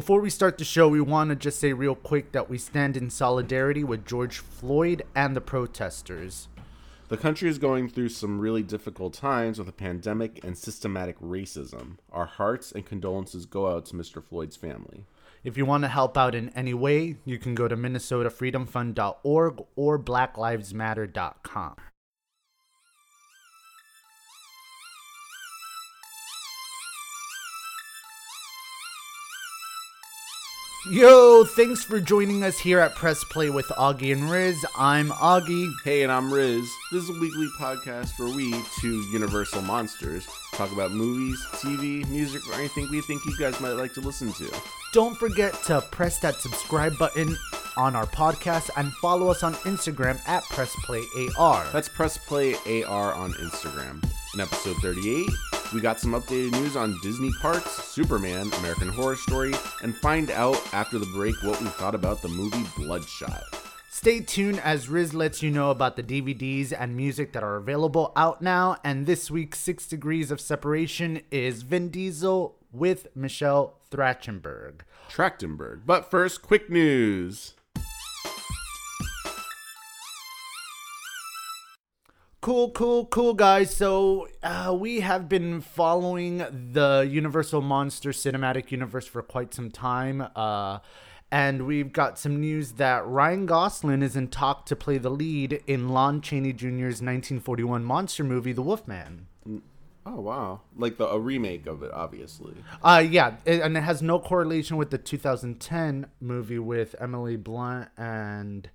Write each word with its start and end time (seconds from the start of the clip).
Before 0.00 0.22
we 0.22 0.30
start 0.30 0.56
the 0.56 0.64
show, 0.64 0.88
we 0.88 1.02
want 1.02 1.28
to 1.28 1.36
just 1.36 1.60
say 1.60 1.74
real 1.74 1.94
quick 1.94 2.32
that 2.32 2.48
we 2.48 2.56
stand 2.56 2.96
in 2.96 3.10
solidarity 3.10 3.84
with 3.84 4.06
George 4.06 4.38
Floyd 4.38 5.02
and 5.14 5.36
the 5.36 5.42
protesters. 5.42 6.48
The 7.08 7.18
country 7.18 7.50
is 7.50 7.58
going 7.58 7.90
through 7.90 8.08
some 8.08 8.40
really 8.40 8.62
difficult 8.62 9.12
times 9.12 9.58
with 9.58 9.68
a 9.68 9.72
pandemic 9.72 10.42
and 10.42 10.56
systematic 10.56 11.20
racism. 11.20 11.98
Our 12.10 12.24
hearts 12.24 12.72
and 12.72 12.86
condolences 12.86 13.44
go 13.44 13.68
out 13.68 13.84
to 13.86 13.94
Mr. 13.94 14.24
Floyd's 14.24 14.56
family. 14.56 15.04
If 15.44 15.58
you 15.58 15.66
want 15.66 15.84
to 15.84 15.88
help 15.88 16.16
out 16.16 16.34
in 16.34 16.48
any 16.56 16.72
way, 16.72 17.16
you 17.26 17.38
can 17.38 17.54
go 17.54 17.68
to 17.68 17.76
minnesotafreedomfund.org 17.76 19.64
or 19.76 19.98
blacklivesmatter.com. 19.98 21.76
Yo, 30.88 31.44
thanks 31.44 31.84
for 31.84 32.00
joining 32.00 32.42
us 32.42 32.58
here 32.58 32.78
at 32.80 32.94
Press 32.94 33.22
Play 33.22 33.50
with 33.50 33.66
Augie 33.68 34.14
and 34.14 34.30
Riz. 34.30 34.64
I'm 34.74 35.10
Augie. 35.10 35.70
Hey, 35.84 36.04
and 36.04 36.10
I'm 36.10 36.32
Riz. 36.32 36.66
This 36.90 37.02
is 37.02 37.10
a 37.10 37.20
weekly 37.20 37.48
podcast 37.58 38.18
where 38.18 38.34
we, 38.34 38.54
two 38.80 39.02
Universal 39.12 39.60
monsters, 39.60 40.26
talk 40.54 40.72
about 40.72 40.92
movies, 40.92 41.38
TV, 41.52 42.08
music, 42.08 42.40
or 42.48 42.54
anything 42.54 42.88
we 42.90 43.02
think 43.02 43.22
you 43.26 43.36
guys 43.38 43.60
might 43.60 43.72
like 43.72 43.92
to 43.92 44.00
listen 44.00 44.32
to. 44.32 44.50
Don't 44.94 45.18
forget 45.18 45.52
to 45.64 45.82
press 45.82 46.18
that 46.20 46.36
subscribe 46.36 46.96
button 46.96 47.36
on 47.76 47.94
our 47.94 48.06
podcast 48.06 48.70
and 48.78 48.90
follow 48.94 49.28
us 49.28 49.42
on 49.42 49.52
Instagram 49.56 50.18
at 50.26 50.42
PressPlayAR. 50.44 51.70
That's 51.72 51.90
Press 51.90 52.16
Play 52.16 52.54
AR 52.84 53.12
on 53.12 53.34
Instagram. 53.34 54.02
In 54.32 54.40
episode 54.40 54.76
38, 54.78 55.28
we 55.72 55.80
got 55.80 56.00
some 56.00 56.12
updated 56.12 56.52
news 56.52 56.76
on 56.76 56.98
Disney 57.02 57.30
Parks, 57.40 57.70
Superman, 57.70 58.50
American 58.58 58.88
Horror 58.88 59.16
Story, 59.16 59.52
and 59.82 59.94
find 59.94 60.30
out 60.30 60.58
after 60.74 60.98
the 60.98 61.06
break 61.06 61.34
what 61.42 61.60
we 61.60 61.68
thought 61.68 61.94
about 61.94 62.22
the 62.22 62.28
movie 62.28 62.64
Bloodshot. 62.76 63.42
Stay 63.88 64.20
tuned 64.20 64.58
as 64.60 64.88
Riz 64.88 65.14
lets 65.14 65.42
you 65.42 65.50
know 65.50 65.70
about 65.70 65.96
the 65.96 66.02
DVDs 66.02 66.72
and 66.72 66.96
music 66.96 67.32
that 67.32 67.42
are 67.42 67.56
available 67.56 68.12
out 68.16 68.40
now. 68.40 68.76
And 68.82 69.04
this 69.04 69.30
week's 69.30 69.58
Six 69.58 69.86
Degrees 69.86 70.30
of 70.30 70.40
Separation 70.40 71.22
is 71.30 71.62
Vin 71.62 71.90
Diesel 71.90 72.56
with 72.72 73.08
Michelle 73.14 73.74
Trachtenberg. 73.90 74.80
Trachtenberg. 75.10 75.82
But 75.84 76.10
first, 76.10 76.40
quick 76.40 76.70
news. 76.70 77.54
Cool, 82.40 82.70
cool, 82.70 83.04
cool, 83.04 83.34
guys. 83.34 83.74
So, 83.74 84.26
uh, 84.42 84.74
we 84.78 85.00
have 85.00 85.28
been 85.28 85.60
following 85.60 86.38
the 86.38 87.06
Universal 87.10 87.60
Monster 87.60 88.12
Cinematic 88.12 88.70
Universe 88.70 89.06
for 89.06 89.20
quite 89.20 89.52
some 89.52 89.70
time. 89.70 90.26
Uh, 90.34 90.78
and 91.30 91.66
we've 91.66 91.92
got 91.92 92.18
some 92.18 92.40
news 92.40 92.72
that 92.72 93.06
Ryan 93.06 93.44
Gosling 93.44 94.00
is 94.02 94.16
in 94.16 94.28
talk 94.28 94.64
to 94.66 94.74
play 94.74 94.96
the 94.96 95.10
lead 95.10 95.62
in 95.66 95.90
Lon 95.90 96.22
Chaney 96.22 96.54
Jr.'s 96.54 97.02
1941 97.02 97.84
monster 97.84 98.24
movie, 98.24 98.52
The 98.52 98.62
Wolfman. 98.62 99.26
Oh 100.06 100.20
wow! 100.20 100.62
Like 100.76 100.96
the 100.96 101.06
a 101.06 101.20
remake 101.20 101.66
of 101.66 101.82
it, 101.82 101.90
obviously. 101.92 102.54
Uh, 102.82 103.04
yeah, 103.06 103.34
it, 103.44 103.60
and 103.60 103.76
it 103.76 103.82
has 103.82 104.00
no 104.00 104.18
correlation 104.18 104.78
with 104.78 104.88
the 104.88 104.96
2010 104.96 106.06
movie 106.22 106.58
with 106.58 106.94
Emily 106.98 107.36
Blunt 107.36 107.90
and 107.98 108.70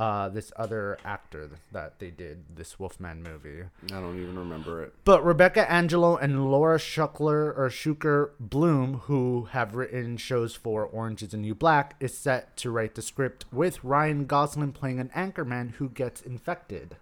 uh, 0.00 0.30
this 0.30 0.50
other 0.56 0.96
actor 1.04 1.50
that 1.72 1.98
they 1.98 2.08
did 2.10 2.42
this 2.56 2.78
Wolfman 2.80 3.22
movie. 3.22 3.64
I 3.92 4.00
don't 4.00 4.18
even 4.18 4.38
remember 4.38 4.82
it. 4.82 4.94
But 5.04 5.22
Rebecca 5.22 5.70
Angelo 5.70 6.16
and 6.16 6.50
Laura 6.50 6.78
Schuckler 6.78 7.54
or 7.54 7.68
Schuker 7.68 8.30
Blum, 8.40 9.00
who 9.04 9.48
have 9.50 9.74
written 9.74 10.16
shows 10.16 10.54
for 10.54 10.84
Orange 10.86 11.22
is 11.22 11.28
the 11.28 11.36
New 11.36 11.54
Black, 11.54 11.96
is 12.00 12.16
set 12.16 12.56
to 12.56 12.70
write 12.70 12.94
the 12.94 13.02
script 13.02 13.44
with 13.52 13.84
Ryan 13.84 14.24
Gosling 14.24 14.72
playing 14.72 15.00
an 15.00 15.10
anchorman 15.14 15.72
who 15.72 15.90
gets 15.90 16.22
infected. 16.22 16.96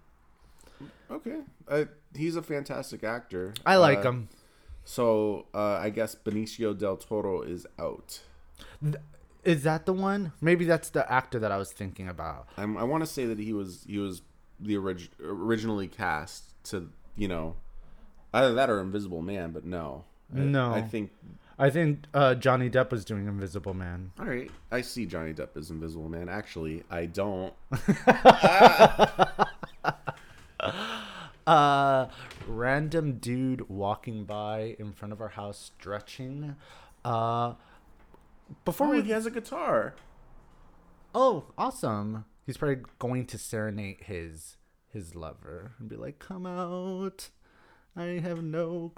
Okay, 1.09 1.39
uh, 1.69 1.85
he's 2.13 2.35
a 2.35 2.41
fantastic 2.43 3.03
actor. 3.05 3.53
I 3.65 3.77
like 3.77 3.99
Uh, 3.99 4.09
him. 4.11 4.29
So 4.83 5.45
uh, 5.53 5.75
I 5.75 5.89
guess 5.89 6.15
Benicio 6.15 6.77
del 6.77 6.97
Toro 6.97 7.43
is 7.43 7.65
out. 7.79 8.19
Is 9.43 9.63
that 9.63 9.85
the 9.85 9.93
one? 9.93 10.33
Maybe 10.41 10.65
that's 10.65 10.89
the 10.89 11.09
actor 11.11 11.39
that 11.39 11.51
I 11.51 11.57
was 11.57 11.71
thinking 11.71 12.07
about. 12.09 12.47
I'm, 12.57 12.77
I 12.77 12.83
want 12.83 13.03
to 13.03 13.07
say 13.09 13.25
that 13.25 13.39
he 13.39 13.53
was 13.53 13.85
he 13.87 13.97
was 13.97 14.21
the 14.59 14.75
orig- 14.77 15.09
originally 15.23 15.87
cast 15.87 16.53
to 16.65 16.89
you 17.15 17.27
know 17.29 17.55
either 18.33 18.53
that 18.53 18.69
or 18.69 18.79
Invisible 18.81 19.21
Man, 19.21 19.51
but 19.51 19.63
no, 19.65 20.03
I- 20.35 20.39
No. 20.39 20.73
I 20.73 20.81
think 20.81 21.11
I 21.57 21.69
think 21.69 22.05
uh, 22.13 22.35
Johnny 22.35 22.69
Depp 22.69 22.91
was 22.91 23.03
doing 23.05 23.27
Invisible 23.27 23.73
Man. 23.73 24.11
all 24.19 24.25
right. 24.25 24.49
I 24.71 24.81
see 24.81 25.05
Johnny 25.05 25.33
Depp 25.33 25.55
as 25.57 25.69
Invisible 25.71 26.07
Man. 26.09 26.27
Actually, 26.29 26.83
I 26.89 27.05
don't. 27.05 27.53
uh 31.47 32.07
random 32.47 33.13
dude 33.17 33.67
walking 33.69 34.23
by 34.25 34.75
in 34.77 34.91
front 34.91 35.11
of 35.13 35.21
our 35.21 35.29
house 35.29 35.71
stretching 35.77 36.55
uh 37.05 37.53
before 38.65 38.87
Oh, 38.87 38.91
we 38.91 39.01
he 39.03 39.11
has 39.11 39.25
a 39.25 39.31
guitar. 39.31 39.95
oh 41.15 41.45
awesome. 41.57 42.25
He's 42.45 42.57
probably 42.57 42.83
going 42.99 43.25
to 43.27 43.37
serenade 43.37 43.97
his 44.01 44.57
his 44.87 45.15
lover 45.15 45.73
and 45.79 45.87
be 45.89 45.95
like 45.95 46.19
come 46.19 46.45
out. 46.45 47.29
I 47.95 48.19
have 48.23 48.43
no 48.43 48.91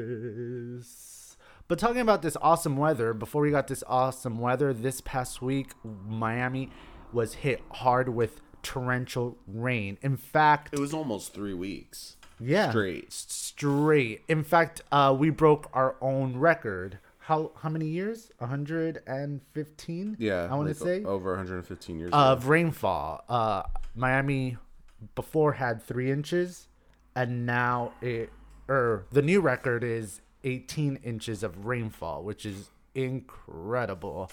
coronavirus. 0.00 1.36
But 1.68 1.78
talking 1.78 2.00
about 2.00 2.22
this 2.22 2.36
awesome 2.42 2.76
weather 2.76 3.12
before 3.14 3.42
we 3.42 3.50
got 3.50 3.68
this 3.68 3.84
awesome 3.86 4.38
weather 4.38 4.72
this 4.72 5.00
past 5.00 5.40
week 5.42 5.72
miami 5.84 6.70
was 7.12 7.34
hit 7.34 7.60
hard 7.70 8.08
with 8.08 8.40
torrential 8.62 9.38
rain. 9.46 9.98
In 10.02 10.16
fact 10.16 10.72
It 10.74 10.80
was 10.80 10.92
almost 10.94 11.32
three 11.34 11.54
weeks. 11.54 12.16
yeah. 12.40 12.70
Straight. 12.70 13.12
Straight. 13.12 14.22
In 14.28 14.42
fact 14.42 14.82
uh 14.90 15.14
we 15.16 15.30
broke 15.30 15.68
our 15.72 15.94
own 16.00 16.36
record 16.38 16.98
how 17.30 17.52
how 17.62 17.68
many 17.68 17.86
years 17.86 18.32
115 18.38 20.16
Yeah, 20.18 20.48
i 20.50 20.54
want 20.56 20.68
to 20.68 20.74
say 20.74 21.04
over 21.04 21.30
115 21.30 21.98
years. 22.00 22.10
of 22.12 22.38
ago. 22.42 22.48
rainfall 22.48 23.24
uh 23.28 23.62
miami 23.94 24.56
before 25.14 25.52
had 25.52 25.80
three 25.80 26.10
inches 26.10 26.66
and 27.14 27.46
now 27.46 27.92
it 28.02 28.30
or 28.68 29.06
the 29.12 29.22
new 29.22 29.40
record 29.40 29.84
is 29.84 30.20
18 30.42 30.98
inches 31.04 31.44
of 31.44 31.66
rainfall 31.66 32.24
which 32.24 32.44
is 32.44 32.70
incredible 32.96 34.28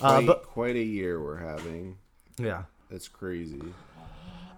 uh 0.00 0.18
quite, 0.18 0.26
but 0.26 0.42
quite 0.44 0.76
a 0.76 0.82
year 0.98 1.20
we're 1.20 1.38
having. 1.38 1.96
yeah 2.38 2.62
It's 2.92 3.08
crazy. 3.08 3.62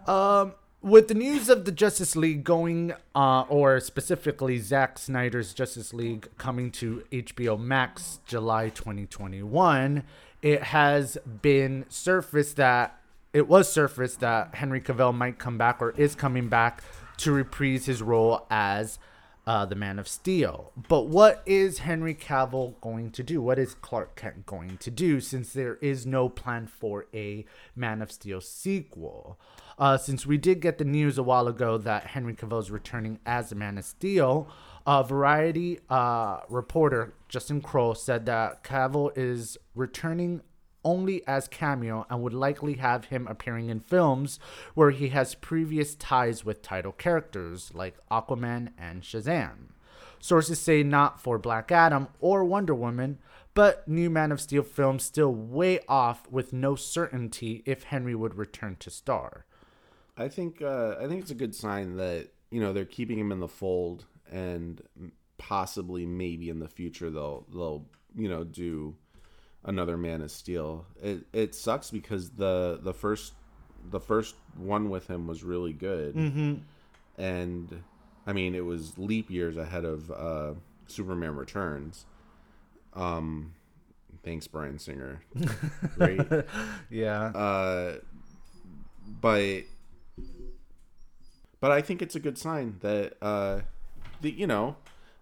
Um, 0.06 0.52
with 0.82 1.08
the 1.08 1.14
news 1.14 1.48
of 1.48 1.64
the 1.64 1.72
Justice 1.72 2.14
League 2.14 2.44
going, 2.44 2.92
uh, 3.14 3.42
or 3.48 3.80
specifically 3.80 4.58
Zack 4.58 4.98
Snyder's 4.98 5.52
Justice 5.52 5.92
League 5.92 6.28
coming 6.38 6.70
to 6.72 7.04
HBO 7.10 7.58
Max 7.58 8.20
July 8.26 8.68
2021, 8.68 10.04
it 10.42 10.62
has 10.62 11.18
been 11.42 11.84
surfaced 11.88 12.56
that 12.56 13.00
it 13.32 13.48
was 13.48 13.70
surfaced 13.70 14.20
that 14.20 14.54
Henry 14.54 14.80
Cavill 14.80 15.14
might 15.14 15.38
come 15.38 15.58
back 15.58 15.82
or 15.82 15.90
is 15.90 16.14
coming 16.14 16.48
back 16.48 16.82
to 17.18 17.32
reprise 17.32 17.86
his 17.86 18.00
role 18.00 18.46
as 18.50 18.98
uh, 19.48 19.64
the 19.64 19.74
Man 19.74 19.98
of 19.98 20.06
Steel. 20.06 20.72
But 20.76 21.06
what 21.06 21.42
is 21.46 21.78
Henry 21.78 22.14
Cavill 22.14 22.78
going 22.82 23.10
to 23.12 23.22
do? 23.22 23.40
What 23.40 23.58
is 23.58 23.72
Clark 23.72 24.14
Kent 24.14 24.44
going 24.44 24.76
to 24.76 24.90
do 24.90 25.20
since 25.20 25.54
there 25.54 25.76
is 25.76 26.04
no 26.04 26.28
plan 26.28 26.66
for 26.66 27.06
a 27.14 27.46
Man 27.74 28.02
of 28.02 28.12
Steel 28.12 28.42
sequel? 28.42 29.40
Uh, 29.78 29.96
since 29.96 30.26
we 30.26 30.36
did 30.36 30.60
get 30.60 30.76
the 30.76 30.84
news 30.84 31.16
a 31.16 31.22
while 31.22 31.48
ago 31.48 31.78
that 31.78 32.08
Henry 32.08 32.34
Cavill 32.34 32.60
is 32.60 32.70
returning 32.70 33.20
as 33.24 33.48
the 33.48 33.54
Man 33.54 33.78
of 33.78 33.86
Steel, 33.86 34.50
a 34.86 35.02
Variety 35.02 35.80
uh, 35.88 36.40
reporter 36.50 37.14
Justin 37.30 37.62
Kroll 37.62 37.94
said 37.94 38.26
that 38.26 38.62
Cavill 38.62 39.16
is 39.16 39.56
returning 39.74 40.42
only 40.88 41.22
as 41.26 41.48
cameo 41.48 42.06
and 42.08 42.22
would 42.22 42.32
likely 42.32 42.74
have 42.74 43.06
him 43.06 43.26
appearing 43.26 43.68
in 43.68 43.78
films 43.78 44.40
where 44.72 44.90
he 44.90 45.10
has 45.10 45.34
previous 45.34 45.94
ties 45.94 46.46
with 46.46 46.62
title 46.62 46.92
characters 46.92 47.70
like 47.74 47.96
Aquaman 48.10 48.70
and 48.78 49.02
Shazam. 49.02 49.72
Sources 50.18 50.58
say 50.58 50.82
not 50.82 51.20
for 51.20 51.38
Black 51.38 51.70
Adam 51.70 52.08
or 52.20 52.42
Wonder 52.42 52.74
Woman, 52.74 53.18
but 53.52 53.86
new 53.86 54.08
Man 54.08 54.32
of 54.32 54.40
Steel 54.40 54.62
films 54.62 55.04
still 55.04 55.34
way 55.34 55.80
off 55.88 56.26
with 56.30 56.54
no 56.54 56.74
certainty 56.74 57.62
if 57.66 57.84
Henry 57.84 58.14
would 58.14 58.36
return 58.36 58.76
to 58.80 58.90
star. 58.90 59.44
I 60.16 60.28
think 60.28 60.62
uh, 60.62 60.96
I 60.98 61.06
think 61.06 61.20
it's 61.20 61.30
a 61.30 61.36
good 61.36 61.54
sign 61.54 61.96
that 61.96 62.28
you 62.50 62.60
know 62.60 62.72
they're 62.72 62.84
keeping 62.86 63.18
him 63.18 63.30
in 63.30 63.40
the 63.40 63.48
fold, 63.48 64.06
and 64.32 64.82
possibly 65.36 66.06
maybe 66.06 66.48
in 66.48 66.58
the 66.58 66.68
future 66.68 67.10
they'll 67.10 67.46
they'll 67.52 67.86
you 68.16 68.28
know 68.28 68.42
do 68.42 68.96
another 69.68 69.96
Man 69.96 70.22
of 70.22 70.30
Steel. 70.32 70.84
It 71.00 71.24
it 71.32 71.54
sucks 71.54 71.90
because 71.90 72.30
the 72.30 72.80
the 72.82 72.92
first 72.94 73.34
the 73.90 74.00
first 74.00 74.34
one 74.56 74.90
with 74.90 75.06
him 75.08 75.26
was 75.28 75.44
really 75.44 75.72
good, 75.72 76.14
Mm-hmm. 76.16 76.54
and 77.22 77.82
I 78.26 78.32
mean 78.32 78.54
it 78.56 78.64
was 78.64 78.98
leap 78.98 79.30
years 79.30 79.56
ahead 79.56 79.84
of 79.84 80.10
uh, 80.10 80.54
Superman 80.88 81.36
Returns. 81.36 82.04
Um, 82.94 83.54
thanks 84.24 84.46
Bryan 84.48 84.78
Singer, 84.80 85.22
right? 85.96 86.44
Yeah. 86.90 87.22
uh, 87.26 87.96
but 89.20 89.62
but 91.60 91.70
I 91.70 91.80
think 91.82 92.02
it's 92.02 92.14
a 92.16 92.20
good 92.20 92.38
sign 92.38 92.76
that 92.80 93.14
uh, 93.22 93.60
the, 94.20 94.30
you 94.30 94.46
know 94.46 94.76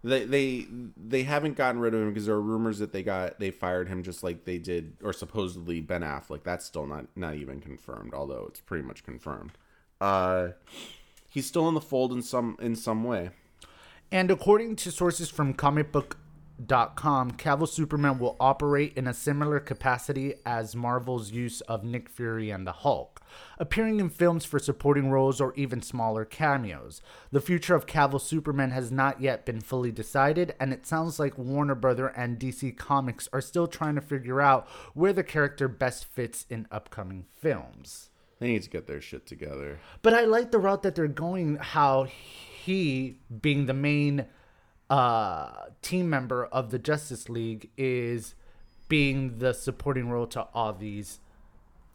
they 0.07 0.25
they 0.25 0.67
they 0.95 1.23
haven't 1.23 1.57
gotten 1.57 1.79
rid 1.81 1.93
of 1.93 2.01
him 2.01 2.09
because 2.09 2.25
there 2.25 2.35
are 2.35 2.41
rumors 2.41 2.79
that 2.79 2.91
they 2.91 3.03
got 3.03 3.39
they 3.39 3.51
fired 3.51 3.87
him 3.87 4.03
just 4.03 4.23
like 4.23 4.45
they 4.45 4.57
did 4.57 4.93
or 5.03 5.13
supposedly 5.13 5.81
Ben 5.81 6.01
Affleck. 6.01 6.43
That's 6.43 6.65
still 6.65 6.85
not 6.85 7.05
not 7.15 7.35
even 7.35 7.59
confirmed, 7.59 8.13
although 8.13 8.45
it's 8.47 8.59
pretty 8.59 8.83
much 8.83 9.03
confirmed. 9.03 9.51
Uh, 9.99 10.49
he's 11.29 11.45
still 11.45 11.67
in 11.67 11.73
the 11.73 11.81
fold 11.81 12.11
in 12.11 12.21
some 12.21 12.57
in 12.59 12.75
some 12.75 13.03
way. 13.03 13.31
And 14.11 14.31
according 14.31 14.77
to 14.77 14.91
sources 14.91 15.29
from 15.29 15.53
comicbook.com, 15.53 17.31
Cavill 17.31 17.67
Superman 17.67 18.19
will 18.19 18.37
operate 18.39 18.93
in 18.95 19.07
a 19.07 19.13
similar 19.13 19.59
capacity 19.59 20.35
as 20.45 20.75
Marvel's 20.75 21.31
use 21.31 21.59
of 21.61 21.83
Nick 21.83 22.07
Fury 22.07 22.49
and 22.49 22.65
the 22.65 22.71
Hulk, 22.71 23.16
appearing 23.57 23.99
in 23.99 24.09
films 24.09 24.45
for 24.45 24.59
supporting 24.59 25.09
roles 25.09 25.41
or 25.41 25.53
even 25.55 25.81
smaller 25.81 26.25
cameos. 26.25 27.01
The 27.31 27.41
future 27.41 27.75
of 27.75 27.85
Cavill 27.85 28.21
Superman 28.21 28.71
has 28.71 28.91
not 28.91 29.21
yet 29.21 29.45
been 29.45 29.61
fully 29.61 29.91
decided, 29.91 30.55
and 30.59 30.73
it 30.73 30.85
sounds 30.85 31.19
like 31.19 31.37
Warner 31.37 31.75
Brother 31.75 32.07
and 32.07 32.39
DC 32.39 32.77
Comics 32.77 33.27
are 33.33 33.41
still 33.41 33.67
trying 33.67 33.95
to 33.95 34.01
figure 34.01 34.41
out 34.41 34.67
where 34.93 35.13
the 35.13 35.23
character 35.23 35.67
best 35.67 36.05
fits 36.05 36.45
in 36.49 36.67
upcoming 36.71 37.25
films. 37.35 38.09
They 38.39 38.47
need 38.47 38.63
to 38.63 38.69
get 38.69 38.87
their 38.87 39.01
shit 39.01 39.25
together. 39.25 39.79
But 40.01 40.13
I 40.13 40.25
like 40.25 40.51
the 40.51 40.59
route 40.59 40.83
that 40.83 40.95
they're 40.95 41.07
going. 41.07 41.55
How 41.55 42.03
he, 42.03 43.17
being 43.41 43.65
the 43.65 43.73
main 43.73 44.25
uh, 44.89 45.51
team 45.81 46.09
member 46.09 46.45
of 46.45 46.69
the 46.69 46.79
Justice 46.79 47.29
League, 47.29 47.69
is 47.77 48.35
being 48.87 49.39
the 49.39 49.53
supporting 49.53 50.09
role 50.09 50.27
to 50.27 50.41
all 50.53 50.73
these 50.73 51.19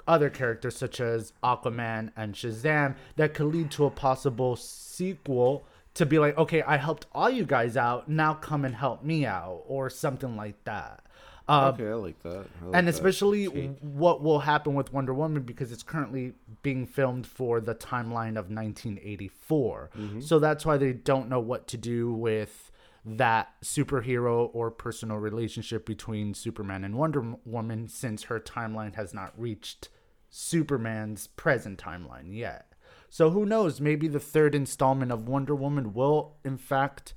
other 0.07 0.31
characters, 0.31 0.77
such 0.77 1.01
as 1.01 1.33
Aquaman 1.43 2.13
and 2.17 2.35
Shazam, 2.35 2.97
that 3.17 3.35
could 3.35 3.47
lead 3.47 3.71
to 3.73 3.85
a 3.85 3.91
possible 3.91 4.57
sequel. 4.57 5.65
To 5.97 6.07
be 6.07 6.19
like, 6.19 6.39
okay, 6.39 6.63
I 6.63 6.79
helped 6.79 7.07
all 7.13 7.29
you 7.29 7.45
guys 7.45 7.77
out. 7.77 8.09
Now 8.09 8.33
come 8.33 8.65
and 8.65 8.75
help 8.75 9.05
me 9.05 9.27
out, 9.27 9.63
or 9.67 9.91
something 9.91 10.37
like 10.37 10.65
that. 10.65 11.05
Uh, 11.49 11.73
okay, 11.75 11.89
I 11.89 11.95
like 11.95 12.23
that. 12.23 12.47
I 12.63 12.65
like 12.65 12.75
and 12.75 12.89
especially 12.89 13.49
take. 13.49 13.79
what 13.81 14.23
will 14.23 14.39
happen 14.39 14.75
with 14.75 14.93
Wonder 14.93 15.13
Woman 15.13 15.43
because 15.43 15.71
it's 15.73 15.83
currently 15.83 16.33
being 16.63 16.87
filmed 16.87 17.27
for 17.27 17.61
the 17.61 17.75
timeline 17.75 18.39
of 18.39 18.49
1984. 18.49 19.91
So 20.21 20.39
that's 20.39 20.65
why 20.65 20.77
they 20.79 20.93
don't 20.93 21.29
know 21.29 21.41
what 21.41 21.67
to 21.69 21.77
do 21.77 22.13
with 22.13 22.71
that 23.05 23.55
superhero 23.65 24.49
or 24.53 24.71
personal 24.71 25.17
relationship 25.17 25.85
between 25.85 26.35
Superman 26.35 26.85
and 26.85 26.97
Wonder 26.97 27.35
Woman 27.45 27.89
since 27.89 28.25
her 28.25 28.39
timeline 28.39 28.95
has 28.95 29.13
not 29.13 29.33
reached 29.37 29.89
Superman's 30.31 31.27
present 31.27 31.83
timeline 31.83 32.35
yet. 32.37 32.73
So 33.11 33.31
who 33.31 33.45
knows? 33.45 33.81
Maybe 33.81 34.09
the 34.09 34.21
third 34.21 34.55
installment 34.55 35.13
of 35.13 35.29
Wonder 35.29 35.55
Woman 35.55 35.93
will, 35.93 36.37
in 36.45 36.57
fact, 36.57 37.13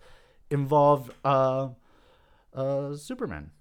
involve 0.50 1.12
uh, 1.24 1.70
uh, 2.54 2.96
Superman. 2.96 3.52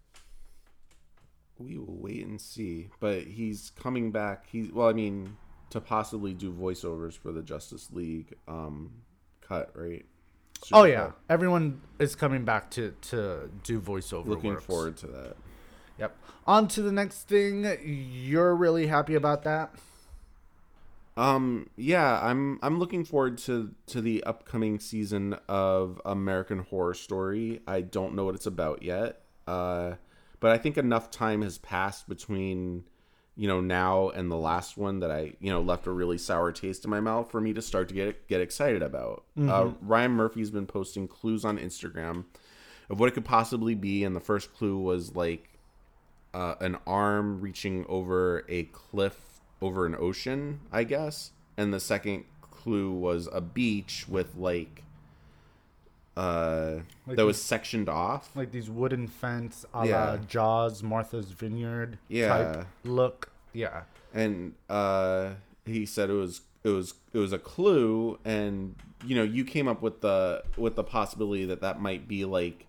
we 1.58 1.78
will 1.78 1.96
wait 2.00 2.26
and 2.26 2.40
see. 2.40 2.88
But 3.00 3.22
he's 3.24 3.70
coming 3.70 4.10
back. 4.10 4.46
He's 4.50 4.72
well, 4.72 4.88
I 4.88 4.92
mean, 4.92 5.36
to 5.70 5.80
possibly 5.80 6.34
do 6.34 6.52
voiceovers 6.52 7.16
for 7.16 7.32
the 7.32 7.42
Justice 7.42 7.90
League 7.92 8.34
um, 8.48 8.92
cut, 9.40 9.70
right? 9.74 10.04
Oh 10.72 10.84
yeah, 10.84 11.06
cut. 11.06 11.18
everyone 11.28 11.80
is 11.98 12.14
coming 12.14 12.44
back 12.44 12.70
to 12.72 12.94
to 13.10 13.50
do 13.62 13.80
voiceover. 13.80 14.26
looking 14.26 14.54
works. 14.54 14.64
forward 14.64 14.96
to 14.98 15.06
that. 15.08 15.36
Yep. 15.98 16.16
On 16.46 16.68
to 16.68 16.82
the 16.82 16.92
next 16.92 17.28
thing. 17.28 17.66
You're 17.84 18.54
really 18.54 18.86
happy 18.86 19.14
about 19.14 19.42
that. 19.44 19.74
Um, 21.16 21.70
yeah, 21.76 22.20
I'm 22.20 22.58
I'm 22.62 22.78
looking 22.78 23.04
forward 23.04 23.38
to 23.38 23.72
to 23.86 24.00
the 24.00 24.24
upcoming 24.24 24.80
season 24.80 25.36
of 25.48 26.00
American 26.04 26.58
Horror 26.60 26.94
Story. 26.94 27.60
I 27.66 27.82
don't 27.82 28.14
know 28.14 28.24
what 28.24 28.34
it's 28.34 28.46
about 28.46 28.82
yet, 28.82 29.20
uh, 29.46 29.92
but 30.40 30.50
I 30.50 30.58
think 30.58 30.76
enough 30.76 31.10
time 31.10 31.42
has 31.42 31.58
passed 31.58 32.08
between 32.08 32.84
you 33.36 33.48
know 33.48 33.60
now 33.60 34.10
and 34.10 34.30
the 34.30 34.36
last 34.36 34.76
one 34.76 35.00
that 35.00 35.10
I 35.10 35.32
you 35.40 35.50
know 35.50 35.60
left 35.60 35.86
a 35.86 35.90
really 35.90 36.18
sour 36.18 36.52
taste 36.52 36.84
in 36.84 36.90
my 36.90 37.00
mouth 37.00 37.30
for 37.30 37.40
me 37.40 37.52
to 37.54 37.62
start 37.62 37.88
to 37.88 37.94
get 37.94 38.28
get 38.28 38.40
excited 38.40 38.82
about. 38.82 39.24
Uh, 39.50 39.70
Ryan 39.82 40.12
Murphy's 40.12 40.50
been 40.50 40.66
posting 40.66 41.08
clues 41.08 41.44
on 41.44 41.58
Instagram 41.58 42.24
of 42.88 43.00
what 43.00 43.08
it 43.08 43.12
could 43.12 43.24
possibly 43.24 43.74
be, 43.74 44.04
and 44.04 44.14
the 44.14 44.20
first 44.20 44.54
clue 44.54 44.78
was 44.78 45.16
like 45.16 45.48
uh, 46.32 46.54
an 46.60 46.76
arm 46.86 47.40
reaching 47.40 47.84
over 47.88 48.44
a 48.48 48.64
cliff 48.64 49.40
over 49.60 49.86
an 49.86 49.96
ocean, 49.98 50.60
I 50.70 50.84
guess. 50.84 51.32
And 51.56 51.72
the 51.72 51.80
second 51.80 52.24
clue 52.40 52.92
was 52.92 53.28
a 53.32 53.40
beach 53.40 54.06
with 54.08 54.36
like 54.36 54.83
uh 56.16 56.76
Like 57.06 57.16
that 57.16 57.24
was 57.26 57.40
sectioned 57.40 57.88
off. 57.88 58.34
Like 58.36 58.50
these 58.52 58.70
wooden 58.70 59.08
fence, 59.08 59.64
a 59.74 59.84
la 59.84 60.16
Jaws, 60.18 60.82
Martha's 60.82 61.30
Vineyard 61.32 61.98
Yeah. 62.08 62.28
type 62.54 62.66
look. 62.84 63.30
Yeah. 63.52 63.82
and 64.12 64.54
uh 64.68 65.30
he 65.66 65.86
said 65.86 66.10
it 66.10 66.14
was 66.14 66.42
it 66.62 66.68
was 66.70 66.94
it 67.12 67.18
was 67.18 67.32
a 67.32 67.38
clue 67.38 68.18
and 68.24 68.74
you 69.06 69.14
know 69.16 69.22
you 69.22 69.44
came 69.44 69.68
up 69.68 69.82
with 69.82 70.00
the 70.02 70.42
with 70.56 70.76
the 70.76 70.84
possibility 70.84 71.44
that 71.46 71.60
that 71.60 71.80
might 71.80 72.06
be 72.08 72.24
like 72.24 72.66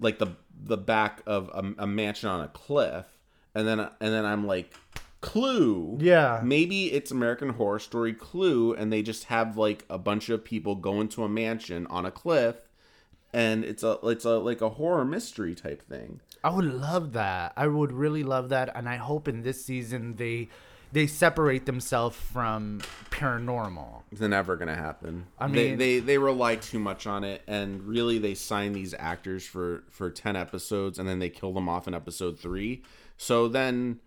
like 0.00 0.18
the 0.18 0.28
the 0.64 0.76
back 0.76 1.20
of 1.26 1.48
a, 1.54 1.82
a 1.84 1.86
mansion 1.86 2.28
on 2.28 2.40
a 2.40 2.48
cliff 2.48 3.06
and 3.54 3.66
then 3.66 3.78
and 3.80 3.90
then 4.00 4.24
i'm 4.24 4.46
like 4.46 4.74
clue 5.20 5.96
Yeah. 6.00 6.40
maybe 6.44 6.92
it's 6.92 7.10
american 7.10 7.50
horror 7.50 7.78
story 7.78 8.12
clue 8.12 8.74
and 8.74 8.92
they 8.92 9.02
just 9.02 9.24
have 9.24 9.56
like 9.56 9.84
a 9.88 9.96
bunch 9.98 10.28
of 10.28 10.44
people 10.44 10.74
go 10.74 11.00
into 11.00 11.24
a 11.24 11.28
mansion 11.28 11.86
on 11.88 12.04
a 12.04 12.10
cliff 12.10 12.63
and 13.34 13.64
it's 13.64 13.82
a 13.82 13.98
it's 14.04 14.24
a 14.24 14.38
like 14.38 14.60
a 14.60 14.68
horror 14.70 15.04
mystery 15.04 15.54
type 15.54 15.82
thing 15.82 16.20
I 16.44 16.50
would 16.50 16.66
love 16.66 17.14
that. 17.14 17.54
I 17.56 17.66
would 17.66 17.90
really 17.90 18.22
love 18.22 18.50
that, 18.50 18.70
and 18.76 18.86
I 18.86 18.96
hope 18.96 19.28
in 19.28 19.42
this 19.42 19.64
season 19.64 20.16
they 20.16 20.48
they 20.92 21.06
separate 21.06 21.64
themselves 21.66 22.16
from 22.16 22.82
paranormal. 23.10 24.02
It's 24.12 24.20
never 24.20 24.56
gonna 24.56 24.76
happen. 24.76 25.26
I 25.38 25.48
they, 25.48 25.70
mean- 25.70 25.78
they 25.78 25.98
they 26.00 26.18
rely 26.18 26.56
too 26.56 26.78
much 26.78 27.06
on 27.06 27.24
it, 27.24 27.42
and 27.46 27.82
really 27.82 28.18
they 28.18 28.34
sign 28.34 28.72
these 28.74 28.94
actors 28.98 29.46
for 29.46 29.84
for 29.90 30.10
ten 30.10 30.36
episodes, 30.36 30.98
and 30.98 31.08
then 31.08 31.18
they 31.18 31.30
kill 31.30 31.52
them 31.52 31.68
off 31.68 31.88
in 31.88 31.94
episode 31.94 32.38
three. 32.38 32.82
So 33.16 33.48
then 33.48 34.00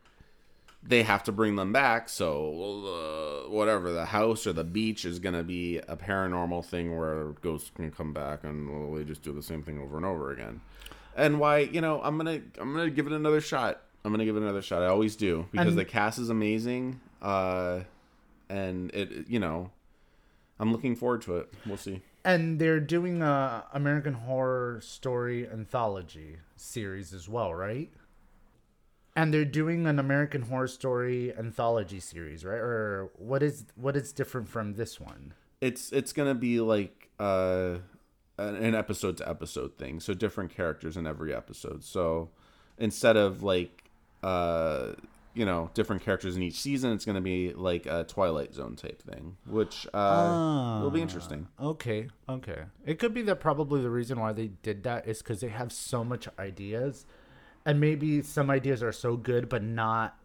they 0.87 1.03
have 1.03 1.23
to 1.25 1.31
bring 1.31 1.55
them 1.55 1.73
back. 1.73 2.09
So 2.09 3.45
uh, 3.45 3.49
whatever 3.49 3.91
the 3.91 4.05
house 4.05 4.47
or 4.47 4.53
the 4.53 4.63
beach 4.63 5.05
is 5.05 5.19
gonna 5.19 5.43
be 5.43 5.77
a 5.79 5.97
paranormal 5.97 6.65
thing 6.65 6.97
where 6.97 7.33
ghosts 7.41 7.71
can 7.75 7.91
come 7.91 8.13
back, 8.13 8.43
and 8.43 8.97
they 8.97 9.03
just 9.03 9.21
do 9.21 9.33
the 9.33 9.43
same 9.43 9.63
thing 9.63 9.79
over 9.79 9.97
and 9.97 10.05
over 10.05 10.31
again. 10.31 10.61
And 11.15 11.39
why 11.39 11.59
you 11.59 11.81
know 11.81 12.01
I'm 12.01 12.17
gonna 12.17 12.41
I'm 12.59 12.73
gonna 12.73 12.89
give 12.89 13.07
it 13.07 13.13
another 13.13 13.41
shot. 13.41 13.81
I'm 14.05 14.11
gonna 14.11 14.25
give 14.25 14.37
it 14.37 14.43
another 14.43 14.61
shot. 14.61 14.81
I 14.83 14.87
always 14.87 15.15
do 15.15 15.47
because 15.51 15.69
And- 15.69 15.77
the 15.77 15.85
cast 15.85 16.19
is 16.19 16.29
amazing. 16.29 16.99
Uh, 17.21 17.81
and 18.49 18.91
it 18.93 19.27
you 19.27 19.39
know 19.39 19.71
I'm 20.59 20.71
looking 20.71 20.95
forward 20.95 21.21
to 21.23 21.37
it. 21.37 21.53
We'll 21.65 21.77
see. 21.77 22.01
And 22.23 22.59
they're 22.59 22.79
doing 22.79 23.21
a 23.21 23.65
American 23.73 24.13
Horror 24.13 24.79
Story 24.81 25.47
anthology 25.49 26.37
series 26.55 27.13
as 27.13 27.27
well, 27.29 27.53
right? 27.53 27.89
And 29.17 29.33
they're 29.33 29.45
doing 29.45 29.87
an 29.87 29.97
American 29.97 30.43
Horror 30.43 30.67
Story 30.67 31.35
anthology 31.35 31.99
series, 31.99 32.45
right? 32.45 32.59
Or 32.59 33.09
what 33.17 33.41
is 33.41 33.65
what 33.75 33.97
is 33.97 34.13
different 34.13 34.47
from 34.47 34.75
this 34.75 34.99
one? 34.99 35.33
It's 35.59 35.91
it's 35.91 36.13
gonna 36.13 36.35
be 36.35 36.59
like 36.59 37.09
uh 37.19 37.79
an 38.37 38.75
episode 38.75 39.17
to 39.17 39.27
episode 39.27 39.75
thing. 39.75 39.99
So 39.99 40.13
different 40.13 40.55
characters 40.55 40.97
in 40.97 41.07
every 41.07 41.33
episode. 41.33 41.83
So 41.83 42.29
instead 42.77 43.17
of 43.17 43.41
like 43.41 43.85
uh 44.21 44.93
you 45.33 45.45
know 45.45 45.71
different 45.73 46.03
characters 46.03 46.35
in 46.35 46.43
each 46.43 46.59
season, 46.59 46.93
it's 46.93 47.03
gonna 47.03 47.19
be 47.19 47.53
like 47.53 47.87
a 47.87 48.03
Twilight 48.03 48.53
Zone 48.53 48.75
type 48.75 49.01
thing, 49.01 49.37
which 49.47 49.87
uh 49.95 50.79
will 50.83 50.91
be 50.91 51.01
interesting. 51.01 51.47
Okay, 51.59 52.09
okay. 52.29 52.65
It 52.85 52.99
could 52.99 53.15
be 53.15 53.23
that 53.23 53.39
probably 53.39 53.81
the 53.81 53.89
reason 53.89 54.19
why 54.19 54.33
they 54.33 54.51
did 54.61 54.83
that 54.83 55.07
is 55.07 55.19
because 55.23 55.39
they 55.39 55.49
have 55.49 55.71
so 55.71 56.03
much 56.03 56.27
ideas, 56.37 57.07
and 57.67 57.81
maybe 57.81 58.21
some 58.21 58.49
ideas 58.49 58.81
are 58.81 58.93
so 58.93 59.17
good, 59.17 59.49
but 59.49 59.61
not 59.61 60.17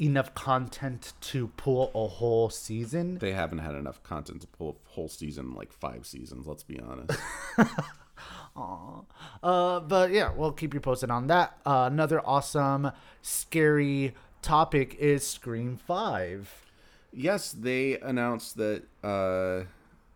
enough 0.00 0.32
content 0.34 1.12
to 1.20 1.48
pull 1.48 1.90
a 1.92 2.06
whole 2.06 2.48
season. 2.48 3.18
They 3.18 3.32
haven't 3.32 3.58
had 3.58 3.74
enough 3.74 4.00
content 4.04 4.42
to 4.42 4.46
pull 4.46 4.78
a 4.86 4.88
whole 4.90 5.08
season, 5.08 5.54
like 5.54 5.72
five 5.72 6.06
seasons. 6.06 6.46
Let's 6.46 6.62
be 6.62 6.80
honest. 6.80 7.18
Uh, 9.42 9.80
but 9.80 10.12
yeah, 10.12 10.30
we'll 10.32 10.52
keep 10.52 10.72
you 10.72 10.80
posted 10.80 11.10
on 11.10 11.26
that. 11.26 11.58
Uh, 11.66 11.88
another 11.90 12.22
awesome, 12.24 12.92
scary 13.20 14.14
topic 14.40 14.94
is 14.94 15.26
Scream 15.26 15.76
Five. 15.76 16.48
Yes, 17.12 17.50
they 17.50 17.98
announced 17.98 18.56
that 18.58 18.84
uh, 19.02 19.64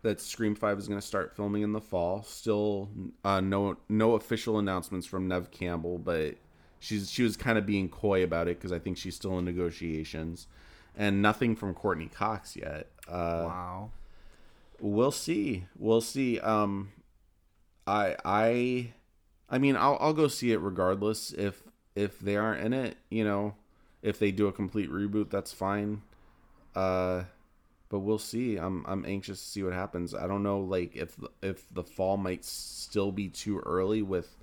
that 0.03 0.21
Scream 0.21 0.55
Five 0.55 0.79
is 0.79 0.87
going 0.87 1.01
to 1.01 1.05
start 1.05 1.35
filming 1.35 1.63
in 1.63 1.73
the 1.73 1.81
fall. 1.81 2.23
Still, 2.23 2.89
uh, 3.25 3.41
no 3.41 3.75
no 3.89 4.13
official 4.13 4.57
announcements 4.57 5.05
from 5.05 5.27
Nev 5.27 5.51
Campbell, 5.51 5.97
but 5.97 6.35
she's 6.79 7.09
she 7.11 7.23
was 7.23 7.37
kind 7.37 7.57
of 7.57 7.65
being 7.65 7.89
coy 7.89 8.23
about 8.23 8.47
it 8.47 8.57
because 8.57 8.71
I 8.71 8.79
think 8.79 8.97
she's 8.97 9.15
still 9.15 9.37
in 9.39 9.45
negotiations, 9.45 10.47
and 10.95 11.21
nothing 11.21 11.55
from 11.55 11.73
Courtney 11.73 12.07
Cox 12.07 12.55
yet. 12.55 12.87
Uh, 13.07 13.43
Wow. 13.45 13.91
We'll 14.81 15.11
see. 15.11 15.65
We'll 15.77 16.01
see. 16.01 16.39
Um, 16.39 16.91
I 17.85 18.15
I 18.23 18.93
I 19.49 19.57
mean 19.57 19.75
I'll 19.75 19.97
I'll 19.99 20.13
go 20.13 20.27
see 20.27 20.51
it 20.53 20.59
regardless 20.61 21.31
if 21.33 21.63
if 21.95 22.19
they 22.19 22.37
aren't 22.37 22.61
in 22.63 22.73
it. 22.73 22.95
You 23.09 23.23
know, 23.25 23.55
if 24.01 24.19
they 24.19 24.31
do 24.31 24.47
a 24.47 24.53
complete 24.53 24.89
reboot, 24.89 25.29
that's 25.29 25.51
fine. 25.51 26.01
Uh, 26.75 27.23
but 27.89 27.99
we'll 27.99 28.19
see. 28.19 28.55
I'm 28.57 28.85
I'm 28.87 29.03
anxious 29.05 29.41
to 29.43 29.49
see 29.49 29.63
what 29.63 29.73
happens. 29.73 30.13
I 30.13 30.27
don't 30.27 30.43
know 30.43 30.59
like 30.61 30.95
if 30.95 31.17
if 31.41 31.65
the 31.73 31.83
fall 31.83 32.15
might 32.15 32.45
still 32.45 33.11
be 33.11 33.27
too 33.27 33.59
early 33.59 34.01
with 34.01 34.37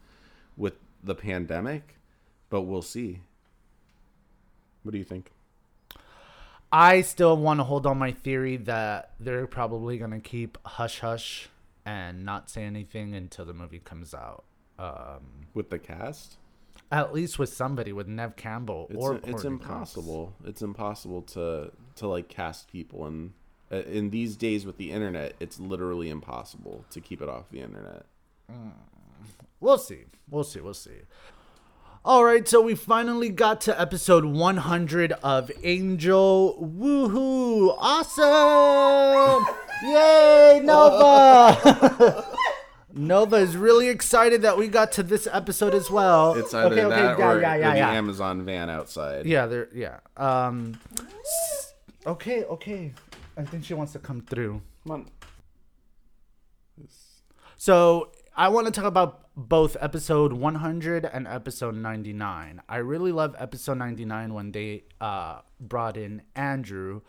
with 0.56 0.74
the 1.02 1.14
pandemic, 1.14 1.96
but 2.50 2.62
we'll 2.62 2.82
see. 2.82 3.20
What 4.82 4.92
do 4.92 4.98
you 4.98 5.04
think? 5.04 5.32
I 6.72 7.00
still 7.02 7.36
want 7.36 7.60
to 7.60 7.64
hold 7.64 7.86
on 7.86 7.98
my 7.98 8.12
theory 8.12 8.56
that 8.58 9.12
they're 9.20 9.46
probably 9.46 9.98
gonna 9.98 10.20
keep 10.20 10.58
hush 10.64 11.00
hush 11.00 11.48
and 11.84 12.24
not 12.24 12.50
say 12.50 12.64
anything 12.64 13.14
until 13.14 13.44
the 13.44 13.54
movie 13.54 13.78
comes 13.78 14.12
out. 14.14 14.44
Um, 14.78 15.46
With 15.54 15.70
the 15.70 15.78
cast? 15.78 16.36
at 16.92 17.12
least 17.12 17.36
with 17.38 17.48
somebody 17.52 17.92
with 17.92 18.06
Nev 18.06 18.36
Campbell 18.36 18.86
It's 18.90 18.98
or 18.98 19.14
it's 19.16 19.22
Courtney 19.24 19.32
Cox. 19.32 19.44
impossible. 19.44 20.34
It's 20.44 20.62
impossible 20.62 21.22
to 21.22 21.72
to 21.96 22.06
like 22.08 22.28
cast 22.28 22.70
people 22.70 23.06
and 23.06 23.32
uh, 23.72 23.76
in 23.76 24.10
these 24.10 24.36
days 24.36 24.64
with 24.64 24.76
the 24.76 24.92
internet, 24.92 25.34
it's 25.40 25.58
literally 25.58 26.08
impossible 26.10 26.84
to 26.90 27.00
keep 27.00 27.20
it 27.20 27.28
off 27.28 27.50
the 27.50 27.60
internet. 27.60 28.06
We'll 29.60 29.78
see. 29.78 30.04
We'll 30.30 30.44
see. 30.44 30.60
We'll 30.60 30.74
see. 30.74 31.00
All 32.06 32.24
right, 32.24 32.46
so 32.46 32.60
we 32.60 32.76
finally 32.76 33.30
got 33.30 33.60
to 33.62 33.80
episode 33.80 34.24
100 34.24 35.10
of 35.24 35.50
Angel. 35.64 36.56
Woohoo! 36.78 37.74
Awesome! 37.80 39.44
Yay, 39.82 40.60
Nova! 40.62 42.24
Nova 42.94 43.36
is 43.38 43.56
really 43.56 43.88
excited 43.88 44.42
that 44.42 44.56
we 44.56 44.68
got 44.68 44.92
to 44.92 45.02
this 45.02 45.26
episode 45.32 45.74
as 45.74 45.90
well. 45.90 46.34
It's 46.34 46.54
either 46.54 46.66
Okay, 46.74 46.84
okay, 46.84 46.94
that 46.94 47.18
yeah, 47.18 47.26
or, 47.28 47.40
yeah, 47.40 47.56
yeah, 47.56 47.74
the. 47.74 47.80
Amazon 47.96 48.44
van 48.44 48.70
outside. 48.70 49.26
Yeah, 49.26 49.46
there. 49.46 49.68
Yeah. 49.74 49.98
Um. 50.16 50.78
s- 51.00 51.74
Okay, 52.06 52.44
okay. 52.44 52.92
I 53.36 53.42
think 53.42 53.64
she 53.64 53.74
wants 53.74 53.92
to 53.94 53.98
come 53.98 54.20
through. 54.20 54.62
Come 54.84 54.92
on. 54.92 55.06
So 57.56 58.12
I 58.36 58.46
want 58.48 58.66
to 58.66 58.72
talk 58.72 58.84
about 58.84 59.25
both 59.36 59.76
episode 59.80 60.32
100 60.32 61.04
and 61.04 61.28
episode 61.28 61.74
99. 61.74 62.62
I 62.68 62.76
really 62.78 63.12
love 63.12 63.36
episode 63.38 63.76
99 63.78 64.32
when 64.32 64.52
they 64.52 64.84
uh, 65.00 65.40
brought 65.60 65.98
in 65.98 66.22
Andrew, 66.34 67.02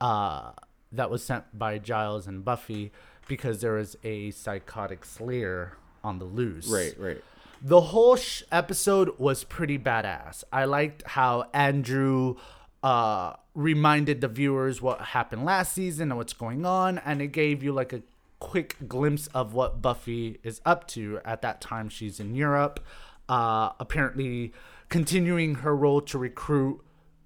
uh, 0.00 0.50
that 0.92 1.10
was 1.10 1.22
sent 1.22 1.56
by 1.56 1.78
Giles 1.78 2.26
and 2.26 2.44
Buffy 2.44 2.90
because 3.28 3.60
there 3.60 3.74
was 3.74 3.96
a 4.02 4.32
psychotic 4.32 5.04
slayer 5.04 5.76
on 6.02 6.18
the 6.18 6.24
loose. 6.24 6.66
Right, 6.66 6.94
right. 6.98 7.22
The 7.62 7.80
whole 7.80 8.16
sh- 8.16 8.42
episode 8.50 9.16
was 9.18 9.44
pretty 9.44 9.78
badass. 9.78 10.42
I 10.52 10.64
liked 10.64 11.04
how 11.06 11.44
Andrew 11.52 12.36
uh, 12.82 13.34
reminded 13.54 14.20
the 14.22 14.28
viewers 14.28 14.82
what 14.82 15.00
happened 15.00 15.44
last 15.44 15.74
season 15.74 16.10
and 16.10 16.18
what's 16.18 16.32
going 16.32 16.66
on, 16.66 16.98
and 16.98 17.22
it 17.22 17.28
gave 17.28 17.62
you 17.62 17.72
like 17.72 17.92
a 17.92 18.02
quick 18.40 18.76
glimpse 18.88 19.28
of 19.28 19.54
what 19.54 19.80
Buffy 19.80 20.40
is 20.42 20.60
up 20.64 20.88
to. 20.88 21.20
At 21.24 21.42
that 21.42 21.60
time, 21.60 21.88
she's 21.88 22.18
in 22.18 22.34
Europe, 22.34 22.84
uh, 23.28 23.70
apparently 23.78 24.52
continuing 24.88 25.56
her 25.56 25.76
role 25.76 26.00
to 26.00 26.18
recruit 26.18 26.80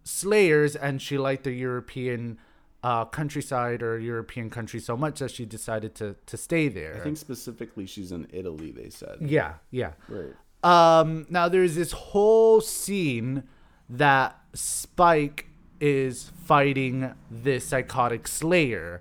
Slayers, 0.06 0.76
and 0.76 1.00
she 1.00 1.16
liked 1.16 1.44
the 1.44 1.52
European. 1.52 2.38
Uh, 2.82 3.06
countryside 3.06 3.82
or 3.82 3.98
European 3.98 4.50
country 4.50 4.78
so 4.78 4.94
much 4.94 5.20
that 5.20 5.30
she 5.30 5.46
decided 5.46 5.94
to 5.94 6.16
to 6.26 6.36
stay 6.36 6.68
there. 6.68 6.96
I 6.96 7.00
think 7.00 7.16
specifically 7.16 7.86
she's 7.86 8.12
in 8.12 8.26
Italy, 8.30 8.72
they 8.72 8.90
said. 8.90 9.16
yeah, 9.22 9.54
yeah. 9.70 9.92
Right. 10.06 10.34
Um, 10.62 11.24
now 11.30 11.48
there's 11.48 11.76
this 11.76 11.92
whole 11.92 12.60
scene 12.60 13.44
that 13.88 14.38
Spike 14.52 15.46
is 15.80 16.30
fighting 16.44 17.14
this 17.30 17.64
psychotic 17.64 18.28
slayer 18.28 19.00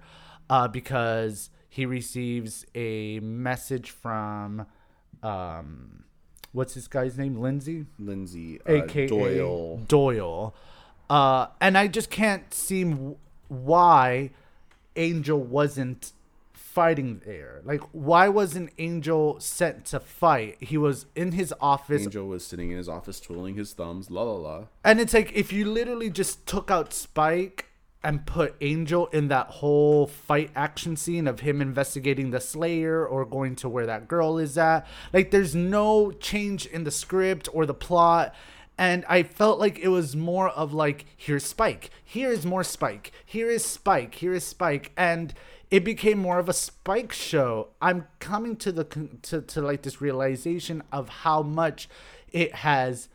uh, 0.50 0.70
because 0.70 1.50
he 1.74 1.88
receives 1.88 2.68
a 2.76 3.20
message 3.22 3.90
from 3.90 4.68
um, 5.24 6.04
what's 6.52 6.76
this 6.76 6.88
guy's 6.88 7.18
name? 7.18 7.36
Lindsay, 7.36 7.88
Lindsay 7.98 8.62
uh, 8.62 8.74
aka 8.74 9.08
Doyle. 9.08 9.78
Doyle. 9.88 10.54
Uh, 11.10 11.48
and 11.60 11.76
I 11.76 11.88
just 11.88 12.12
can't 12.12 12.54
see 12.54 12.84
why 13.48 14.30
Angel 14.96 15.40
wasn't 15.40 16.12
fighting 16.54 17.22
there. 17.26 17.62
Like, 17.66 17.82
why 17.92 18.30
wasn't 18.30 18.70
Angel 18.78 19.40
sent 19.40 19.86
to 19.86 20.00
fight? 20.00 20.58
He 20.60 20.78
was 20.78 21.08
in 21.16 21.32
his 21.32 21.56
office 21.60 22.04
Angel 22.04 22.28
was 22.28 22.46
sitting 22.46 22.70
in 22.70 22.78
his 22.78 22.88
office 22.88 23.20
twiddling 23.20 23.56
his 23.56 23.74
thumbs, 23.74 24.12
la 24.12 24.22
la 24.22 24.36
la. 24.36 24.64
And 24.84 25.00
it's 25.00 25.16
like 25.16 25.32
if 25.34 25.52
you 25.52 25.66
literally 25.66 26.12
just 26.12 26.46
took 26.46 26.70
out 26.70 26.94
Spike 26.94 27.66
and 28.04 28.26
put 28.26 28.56
Angel 28.62 29.08
in 29.08 29.30
that 29.30 29.48
whole 29.48 30.08
fight 30.08 30.52
action 30.56 30.96
scene 30.96 31.28
of 31.28 31.40
him 31.40 31.62
investigating 31.62 32.32
the 32.32 32.42
Slayer 32.42 33.06
or 33.06 33.26
going 33.26 33.56
to 33.58 33.70
where 33.70 33.86
that 33.86 34.08
girl 34.08 34.38
is 34.38 34.58
at, 34.58 34.86
like 35.14 35.32
there's 35.32 35.56
no 35.56 36.12
change 36.12 36.66
in 36.66 36.84
the 36.84 36.92
script 36.92 37.48
or 37.54 37.66
the 37.66 37.74
plot. 37.74 38.36
And 38.78 39.06
I 39.08 39.24
felt 39.24 39.60
like 39.60 39.80
it 39.80 39.90
was 39.90 40.16
more 40.16 40.50
of 40.50 40.74
like, 40.74 41.06
here's 41.16 41.46
Spike, 41.46 41.92
here's 42.04 42.46
more 42.46 42.64
Spike, 42.64 43.12
here 43.26 43.50
is 43.50 43.64
Spike, 43.64 44.16
here 44.16 44.34
is 44.34 44.46
Spike, 44.46 44.92
and 44.98 45.34
it 45.70 45.84
became 45.84 46.18
more 46.18 46.40
of 46.40 46.50
a 46.50 46.54
Spike 46.54 47.12
show. 47.12 47.70
I'm 47.82 48.08
coming 48.20 48.56
to 48.58 48.72
the 48.72 48.84
to, 48.84 49.42
to 49.42 49.62
like 49.62 49.84
this 49.84 50.02
realization 50.02 50.84
of 50.92 51.10
how 51.10 51.44
much 51.44 51.88
it 52.32 52.56
has 52.56 53.10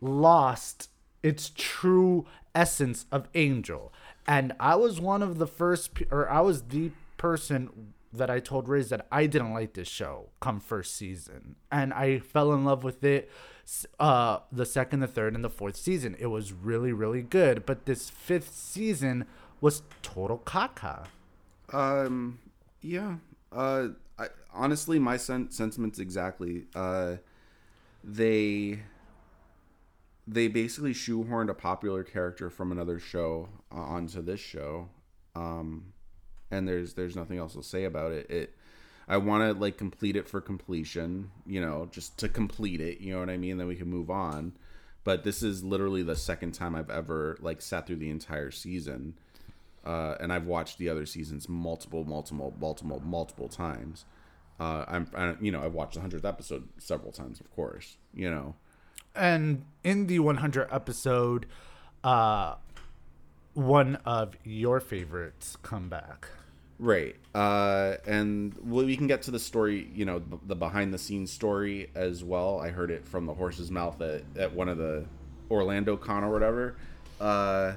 lost 0.00 0.88
its 1.22 1.52
true 1.54 2.26
essence 2.54 3.06
of 3.10 3.28
Angel. 3.34 3.92
And 4.26 4.52
I 4.60 4.76
was 4.76 5.00
one 5.00 5.22
of 5.22 5.38
the 5.38 5.46
first, 5.46 5.90
or 6.10 6.28
I 6.30 6.40
was 6.40 6.62
the 6.62 6.92
person 7.16 7.92
that 8.12 8.30
I 8.30 8.40
told 8.40 8.68
Riz 8.68 8.88
that 8.88 9.06
I 9.12 9.26
didn't 9.26 9.52
like 9.52 9.74
this 9.74 9.88
show 9.88 10.30
come 10.40 10.60
first 10.60 10.96
season. 10.96 11.56
And 11.70 11.92
I 11.92 12.18
fell 12.18 12.52
in 12.52 12.64
love 12.64 12.82
with 12.82 13.04
it 13.04 13.30
uh, 13.98 14.38
the 14.50 14.66
second, 14.66 15.00
the 15.00 15.06
third, 15.06 15.34
and 15.34 15.44
the 15.44 15.50
fourth 15.50 15.76
season. 15.76 16.16
It 16.18 16.26
was 16.26 16.52
really, 16.52 16.92
really 16.92 17.22
good. 17.22 17.64
But 17.66 17.86
this 17.86 18.10
fifth 18.10 18.54
season 18.54 19.26
was 19.60 19.82
total 20.02 20.38
caca. 20.38 21.06
Um, 21.72 22.38
yeah. 22.80 23.16
Uh, 23.52 23.88
I, 24.18 24.26
honestly, 24.52 24.98
my 24.98 25.16
sen- 25.16 25.50
sentiments 25.50 25.98
exactly. 25.98 26.64
Uh, 26.74 27.16
they 28.02 28.80
they 30.32 30.48
basically 30.48 30.94
shoehorned 30.94 31.50
a 31.50 31.54
popular 31.54 32.02
character 32.04 32.50
from 32.50 32.72
another 32.72 32.98
show 32.98 33.48
uh, 33.74 33.80
onto 33.80 34.22
this 34.22 34.40
show, 34.40 34.88
um, 35.34 35.92
and 36.50 36.68
there's 36.68 36.94
there's 36.94 37.16
nothing 37.16 37.38
else 37.38 37.54
to 37.54 37.62
say 37.62 37.84
about 37.84 38.12
it. 38.12 38.30
It 38.30 38.54
I 39.08 39.16
want 39.16 39.42
to 39.42 39.60
like 39.60 39.76
complete 39.76 40.16
it 40.16 40.28
for 40.28 40.40
completion, 40.40 41.30
you 41.46 41.60
know, 41.60 41.88
just 41.90 42.18
to 42.18 42.28
complete 42.28 42.80
it. 42.80 43.00
You 43.00 43.12
know 43.14 43.20
what 43.20 43.30
I 43.30 43.36
mean? 43.36 43.58
Then 43.58 43.66
we 43.66 43.76
can 43.76 43.88
move 43.88 44.10
on. 44.10 44.52
But 45.02 45.24
this 45.24 45.42
is 45.42 45.64
literally 45.64 46.02
the 46.02 46.14
second 46.14 46.52
time 46.52 46.74
I've 46.74 46.90
ever 46.90 47.38
like 47.40 47.62
sat 47.62 47.86
through 47.86 47.96
the 47.96 48.10
entire 48.10 48.50
season 48.50 49.14
uh, 49.84 50.16
and 50.20 50.32
I've 50.32 50.46
watched 50.46 50.78
the 50.78 50.88
other 50.88 51.06
seasons 51.06 51.48
multiple, 51.48 52.04
multiple, 52.04 52.54
multiple, 52.60 53.00
multiple 53.04 53.48
times. 53.48 54.04
Uh, 54.58 54.84
I'm, 54.86 55.10
I, 55.16 55.36
you 55.40 55.50
know, 55.50 55.62
I've 55.62 55.72
watched 55.72 55.94
the 55.94 56.00
hundredth 56.00 56.24
episode 56.24 56.68
several 56.78 57.12
times, 57.12 57.40
of 57.40 57.50
course. 57.50 57.96
You 58.12 58.30
know, 58.30 58.56
And 59.14 59.64
in 59.82 60.06
the 60.06 60.18
100 60.20 60.68
episode, 60.72 61.46
uh, 62.04 62.54
one 63.54 63.96
of 64.06 64.34
your 64.44 64.80
favorites 64.80 65.56
come 65.62 65.88
back. 65.88 66.28
right? 66.78 67.16
Uh, 67.34 67.96
and 68.06 68.54
we 68.64 68.96
can 68.96 69.06
get 69.06 69.22
to 69.22 69.30
the 69.30 69.38
story, 69.38 69.90
you 69.94 70.04
know, 70.04 70.22
the, 70.46 70.54
behind 70.56 70.94
the 70.94 70.98
scenes 70.98 71.30
story 71.30 71.90
as 71.94 72.24
well. 72.24 72.58
I 72.60 72.70
heard 72.70 72.90
it 72.90 73.06
from 73.06 73.26
the 73.26 73.34
horse's 73.34 73.70
mouth 73.70 74.00
at, 74.00 74.22
at 74.38 74.54
one 74.54 74.68
of 74.68 74.78
the 74.78 75.04
Orlando 75.50 75.96
Con 75.96 76.24
or 76.24 76.30
whatever. 76.32 76.76
Uh, 77.20 77.72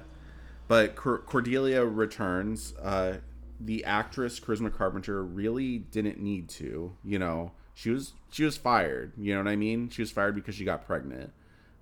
but 0.68 0.96
Cor- 0.96 1.20
Cordelia 1.20 1.84
returns. 1.86 2.74
Uh, 2.82 3.18
the 3.60 3.84
actress 3.84 4.40
Charisma 4.40 4.74
Carpenter 4.74 5.24
really 5.24 5.80
didn't 5.80 6.20
need 6.20 6.48
to. 6.50 6.96
You 7.04 7.20
know, 7.20 7.52
she 7.74 7.90
was 7.90 8.14
she 8.32 8.44
was 8.44 8.58
fired. 8.58 9.14
You 9.18 9.34
know 9.34 9.42
what 9.42 9.50
I 9.50 9.56
mean? 9.56 9.90
She 9.90 10.02
was 10.02 10.12
fired 10.12 10.36
because 10.36 10.56
she 10.56 10.66
got 10.66 10.86
pregnant, 10.86 11.32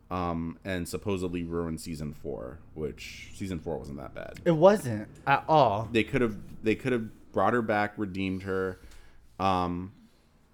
um, 0.09 0.57
and 0.63 0.87
supposedly 0.87 1.43
ruined 1.43 1.81
season 1.81 2.13
four. 2.13 2.59
Which 2.73 3.29
season 3.33 3.59
four 3.59 3.77
wasn't 3.77 3.97
that 3.97 4.13
bad. 4.13 4.39
It 4.45 4.51
wasn't 4.51 5.07
at 5.27 5.43
all. 5.47 5.89
They 5.91 6.03
could 6.03 6.21
have 6.21 6.37
they 6.63 6.75
could 6.75 6.91
have 6.93 7.09
brought 7.31 7.53
her 7.53 7.61
back, 7.61 7.93
redeemed 7.97 8.43
her, 8.43 8.79
um, 9.39 9.91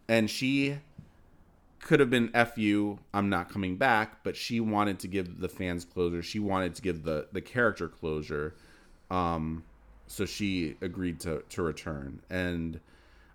and 0.07 0.29
she 0.29 0.77
could 1.79 1.99
have 1.99 2.09
been 2.09 2.31
"f 2.33 2.57
you," 2.57 2.99
I'm 3.13 3.29
not 3.29 3.49
coming 3.49 3.77
back, 3.77 4.23
but 4.23 4.35
she 4.35 4.59
wanted 4.59 4.99
to 4.99 5.07
give 5.07 5.39
the 5.39 5.49
fans 5.49 5.85
closure. 5.85 6.21
She 6.23 6.39
wanted 6.39 6.75
to 6.75 6.81
give 6.81 7.03
the 7.03 7.27
the 7.31 7.41
character 7.41 7.87
closure, 7.87 8.55
um, 9.11 9.63
so 10.07 10.25
she 10.25 10.75
agreed 10.81 11.19
to 11.21 11.43
to 11.49 11.61
return. 11.61 12.21
And 12.29 12.79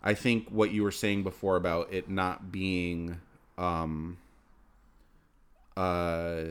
I 0.03 0.15
think 0.15 0.49
what 0.49 0.71
you 0.73 0.83
were 0.83 0.91
saying 0.91 1.23
before 1.23 1.57
about 1.57 1.93
it 1.93 2.09
not 2.11 2.51
being, 2.51 3.21
um, 3.57 4.19
uh, 5.77 6.45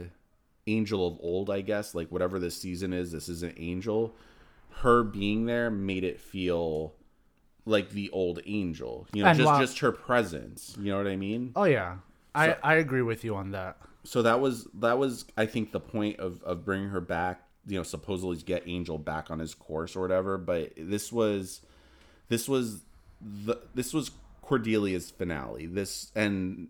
Angel 0.67 1.08
of 1.08 1.17
old, 1.22 1.50
I 1.50 1.62
guess, 1.62 1.96
like 1.96 2.12
whatever 2.12 2.38
this 2.39 2.55
season 2.55 2.93
is, 2.93 3.12
this 3.12 3.27
is 3.27 3.41
an 3.43 3.53
Angel. 3.58 4.15
Her 4.70 5.03
being 5.03 5.46
there 5.48 5.70
made 5.72 6.03
it 6.03 6.20
feel 6.20 6.93
like 7.65 7.89
the 7.89 8.10
old 8.12 8.39
angel. 8.46 9.08
You 9.13 9.24
know, 9.24 9.29
And 9.29 9.38
just 9.38 9.46
while- 9.48 9.60
just 9.60 9.79
her 9.79 9.91
presence. 9.91 10.75
You 10.79 10.91
know 10.91 10.98
what 10.98 11.08
I 11.08 11.15
mean? 11.15 11.51
Oh 11.55 11.63
yeah, 11.65 11.98
I 12.34 12.55
I 12.63 12.75
agree 12.75 13.01
with 13.01 13.24
you 13.24 13.36
on 13.36 13.51
that. 13.51 13.77
So 14.03 14.22
that 14.22 14.39
was 14.39 14.67
that 14.75 14.98
was 14.98 15.25
I 15.38 15.46
think 15.46 15.72
the 15.72 15.79
point 15.79 16.20
of 16.20 16.41
of 16.43 16.63
bringing 16.63 16.89
her 16.89 17.01
back. 17.01 17.43
You 17.67 17.77
know, 17.77 17.84
supposedly 17.84 18.38
to 18.38 18.46
get 18.46 18.63
Angel 18.65 18.98
back 18.98 19.29
on 19.29 19.38
his 19.39 19.53
course 19.53 19.96
or 19.96 20.01
whatever. 20.01 20.38
But 20.38 20.74
this 20.77 21.12
was 21.12 21.62
this 22.29 22.48
was 22.48 22.81
the 23.21 23.57
this 23.73 23.93
was 23.93 24.11
Cordelia's 24.43 25.11
finale. 25.11 25.65
This 25.65 26.11
and 26.15 26.69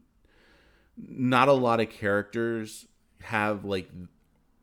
not 0.97 1.47
a 1.47 1.53
lot 1.53 1.79
of 1.79 1.89
characters 1.89 2.87
have 3.21 3.65
like 3.65 3.89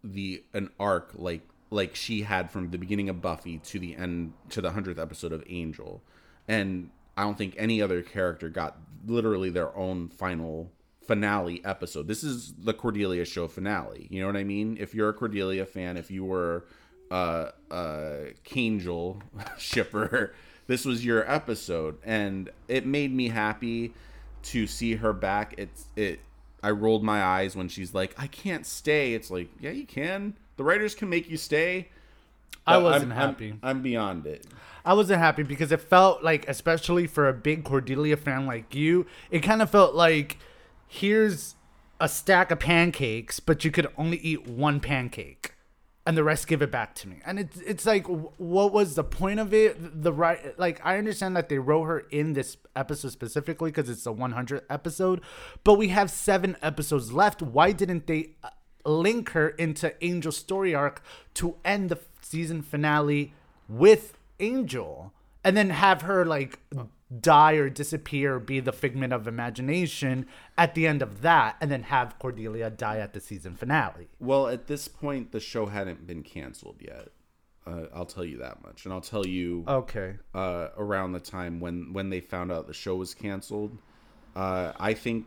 the 0.04 0.42
an 0.52 0.70
arc 0.78 1.12
like 1.14 1.42
like 1.70 1.94
she 1.94 2.22
had 2.22 2.50
from 2.50 2.70
the 2.70 2.78
beginning 2.78 3.08
of 3.08 3.20
Buffy 3.20 3.58
to 3.58 3.78
the 3.78 3.96
end 3.96 4.32
to 4.50 4.60
the 4.60 4.72
hundredth 4.72 4.98
episode 4.98 5.32
of 5.32 5.42
Angel, 5.48 6.02
and 6.46 6.90
I 7.16 7.22
don't 7.22 7.36
think 7.36 7.54
any 7.58 7.82
other 7.82 8.02
character 8.02 8.48
got 8.48 8.78
literally 9.06 9.50
their 9.50 9.76
own 9.76 10.08
final 10.08 10.70
finale 11.06 11.62
episode. 11.64 12.06
This 12.06 12.22
is 12.22 12.54
the 12.58 12.74
Cordelia 12.74 13.24
show 13.24 13.48
finale. 13.48 14.06
You 14.10 14.20
know 14.20 14.26
what 14.26 14.36
I 14.36 14.44
mean? 14.44 14.76
If 14.78 14.94
you're 14.94 15.08
a 15.08 15.14
Cordelia 15.14 15.66
fan, 15.66 15.96
if 15.96 16.10
you 16.10 16.24
were 16.24 16.66
uh 17.10 17.50
uh 17.70 18.16
Kangel 18.44 19.22
shipper, 19.58 20.34
this 20.68 20.84
was 20.84 21.04
your 21.04 21.28
episode, 21.28 21.98
and 22.04 22.50
it 22.68 22.86
made 22.86 23.12
me 23.12 23.28
happy 23.30 23.92
to 24.44 24.66
see 24.68 24.94
her 24.94 25.12
back. 25.12 25.54
It's 25.58 25.86
it. 25.96 26.20
I 26.62 26.70
rolled 26.70 27.02
my 27.02 27.22
eyes 27.22 27.56
when 27.56 27.68
she's 27.68 27.92
like, 27.94 28.14
"I 28.16 28.28
can't 28.28 28.64
stay." 28.64 29.14
It's 29.14 29.30
like, 29.30 29.48
yeah, 29.60 29.70
you 29.70 29.86
can. 29.86 30.34
The 30.56 30.64
writers 30.64 30.94
can 30.94 31.08
make 31.08 31.28
you 31.28 31.36
stay. 31.36 31.88
I 32.66 32.76
wasn't 32.78 33.12
I'm- 33.12 33.18
I'm- 33.18 33.28
happy. 33.30 33.54
I'm, 33.62 33.82
beyond 33.82 34.26
it. 34.26 34.46
I 34.84 34.92
wasn't 34.94 35.20
happy 35.20 35.42
because 35.42 35.72
it 35.72 35.80
felt 35.80 36.22
like, 36.22 36.48
especially 36.48 37.06
for 37.06 37.28
a 37.28 37.32
big 37.32 37.64
Cordelia 37.64 38.16
fan 38.16 38.46
like 38.46 38.74
you, 38.74 39.06
it 39.30 39.40
kind 39.40 39.62
of 39.62 39.70
felt 39.70 39.94
like 39.94 40.36
here's 40.86 41.54
a 42.00 42.08
stack 42.08 42.50
of 42.50 42.58
pancakes, 42.60 43.40
but 43.40 43.64
you 43.64 43.70
could 43.70 43.86
only 43.96 44.18
eat 44.18 44.46
one 44.46 44.80
pancake, 44.80 45.52
and 46.08 46.16
the 46.16 46.24
rest 46.24 46.48
give 46.48 46.62
it 46.62 46.70
back 46.70 46.94
to 46.94 47.06
me. 47.06 47.20
And 47.26 47.38
it's 47.38 47.58
it's 47.58 47.84
like, 47.84 48.06
what 48.06 48.72
was 48.72 48.94
the 48.94 49.04
point 49.04 49.40
of 49.40 49.52
it? 49.52 50.02
The 50.02 50.10
right, 50.10 50.58
like 50.58 50.80
I 50.82 50.96
understand 50.96 51.36
that 51.36 51.50
they 51.50 51.58
wrote 51.58 51.84
her 51.84 52.00
in 52.00 52.32
this 52.32 52.56
episode 52.74 53.12
specifically 53.12 53.70
because 53.70 53.90
it's 53.90 54.04
the 54.04 54.14
100th 54.14 54.62
episode, 54.70 55.20
but 55.64 55.74
we 55.74 55.88
have 55.88 56.10
seven 56.10 56.56
episodes 56.62 57.12
left. 57.12 57.42
Why 57.42 57.72
didn't 57.72 58.06
they? 58.06 58.30
uh, 58.42 58.48
link 58.86 59.30
her 59.30 59.50
into 59.50 60.02
Angel's 60.02 60.38
story 60.38 60.74
arc 60.74 61.02
to 61.34 61.56
end 61.62 61.90
the 61.90 61.98
season 62.22 62.62
finale 62.62 63.34
with 63.68 64.16
Angel 64.40 65.12
and 65.44 65.58
then 65.58 65.68
have 65.68 66.02
her 66.02 66.24
like 66.24 66.60
die 67.20 67.54
or 67.54 67.70
disappear 67.70 68.34
or 68.36 68.40
be 68.40 68.60
the 68.60 68.72
figment 68.72 69.12
of 69.12 69.26
imagination 69.26 70.26
at 70.58 70.74
the 70.74 70.86
end 70.86 71.00
of 71.00 71.22
that 71.22 71.56
and 71.60 71.70
then 71.70 71.84
have 71.84 72.18
Cordelia 72.18 72.68
die 72.70 72.98
at 72.98 73.12
the 73.14 73.20
season 73.20 73.54
finale. 73.54 74.08
Well, 74.20 74.48
at 74.48 74.66
this 74.66 74.88
point, 74.88 75.32
the 75.32 75.40
show 75.40 75.66
hadn't 75.66 76.06
been 76.06 76.22
canceled 76.22 76.76
yet. 76.80 77.08
Uh, 77.66 77.86
I'll 77.94 78.06
tell 78.06 78.24
you 78.24 78.38
that 78.38 78.62
much, 78.62 78.84
and 78.84 78.94
I'll 78.94 79.00
tell 79.02 79.26
you 79.26 79.64
Okay. 79.68 80.16
uh, 80.34 80.68
around 80.78 81.12
the 81.12 81.20
time 81.20 81.60
when 81.60 81.92
when 81.92 82.08
they 82.08 82.20
found 82.20 82.50
out 82.50 82.66
the 82.66 82.72
show 82.74 82.96
was 82.96 83.14
canceled. 83.14 83.76
Uh, 84.34 84.72
I 84.78 84.94
think. 84.94 85.26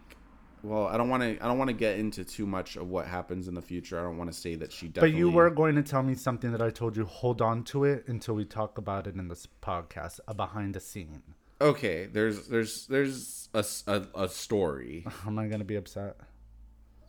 Well, 0.63 0.85
I 0.87 0.97
don't 0.97 1.09
want 1.09 1.23
to. 1.23 1.43
I 1.43 1.47
don't 1.47 1.57
want 1.57 1.69
to 1.69 1.75
get 1.75 1.97
into 1.99 2.23
too 2.23 2.45
much 2.47 2.77
of 2.77 2.87
what 2.87 3.05
happens 3.07 3.47
in 3.47 3.53
the 3.55 3.61
future. 3.61 3.99
I 3.99 4.03
don't 4.03 4.17
want 4.17 4.31
to 4.31 4.39
say 4.39 4.55
that 4.55 4.71
she 4.71 4.87
But 4.87 5.11
you 5.13 5.29
were 5.29 5.49
going 5.49 5.75
to 5.75 5.83
tell 5.83 6.03
me 6.03 6.13
something 6.15 6.51
that 6.51 6.61
I 6.61 6.69
told 6.69 6.95
you 6.97 7.05
hold 7.05 7.41
on 7.41 7.63
to 7.65 7.83
it 7.83 8.07
until 8.07 8.35
we 8.35 8.45
talk 8.45 8.77
about 8.77 9.05
it 9.07 9.15
in 9.15 9.27
this 9.27 9.47
podcast, 9.61 10.19
a 10.27 10.33
behind 10.35 10.75
the 10.75 10.79
scene. 10.79 11.23
Okay. 11.61 12.05
There's 12.11 12.47
there's 12.47 12.87
there's 12.87 13.49
a 13.53 13.63
a 14.15 14.27
story. 14.29 15.05
I'm 15.25 15.37
I 15.39 15.47
going 15.47 15.59
to 15.59 15.65
be 15.65 15.75
upset? 15.75 16.17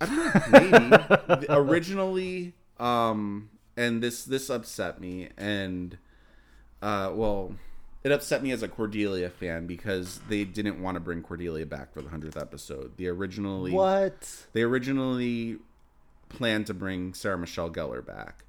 I 0.01 0.07
don't 0.07 0.91
know. 0.91 1.29
Maybe 1.31 1.47
originally 1.49 2.55
um 2.81 3.49
and 3.77 4.03
this 4.03 4.25
this 4.25 4.51
upset 4.51 5.01
me 5.01 5.29
and 5.37 5.97
uh 6.83 7.12
well 7.15 7.55
it 8.03 8.11
upset 8.11 8.43
me 8.43 8.51
as 8.51 8.62
a 8.65 8.69
cordelia 8.69 9.31
fan 9.31 9.67
because 9.69 10.21
they 10.29 10.43
didn't 10.43 10.83
want 10.83 10.97
to 10.97 11.01
bring 11.01 11.23
cordelia 11.23 11.65
back 11.67 11.93
for 11.93 12.03
the 12.03 12.09
100th 12.09 12.41
episode 12.41 12.97
they 12.97 13.07
originally 13.07 13.71
What? 13.71 14.47
they 14.53 14.62
originally 14.62 15.59
planned 16.29 16.67
to 16.67 16.75
bring 16.75 17.15
sarah 17.15 17.38
michelle 17.38 17.71
gellar 17.71 18.05
back 18.05 18.45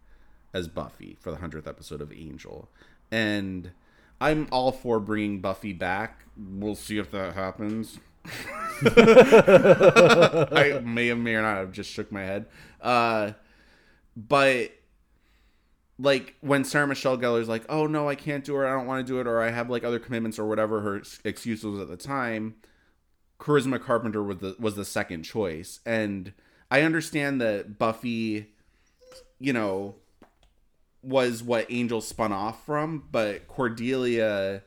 as 0.53 0.67
buffy 0.67 1.17
for 1.19 1.29
the 1.29 1.37
100th 1.37 1.67
episode 1.67 2.01
of 2.01 2.11
angel 2.11 2.69
and 3.11 3.71
i'm 4.23 4.47
all 4.51 4.71
for 4.71 4.99
bringing 4.99 5.39
buffy 5.39 5.73
back 5.73 6.25
we'll 6.37 6.75
see 6.75 6.97
if 6.97 7.11
that 7.11 7.33
happens 7.33 7.99
I 8.85 10.81
may 10.83 11.09
or 11.09 11.15
may 11.15 11.33
not 11.35 11.57
have 11.57 11.71
just 11.71 11.91
shook 11.91 12.11
my 12.11 12.21
head. 12.21 12.45
Uh, 12.81 13.33
but 14.15 14.71
like 15.99 16.35
when 16.41 16.63
Sarah 16.63 16.87
Michelle 16.87 17.17
Gellar's 17.17 17.49
like, 17.49 17.65
"Oh 17.69 17.87
no, 17.87 18.07
I 18.07 18.15
can't 18.15 18.43
do 18.43 18.59
it. 18.61 18.65
I 18.65 18.71
don't 18.71 18.87
want 18.87 19.05
to 19.05 19.11
do 19.11 19.19
it, 19.19 19.27
or 19.27 19.41
I 19.41 19.51
have 19.51 19.69
like 19.69 19.83
other 19.83 19.99
commitments, 19.99 20.39
or 20.39 20.47
whatever 20.47 20.81
her 20.81 21.01
excuse 21.23 21.63
was 21.63 21.79
at 21.79 21.87
the 21.87 21.97
time." 21.97 22.55
Charisma 23.39 23.81
Carpenter 23.81 24.23
was 24.23 24.37
the 24.37 24.55
was 24.59 24.75
the 24.75 24.85
second 24.85 25.23
choice, 25.23 25.79
and 25.85 26.33
I 26.71 26.81
understand 26.81 27.41
that 27.41 27.77
Buffy, 27.77 28.53
you 29.39 29.53
know, 29.53 29.95
was 31.03 31.43
what 31.43 31.65
Angel 31.69 32.01
spun 32.01 32.31
off 32.31 32.65
from, 32.65 33.03
but 33.11 33.47
Cordelia 33.47 34.63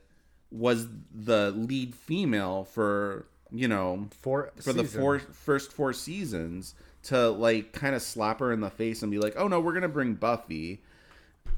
was 0.51 0.87
the 1.13 1.51
lead 1.51 1.95
female 1.95 2.65
for 2.65 3.27
you 3.53 3.69
know 3.69 4.09
For, 4.21 4.53
for 4.61 4.73
the 4.73 4.85
four 4.85 5.19
first 5.19 5.73
four 5.73 5.93
seasons 5.93 6.75
to 7.05 7.29
like 7.29 7.73
kind 7.73 7.95
of 7.95 8.03
slap 8.03 8.41
her 8.41 8.53
in 8.53 8.61
the 8.61 8.71
face 8.71 9.03
and 9.03 9.11
be 9.11 9.19
like, 9.19 9.35
"Oh 9.37 9.49
no, 9.49 9.61
we're 9.61 9.75
gonna 9.75 9.89
bring 9.89 10.15
Buffy." 10.15 10.83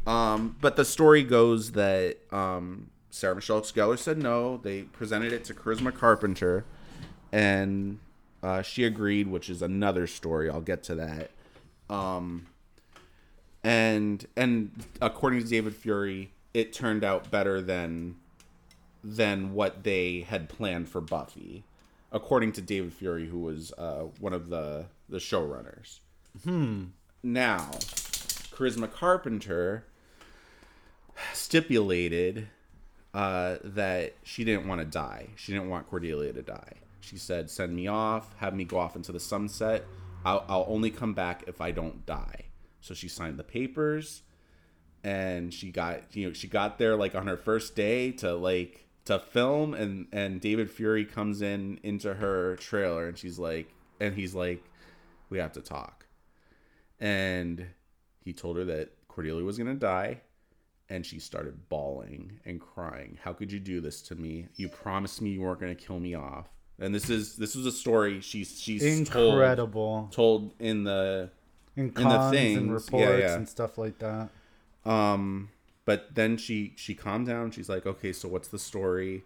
Um, 0.06 0.56
but 0.60 0.76
the 0.76 0.84
story 0.84 1.22
goes 1.22 1.72
that 1.72 2.18
um, 2.32 2.90
Sarah 3.10 3.34
Michelle 3.34 3.60
Gellar 3.60 3.98
said 3.98 4.18
no. 4.18 4.58
They 4.58 4.82
presented 4.82 5.32
it 5.32 5.44
to 5.44 5.54
Charisma 5.54 5.92
Carpenter, 5.94 6.64
and 7.32 7.98
uh, 8.42 8.62
she 8.62 8.84
agreed, 8.84 9.28
which 9.28 9.50
is 9.50 9.62
another 9.62 10.06
story. 10.06 10.48
I'll 10.48 10.60
get 10.60 10.82
to 10.84 10.94
that. 10.94 11.30
Um, 11.90 12.46
and 13.68 14.26
and 14.34 14.70
according 15.02 15.42
to 15.42 15.46
David 15.46 15.76
Fury, 15.76 16.32
it 16.54 16.72
turned 16.72 17.04
out 17.04 17.30
better 17.30 17.60
than 17.60 18.16
than 19.04 19.52
what 19.52 19.84
they 19.84 20.20
had 20.22 20.48
planned 20.48 20.88
for 20.88 21.02
Buffy, 21.02 21.64
according 22.10 22.52
to 22.52 22.62
David 22.62 22.94
Fury, 22.94 23.28
who 23.28 23.40
was 23.40 23.74
uh, 23.76 24.06
one 24.20 24.32
of 24.32 24.48
the 24.48 24.86
the 25.10 25.18
showrunners. 25.18 25.98
Hmm. 26.44 26.84
Now, 27.22 27.68
Charisma 28.52 28.90
Carpenter 28.90 29.84
stipulated 31.34 32.48
uh, 33.12 33.56
that 33.62 34.14
she 34.22 34.44
didn't 34.44 34.66
want 34.66 34.80
to 34.80 34.86
die. 34.86 35.28
She 35.36 35.52
didn't 35.52 35.68
want 35.68 35.90
Cordelia 35.90 36.32
to 36.32 36.42
die. 36.42 36.72
She 37.02 37.18
said, 37.18 37.50
"Send 37.50 37.76
me 37.76 37.86
off. 37.86 38.34
Have 38.38 38.54
me 38.54 38.64
go 38.64 38.78
off 38.78 38.96
into 38.96 39.12
the 39.12 39.20
sunset. 39.20 39.84
I'll, 40.24 40.42
I'll 40.48 40.66
only 40.68 40.90
come 40.90 41.12
back 41.12 41.44
if 41.46 41.60
I 41.60 41.70
don't 41.70 42.06
die." 42.06 42.47
So 42.80 42.94
she 42.94 43.08
signed 43.08 43.38
the 43.38 43.44
papers 43.44 44.22
and 45.04 45.54
she 45.54 45.70
got 45.70 46.16
you 46.16 46.26
know 46.26 46.32
she 46.32 46.48
got 46.48 46.78
there 46.78 46.96
like 46.96 47.14
on 47.14 47.26
her 47.26 47.36
first 47.36 47.76
day 47.76 48.10
to 48.12 48.34
like 48.34 48.86
to 49.04 49.18
film 49.18 49.74
and 49.74 50.06
and 50.12 50.40
David 50.40 50.70
Fury 50.70 51.04
comes 51.04 51.40
in 51.42 51.78
into 51.82 52.14
her 52.14 52.56
trailer 52.56 53.08
and 53.08 53.16
she's 53.16 53.38
like 53.38 53.72
and 54.00 54.14
he's 54.14 54.34
like 54.34 54.62
we 55.30 55.38
have 55.38 55.52
to 55.52 55.60
talk. 55.60 56.06
And 57.00 57.66
he 58.24 58.32
told 58.32 58.56
her 58.56 58.64
that 58.64 58.90
Cordelia 59.08 59.44
was 59.44 59.56
going 59.56 59.68
to 59.68 59.78
die 59.78 60.20
and 60.88 61.04
she 61.04 61.18
started 61.18 61.68
bawling 61.68 62.40
and 62.44 62.60
crying. 62.60 63.18
How 63.22 63.32
could 63.32 63.52
you 63.52 63.60
do 63.60 63.80
this 63.80 64.00
to 64.02 64.14
me? 64.14 64.48
You 64.56 64.68
promised 64.68 65.20
me 65.20 65.30
you 65.30 65.42
weren't 65.42 65.60
going 65.60 65.74
to 65.74 65.80
kill 65.82 66.00
me 66.00 66.14
off. 66.14 66.48
And 66.80 66.94
this 66.94 67.10
is 67.10 67.36
this 67.36 67.56
was 67.56 67.66
a 67.66 67.72
story 67.72 68.20
she's 68.20 68.60
she's 68.60 69.08
told, 69.08 69.34
Incredible. 69.34 70.08
told 70.12 70.54
in 70.60 70.84
the 70.84 71.30
In 71.78 71.94
the 71.94 72.02
cons 72.02 72.24
and 72.24 72.32
things, 72.32 72.66
yeah, 72.66 72.72
reports 72.72 73.20
yeah. 73.22 73.34
and 73.36 73.48
stuff 73.48 73.78
like 73.78 73.98
that. 73.98 74.28
Um, 74.84 75.50
but 75.84 76.14
then 76.14 76.36
she 76.36 76.74
she 76.76 76.94
calmed 76.94 77.28
down. 77.28 77.50
She's 77.52 77.68
like, 77.68 77.86
okay, 77.86 78.12
so 78.12 78.28
what's 78.28 78.48
the 78.48 78.58
story? 78.58 79.24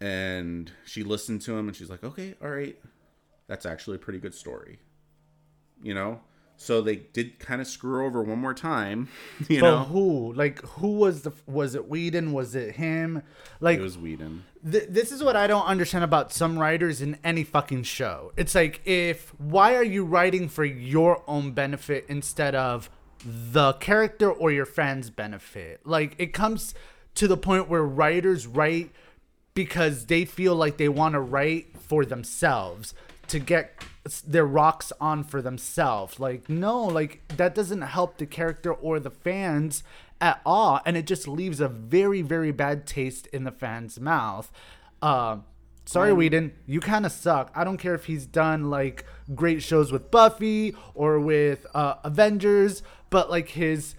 And 0.00 0.72
she 0.86 1.02
listened 1.04 1.42
to 1.42 1.56
him, 1.56 1.68
and 1.68 1.76
she's 1.76 1.90
like, 1.90 2.02
okay, 2.02 2.34
all 2.42 2.48
right, 2.48 2.78
that's 3.46 3.66
actually 3.66 3.96
a 3.96 3.98
pretty 3.98 4.18
good 4.18 4.34
story. 4.34 4.78
You 5.82 5.94
know? 5.94 6.20
So 6.62 6.82
they 6.82 6.96
did 6.96 7.38
kind 7.38 7.62
of 7.62 7.66
screw 7.66 8.04
over 8.04 8.22
one 8.22 8.38
more 8.38 8.52
time, 8.52 9.08
you 9.48 9.60
But 9.62 9.70
know. 9.70 9.84
who? 9.84 10.34
Like, 10.34 10.60
who 10.60 10.92
was 10.98 11.22
the? 11.22 11.32
Was 11.46 11.74
it 11.74 11.88
Whedon? 11.88 12.34
Was 12.34 12.54
it 12.54 12.76
him? 12.76 13.22
Like, 13.60 13.78
It 13.78 13.82
was 13.82 13.96
Whedon. 13.96 14.44
th- 14.70 14.88
this 14.90 15.10
is 15.10 15.24
what 15.24 15.36
I 15.36 15.46
don't 15.46 15.64
understand 15.64 16.04
about 16.04 16.34
some 16.34 16.58
writers 16.58 17.00
in 17.00 17.16
any 17.24 17.44
fucking 17.44 17.84
show. 17.84 18.32
It's 18.36 18.54
like, 18.54 18.82
if 18.84 19.32
why 19.40 19.74
are 19.74 19.82
you 19.82 20.04
writing 20.04 20.50
for 20.50 20.66
your 20.66 21.22
own 21.26 21.52
benefit 21.52 22.04
instead 22.10 22.54
of 22.54 22.90
the 23.24 23.72
character 23.74 24.30
or 24.30 24.52
your 24.52 24.66
fans' 24.66 25.08
benefit? 25.08 25.80
Like, 25.86 26.14
it 26.18 26.34
comes 26.34 26.74
to 27.14 27.26
the 27.26 27.38
point 27.38 27.70
where 27.70 27.82
writers 27.84 28.46
write 28.46 28.90
because 29.54 30.06
they 30.06 30.26
feel 30.26 30.54
like 30.54 30.76
they 30.76 30.90
want 30.90 31.14
to 31.14 31.20
write 31.20 31.76
for 31.80 32.04
themselves 32.04 32.92
to 33.30 33.38
get 33.38 33.84
their 34.26 34.44
rocks 34.44 34.92
on 35.00 35.22
for 35.22 35.40
themselves. 35.40 36.18
Like, 36.18 36.48
no, 36.48 36.84
like 36.84 37.22
that 37.36 37.54
doesn't 37.54 37.82
help 37.82 38.18
the 38.18 38.26
character 38.26 38.72
or 38.72 38.98
the 38.98 39.10
fans 39.10 39.84
at 40.20 40.40
all, 40.44 40.80
and 40.84 40.96
it 40.96 41.06
just 41.06 41.26
leaves 41.26 41.60
a 41.60 41.68
very, 41.68 42.22
very 42.22 42.50
bad 42.50 42.86
taste 42.86 43.26
in 43.28 43.44
the 43.44 43.52
fans' 43.52 44.00
mouth. 44.00 44.50
Uh, 45.00 45.38
sorry, 45.84 46.12
Whedon, 46.12 46.52
you 46.66 46.80
kind 46.80 47.06
of 47.06 47.12
suck. 47.12 47.50
I 47.54 47.64
don't 47.64 47.78
care 47.78 47.94
if 47.94 48.06
he's 48.06 48.26
done 48.26 48.68
like 48.68 49.06
great 49.34 49.62
shows 49.62 49.92
with 49.92 50.10
Buffy 50.10 50.74
or 50.94 51.20
with 51.20 51.66
uh, 51.72 51.94
Avengers, 52.04 52.82
but 53.10 53.30
like 53.30 53.50
his 53.50 53.94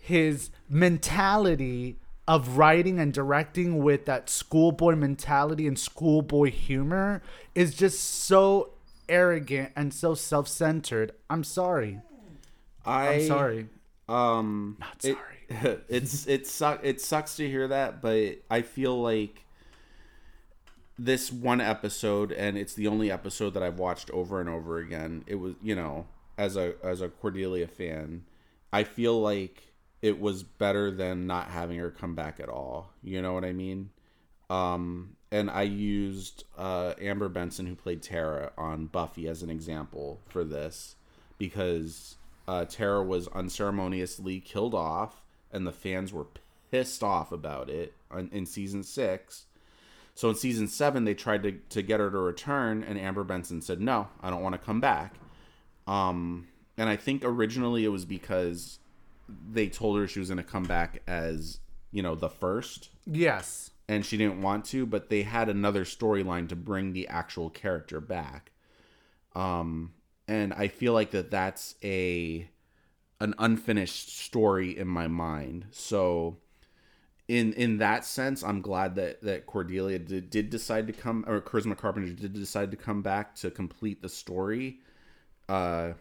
his 0.00 0.50
mentality 0.68 1.98
of 2.28 2.56
writing 2.56 2.98
and 2.98 3.12
directing 3.12 3.82
with 3.82 4.04
that 4.06 4.30
schoolboy 4.30 4.94
mentality 4.94 5.66
and 5.66 5.78
schoolboy 5.78 6.50
humor 6.50 7.22
is 7.54 7.74
just 7.74 8.00
so 8.00 8.72
arrogant 9.08 9.72
and 9.76 9.92
so 9.92 10.14
self-centered. 10.14 11.12
I'm 11.30 11.44
sorry. 11.44 12.00
I 12.84 13.08
I'm 13.14 13.26
sorry. 13.26 13.68
Um, 14.08 14.76
Not 14.80 15.04
it- 15.04 15.16
sorry. 15.16 15.78
it's 15.88 16.26
it 16.26 16.46
suck 16.46 16.80
it 16.82 17.00
sucks 17.00 17.36
to 17.36 17.48
hear 17.48 17.68
that, 17.68 18.02
but 18.02 18.38
I 18.50 18.62
feel 18.62 19.00
like 19.00 19.44
this 20.98 21.30
one 21.30 21.60
episode, 21.60 22.32
and 22.32 22.56
it's 22.56 22.74
the 22.74 22.86
only 22.88 23.10
episode 23.10 23.50
that 23.54 23.62
I've 23.62 23.78
watched 23.78 24.10
over 24.10 24.40
and 24.40 24.48
over 24.48 24.78
again. 24.78 25.24
It 25.26 25.36
was 25.36 25.54
you 25.62 25.74
know 25.76 26.06
as 26.38 26.56
a 26.56 26.74
as 26.82 27.00
a 27.00 27.08
Cordelia 27.08 27.68
fan, 27.68 28.24
I 28.72 28.84
feel 28.84 29.20
like 29.20 29.72
it 30.02 30.20
was 30.20 30.42
better 30.42 30.90
than 30.90 31.26
not 31.26 31.48
having 31.48 31.78
her 31.78 31.90
come 31.90 32.14
back 32.14 32.40
at 32.40 32.48
all. 32.48 32.90
You 33.02 33.22
know 33.22 33.32
what 33.32 33.44
I 33.44 33.52
mean? 33.52 33.90
Um, 34.50 35.15
and 35.30 35.50
I 35.50 35.62
used 35.62 36.44
uh, 36.56 36.94
Amber 37.00 37.28
Benson, 37.28 37.66
who 37.66 37.74
played 37.74 38.02
Tara 38.02 38.52
on 38.56 38.86
Buffy, 38.86 39.28
as 39.28 39.42
an 39.42 39.50
example 39.50 40.20
for 40.28 40.44
this 40.44 40.96
because 41.38 42.16
uh, 42.48 42.64
Tara 42.64 43.02
was 43.02 43.28
unceremoniously 43.28 44.40
killed 44.40 44.74
off, 44.74 45.22
and 45.52 45.66
the 45.66 45.72
fans 45.72 46.12
were 46.12 46.26
pissed 46.70 47.02
off 47.02 47.32
about 47.32 47.68
it 47.68 47.94
on, 48.10 48.30
in 48.32 48.46
season 48.46 48.82
six. 48.82 49.46
So 50.14 50.30
in 50.30 50.34
season 50.34 50.66
seven, 50.68 51.04
they 51.04 51.14
tried 51.14 51.42
to, 51.42 51.52
to 51.52 51.82
get 51.82 52.00
her 52.00 52.10
to 52.10 52.18
return, 52.18 52.82
and 52.82 52.98
Amber 52.98 53.24
Benson 53.24 53.60
said, 53.60 53.80
"No, 53.80 54.08
I 54.22 54.30
don't 54.30 54.42
want 54.42 54.54
to 54.54 54.58
come 54.58 54.80
back." 54.80 55.14
Um, 55.86 56.48
and 56.78 56.88
I 56.88 56.96
think 56.96 57.22
originally 57.24 57.84
it 57.84 57.88
was 57.88 58.04
because 58.04 58.78
they 59.28 59.68
told 59.68 59.98
her 59.98 60.06
she 60.06 60.18
was 60.18 60.28
going 60.28 60.38
to 60.38 60.44
come 60.44 60.64
back 60.64 61.02
as 61.06 61.58
you 61.92 62.02
know 62.02 62.14
the 62.14 62.28
first 62.28 62.90
Yes. 63.06 63.70
And 63.88 64.04
she 64.04 64.16
didn't 64.16 64.42
want 64.42 64.64
to, 64.66 64.86
but 64.86 65.10
they 65.10 65.22
had 65.22 65.48
another 65.48 65.84
storyline 65.84 66.48
to 66.48 66.56
bring 66.56 66.92
the 66.92 67.08
actual 67.08 67.50
character 67.50 68.00
back. 68.00 68.52
Um, 69.34 69.92
and 70.26 70.52
I 70.54 70.68
feel 70.68 70.92
like 70.92 71.10
that 71.12 71.30
that's 71.30 71.74
a 71.84 72.48
an 73.20 73.34
unfinished 73.38 74.18
story 74.18 74.76
in 74.76 74.88
my 74.88 75.06
mind. 75.06 75.66
So 75.70 76.38
in 77.28 77.52
in 77.54 77.78
that 77.78 78.04
sense, 78.04 78.42
I'm 78.42 78.60
glad 78.60 78.94
that 78.96 79.22
that 79.22 79.46
Cordelia 79.46 79.98
did, 79.98 80.30
did 80.30 80.50
decide 80.50 80.86
to 80.88 80.92
come 80.92 81.24
or 81.26 81.40
Charisma 81.40 81.76
Carpenter 81.76 82.12
did 82.12 82.34
decide 82.34 82.70
to 82.72 82.76
come 82.76 83.02
back 83.02 83.34
to 83.36 83.50
complete 83.50 84.02
the 84.02 84.08
story. 84.08 84.80
Uh 85.48 85.92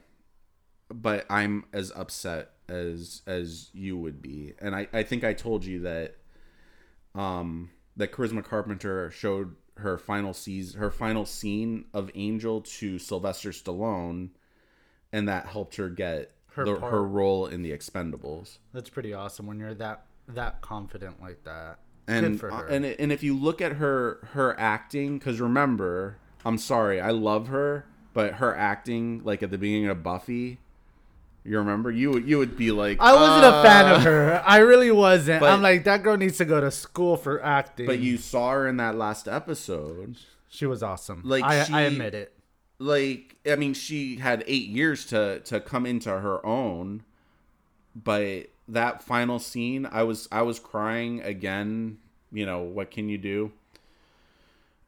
but 0.93 1.25
I'm 1.29 1.65
as 1.73 1.91
upset 1.95 2.51
as 2.67 3.21
as 3.27 3.69
you 3.73 3.97
would 3.97 4.21
be. 4.21 4.53
And 4.59 4.75
I, 4.75 4.87
I 4.93 5.03
think 5.03 5.23
I 5.23 5.33
told 5.33 5.65
you 5.65 5.81
that 5.81 6.17
um 7.13 7.69
that 7.97 8.11
Charisma 8.11 8.43
Carpenter 8.43 9.09
showed 9.11 9.55
her 9.77 9.97
final 9.97 10.33
season 10.33 10.79
her 10.79 10.89
final 10.91 11.25
scene 11.25 11.85
of 11.93 12.09
Angel 12.15 12.61
to 12.61 12.97
Sylvester 12.97 13.49
Stallone 13.49 14.29
and 15.11 15.27
that 15.27 15.47
helped 15.47 15.75
her 15.75 15.89
get 15.89 16.31
Her 16.53 16.77
part. 16.77 16.91
her 16.91 17.03
role 17.03 17.45
in 17.45 17.61
the 17.61 17.71
Expendables. 17.71 18.57
That's 18.73 18.89
pretty 18.89 19.13
awesome 19.13 19.47
when 19.47 19.59
you're 19.59 19.73
that 19.75 20.05
that 20.29 20.61
confident 20.61 21.21
like 21.21 21.43
that. 21.43 21.79
And 22.07 22.25
Good 22.33 22.39
for 22.39 22.51
her. 22.51 22.67
and 22.67 22.85
and 22.85 23.11
if 23.11 23.21
you 23.23 23.35
look 23.35 23.61
at 23.61 23.73
her 23.73 24.19
her 24.33 24.57
acting 24.59 25.19
cuz 25.19 25.41
remember, 25.41 26.17
I'm 26.45 26.57
sorry, 26.57 27.01
I 27.01 27.09
love 27.11 27.47
her, 27.47 27.85
but 28.13 28.35
her 28.35 28.55
acting 28.55 29.21
like 29.25 29.43
at 29.43 29.51
the 29.51 29.57
beginning 29.57 29.87
of 29.87 30.03
Buffy 30.03 30.59
you 31.45 31.57
remember? 31.59 31.91
You 31.91 32.11
would 32.11 32.27
you 32.27 32.37
would 32.39 32.57
be 32.57 32.71
like 32.71 32.99
I 32.99 33.13
wasn't 33.13 33.45
a 33.45 33.61
fan 33.61 33.85
"Uh," 33.85 33.95
of 33.95 34.01
her. 34.03 34.43
I 34.45 34.57
really 34.57 34.91
wasn't. 34.91 35.39
But- 35.39 35.51
I'm 35.53 35.61
like 35.61 35.83
that 35.85 36.03
girl 36.03 36.17
needs 36.17 36.37
to 36.39 36.45
go 36.45 36.59
to 36.59 36.71
school 36.71 37.15
for 37.17 37.41
acting. 37.43 37.85
But 37.85 37.99
you 37.99 38.17
saw 38.17 38.51
her 38.51 38.67
in 38.67 38.77
that 38.77 38.95
last 38.95 39.27
episode. 39.27 40.17
she 40.49 40.65
was 40.65 40.81
awesome. 40.81 41.21
Like, 41.23 41.43
I, 41.43 41.65
I 41.71 41.81
admit 41.81 42.13
it. 42.15 42.33
like 42.79 43.35
I 43.45 43.55
mean 43.55 43.73
she 43.73 44.15
had 44.17 44.43
8 44.47 44.67
years 44.69 45.05
to 45.07 45.39
to 45.41 45.59
come 45.59 45.85
into 45.85 46.09
her 46.09 46.45
own 46.45 47.03
but 47.95 48.47
that 48.67 49.03
final 49.03 49.39
scene 49.39 49.85
I 49.89 50.03
was 50.03 50.27
I 50.31 50.41
was 50.41 50.59
crying 50.59 51.21
again 51.21 51.99
you 52.33 52.45
know 52.45 52.59
what 52.63 52.91
can 52.91 53.07
you 53.07 53.17
do 53.17 53.51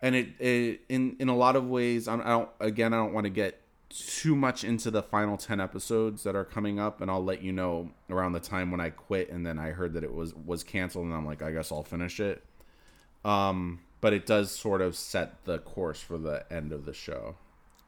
and 0.02 0.15
it, 0.15 0.28
it 0.39 0.82
in 0.89 1.15
in 1.20 1.30
a 1.30 1.36
lot 1.36 1.56
of 1.56 1.67
ways 1.70 2.08
I'm, 2.08 2.20
I 2.22 2.30
don't 2.30 2.50
again 2.60 2.93
I 2.93 2.98
don't 2.98 3.13
want 3.13 3.24
to 3.26 3.30
get 3.30 3.62
too 3.89 4.36
much 4.36 4.63
into 4.63 4.91
the 4.91 5.02
final 5.02 5.38
10 5.38 5.62
episodes 5.62 6.23
that 6.23 6.36
are 6.36 6.45
coming 6.45 6.80
up 6.80 7.00
and 7.02 7.10
I'll 7.10 7.23
let 7.23 7.41
you 7.41 7.52
know 7.52 7.89
around 8.10 8.34
the 8.34 8.39
time 8.39 8.69
when 8.69 8.82
I 8.82 8.89
quit 8.89 9.30
and 9.30 9.45
then 9.45 9.58
I 9.58 9.69
heard 9.69 9.93
that 9.93 10.04
it 10.04 10.13
was 10.13 10.34
was 10.34 10.63
canceled 10.63 11.06
and 11.06 11.13
I'm 11.13 11.26
like 11.26 11.41
I 11.41 11.52
guess 11.52 11.71
I'll 11.71 11.84
finish 11.84 12.19
it 12.19 12.43
um 13.23 13.80
but 14.02 14.13
it 14.13 14.26
does 14.26 14.52
sort 14.52 14.82
of 14.82 14.95
set 14.95 15.45
the 15.45 15.60
course 15.60 16.02
for 16.02 16.17
the 16.17 16.45
end 16.52 16.73
of 16.73 16.86
the 16.86 16.93
show 16.93 17.36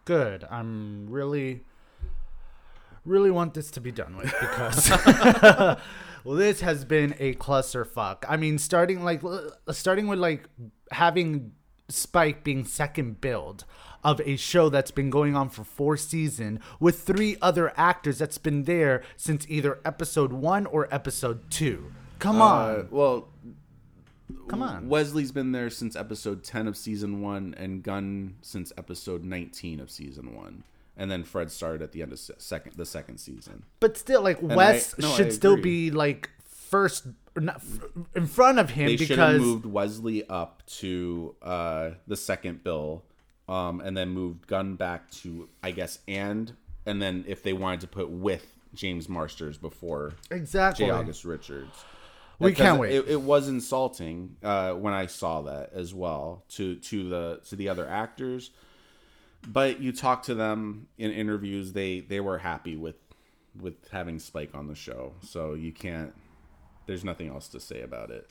Good. 0.10 0.44
I'm 0.50 1.08
really, 1.08 1.62
really 3.06 3.30
want 3.30 3.54
this 3.54 3.70
to 3.70 3.80
be 3.80 3.92
done 3.92 4.18
with 4.18 4.34
because, 4.40 4.90
well, 6.24 6.36
this 6.36 6.62
has 6.62 6.84
been 6.84 7.14
a 7.20 7.36
clusterfuck. 7.36 8.24
I 8.28 8.36
mean, 8.36 8.58
starting 8.58 9.04
like 9.04 9.22
starting 9.70 10.08
with 10.08 10.18
like 10.18 10.50
having 10.92 11.52
Spike 11.90 12.44
being 12.44 12.64
second 12.66 13.22
build 13.22 13.66
of 14.04 14.22
a 14.22 14.36
show 14.38 14.70
that's 14.70 14.92
been 14.92 15.10
going 15.10 15.36
on 15.36 15.50
for 15.50 15.64
four 15.64 15.98
seasons 15.98 16.60
with 16.80 17.02
three 17.02 17.36
other 17.42 17.74
actors 17.76 18.20
that's 18.20 18.38
been 18.38 18.64
there 18.64 19.04
since 19.18 19.46
either 19.50 19.80
episode 19.84 20.32
one 20.32 20.66
or 20.66 20.88
episode 20.94 21.50
two. 21.52 21.92
Come 22.20 22.42
on, 22.42 22.76
Uh, 22.76 22.84
well, 22.92 23.28
come 24.48 24.62
on. 24.62 24.90
Wesley's 24.90 25.32
been 25.32 25.52
there 25.52 25.70
since 25.70 25.96
episode 25.96 26.44
10 26.44 26.68
of 26.68 26.78
season 26.78 27.22
1 27.22 27.56
and 27.58 27.84
Gunn 27.84 28.36
since 28.42 28.72
episode 28.78 29.24
19 29.24 29.80
of 29.80 29.90
season 29.90 30.36
1. 30.36 30.64
And 30.98 31.10
then 31.10 31.24
Fred 31.24 31.50
started 31.50 31.82
at 31.82 31.94
the 31.94 32.02
end 32.02 32.12
of 32.12 32.20
second 32.20 32.74
the 32.76 32.86
second 32.86 33.20
season. 33.20 33.64
But 33.80 33.98
still, 33.98 34.22
like 34.22 34.42
Wes 34.42 34.94
I- 34.98 35.02
no, 35.02 35.14
should 35.16 35.32
still 35.32 35.56
be 35.56 35.92
like 35.92 36.30
first 36.70 37.08
not, 37.36 37.62
in 38.16 38.28
front 38.28 38.60
of 38.60 38.72
him 38.72 38.88
They 38.88 38.98
should 38.98 39.18
have 39.18 39.40
moved 39.40 39.66
Wesley 39.66 40.28
up 40.28 40.64
to 40.80 41.36
uh, 41.42 41.92
the 42.08 42.16
second 42.16 42.64
bill 42.64 43.04
um, 43.48 43.82
and 43.82 43.98
then 43.98 44.10
moved 44.10 44.48
Gunn 44.48 44.76
back 44.76 45.10
to 45.12 45.50
I 45.64 45.72
guess 45.72 46.00
and 46.08 46.54
and 46.86 47.02
then 47.02 47.26
if 47.28 47.44
they 47.44 47.54
wanted 47.54 47.82
to 47.82 47.88
put 47.88 48.10
with 48.10 48.46
James 48.74 49.10
Marsters 49.10 49.58
before 49.58 50.14
exactly. 50.32 50.86
J. 50.86 50.92
August 50.92 51.26
Richards. 51.26 51.86
We 52.38 52.52
Because 52.52 52.64
can't 52.64 52.80
wait. 52.80 52.94
It, 52.94 53.08
it 53.10 53.22
was 53.22 53.50
insulting 53.50 54.38
uh, 54.44 54.72
when 54.74 54.94
I 54.94 55.08
saw 55.08 55.42
that 55.42 55.74
as 55.74 55.94
well 55.94 56.44
to 56.50 56.76
to 56.76 57.10
the 57.10 57.42
to 57.50 57.56
the 57.56 57.70
other 57.70 57.88
actors. 57.88 58.52
But 59.48 59.80
you 59.82 59.92
talk 59.92 60.24
to 60.24 60.36
them 60.36 60.88
in 60.98 61.12
interviews, 61.12 61.74
they 61.74 62.00
they 62.00 62.20
were 62.20 62.38
happy 62.38 62.78
with 62.78 62.96
with 63.60 63.76
having 63.92 64.20
Spike 64.20 64.52
on 64.54 64.68
the 64.68 64.76
show. 64.76 65.14
So 65.22 65.54
you 65.54 65.72
can't. 65.72 66.14
There's 66.90 67.06
nothing 67.06 67.30
else 67.30 67.48
to 67.50 67.60
say 67.60 67.82
about 67.82 68.10
it. 68.10 68.28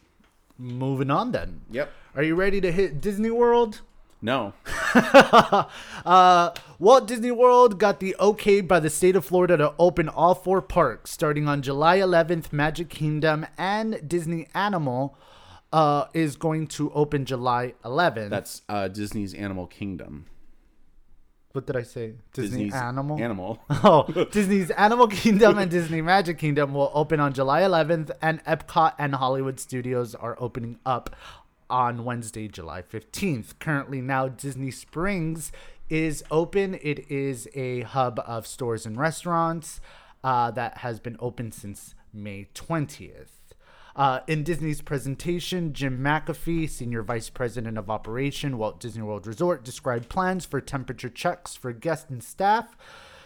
Moving 0.58 1.12
on 1.12 1.30
then. 1.30 1.60
Yep. 1.70 1.92
Are 2.16 2.24
you 2.24 2.34
ready 2.34 2.60
to 2.60 2.72
hit 2.72 3.00
Disney 3.00 3.30
World? 3.30 3.82
No. 4.20 4.52
Uh, 6.04 6.52
Walt 6.80 7.06
Disney 7.06 7.30
World 7.30 7.78
got 7.78 8.00
the 8.00 8.16
okay 8.18 8.60
by 8.60 8.80
the 8.80 8.90
state 8.90 9.14
of 9.14 9.24
Florida 9.24 9.56
to 9.58 9.74
open 9.78 10.08
all 10.08 10.34
four 10.34 10.60
parks 10.60 11.12
starting 11.12 11.46
on 11.46 11.62
July 11.62 11.98
11th. 11.98 12.52
Magic 12.52 12.88
Kingdom 12.88 13.46
and 13.56 14.00
Disney 14.08 14.48
Animal 14.54 15.16
uh, 15.72 16.06
is 16.14 16.34
going 16.34 16.66
to 16.68 16.90
open 16.94 17.26
July 17.26 17.74
11th. 17.84 18.30
That's 18.30 18.62
uh, 18.68 18.88
Disney's 18.88 19.34
Animal 19.34 19.68
Kingdom. 19.68 20.26
What 21.58 21.66
did 21.66 21.76
I 21.76 21.82
say? 21.82 22.12
Disney 22.32 22.66
Disney's 22.66 22.74
Animal. 22.74 23.20
Animal. 23.20 23.58
Oh, 23.82 24.04
Disney's 24.30 24.70
Animal 24.70 25.08
Kingdom 25.08 25.58
and 25.58 25.68
Disney 25.68 26.00
Magic 26.00 26.38
Kingdom 26.38 26.72
will 26.72 26.92
open 26.94 27.18
on 27.18 27.32
July 27.32 27.62
11th, 27.62 28.12
and 28.22 28.44
Epcot 28.44 28.94
and 28.96 29.16
Hollywood 29.16 29.58
Studios 29.58 30.14
are 30.14 30.36
opening 30.38 30.78
up 30.86 31.16
on 31.68 32.04
Wednesday, 32.04 32.46
July 32.46 32.80
15th. 32.80 33.58
Currently, 33.58 34.00
now 34.00 34.28
Disney 34.28 34.70
Springs 34.70 35.50
is 35.88 36.22
open. 36.30 36.78
It 36.80 37.10
is 37.10 37.48
a 37.54 37.80
hub 37.80 38.20
of 38.24 38.46
stores 38.46 38.86
and 38.86 38.96
restaurants 38.96 39.80
uh, 40.22 40.52
that 40.52 40.78
has 40.78 41.00
been 41.00 41.16
open 41.18 41.50
since 41.50 41.96
May 42.12 42.46
20th. 42.54 43.37
Uh, 43.98 44.20
in 44.28 44.44
Disney's 44.44 44.80
presentation, 44.80 45.72
Jim 45.72 45.98
MacPhee, 45.98 46.70
Senior 46.70 47.02
Vice 47.02 47.30
President 47.30 47.76
of 47.76 47.90
Operation, 47.90 48.56
Walt 48.56 48.78
Disney 48.78 49.02
World 49.02 49.26
Resort, 49.26 49.64
described 49.64 50.08
plans 50.08 50.46
for 50.46 50.60
temperature 50.60 51.08
checks 51.08 51.56
for 51.56 51.72
guests 51.72 52.08
and 52.08 52.22
staff, 52.22 52.76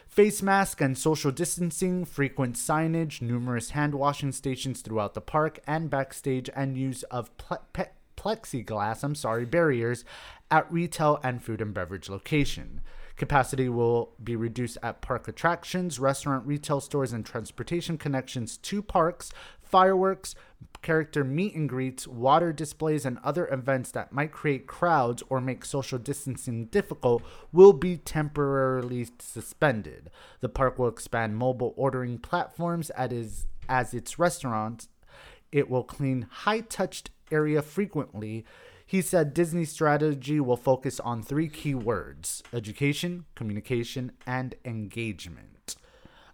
face 0.08 0.40
mask 0.40 0.80
and 0.80 0.96
social 0.96 1.30
distancing, 1.30 2.06
frequent 2.06 2.56
signage, 2.56 3.20
numerous 3.20 3.70
hand 3.70 3.94
washing 3.94 4.32
stations 4.32 4.80
throughout 4.80 5.12
the 5.12 5.20
park 5.20 5.60
and 5.66 5.90
backstage, 5.90 6.48
and 6.56 6.78
use 6.78 7.02
of 7.04 7.36
ple- 7.36 7.66
pe- 7.74 7.90
plexiglass, 8.16 9.04
I'm 9.04 9.14
sorry, 9.14 9.44
barriers 9.44 10.06
at 10.50 10.72
retail 10.72 11.20
and 11.22 11.42
food 11.42 11.60
and 11.60 11.74
beverage 11.74 12.08
location. 12.08 12.80
Capacity 13.16 13.68
will 13.68 14.14
be 14.24 14.36
reduced 14.36 14.78
at 14.82 15.02
park 15.02 15.28
attractions, 15.28 15.98
restaurant, 15.98 16.46
retail 16.46 16.80
stores, 16.80 17.12
and 17.12 17.26
transportation 17.26 17.98
connections 17.98 18.56
to 18.56 18.82
parks, 18.82 19.32
fireworks, 19.72 20.36
character 20.82 21.24
meet 21.24 21.54
and 21.54 21.68
greets, 21.68 22.06
water 22.06 22.52
displays, 22.52 23.06
and 23.06 23.18
other 23.24 23.48
events 23.48 23.90
that 23.92 24.12
might 24.12 24.30
create 24.30 24.66
crowds 24.66 25.22
or 25.28 25.40
make 25.40 25.64
social 25.64 25.98
distancing 25.98 26.66
difficult 26.66 27.22
will 27.50 27.72
be 27.72 27.96
temporarily 27.96 29.08
suspended. 29.18 30.10
The 30.40 30.48
park 30.48 30.78
will 30.78 30.88
expand 30.88 31.36
mobile 31.36 31.72
ordering 31.76 32.18
platforms 32.18 32.90
as, 32.90 33.46
as 33.68 33.94
its 33.94 34.18
restaurants. 34.18 34.88
It 35.50 35.70
will 35.70 35.84
clean 35.84 36.28
high 36.30 36.60
touched 36.60 37.10
area 37.30 37.62
frequently. 37.62 38.44
He 38.84 39.00
said 39.00 39.32
Disney's 39.32 39.72
strategy 39.72 40.38
will 40.38 40.56
focus 40.56 41.00
on 41.00 41.22
three 41.22 41.48
key 41.48 41.74
words 41.74 42.42
education, 42.52 43.24
communication, 43.34 44.12
and 44.26 44.54
engagement. 44.64 45.76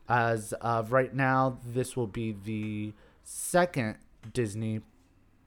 As 0.09 0.55
of 0.55 0.91
right 0.91 1.15
now, 1.15 1.59
this 1.65 1.95
will 1.95 2.07
be 2.07 2.33
the 2.33 2.95
second 3.29 3.97
Disney 4.33 4.81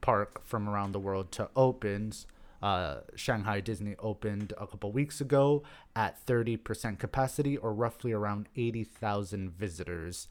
park 0.02 0.46
from 0.46 0.70
around 0.70 0.92
the 0.92 1.00
world 1.00 1.32
to 1.34 1.50
open. 1.56 2.14
Uh, 2.62 2.98
Shanghai 3.16 3.60
Disney 3.60 3.96
opened 3.98 4.54
a 4.58 4.68
couple 4.68 4.92
weeks 4.92 5.20
ago 5.20 5.64
at 5.96 6.24
30% 6.26 7.00
capacity, 7.00 7.58
or 7.58 7.74
roughly 7.74 8.12
around 8.12 8.50
80,000 8.56 9.50
visitors 9.52 10.28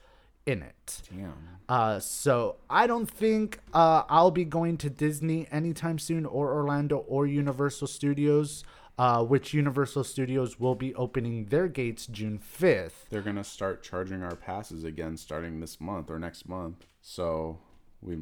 in 0.47 0.63
it. 0.63 1.03
Damn. 1.13 1.35
Uh, 1.69 1.99
so 1.99 2.57
I 2.69 2.87
don't 2.87 3.11
think 3.11 3.59
uh, 3.75 4.05
I'll 4.09 4.31
be 4.31 4.45
going 4.45 4.77
to 4.79 4.91
Disney 4.91 5.49
anytime 5.51 5.99
soon, 5.99 6.25
or 6.25 6.53
Orlando, 6.53 6.99
or 6.99 7.27
Universal 7.27 7.89
Studios. 7.89 8.65
Uh, 8.99 9.25
which 9.25 9.55
Universal 9.55 10.05
Studios 10.05 10.61
will 10.61 10.75
be 10.75 10.95
opening 10.95 11.47
their 11.47 11.69
gates 11.69 12.07
June 12.07 12.39
5th. 12.39 13.09
They're 13.09 13.23
gonna 13.23 13.43
start 13.43 13.83
charging 13.83 14.23
our 14.23 14.37
passes 14.37 14.85
again 14.85 15.17
starting 15.17 15.59
this 15.59 15.81
month 15.81 16.11
or 16.11 16.19
next 16.19 16.47
month. 16.47 16.85
So 17.01 17.59
we 18.03 18.19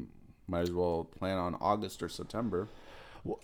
might 0.47 0.61
as 0.61 0.71
well 0.71 1.03
plan 1.03 1.37
on 1.37 1.55
August 1.61 2.01
or 2.01 2.09
September. 2.09 2.67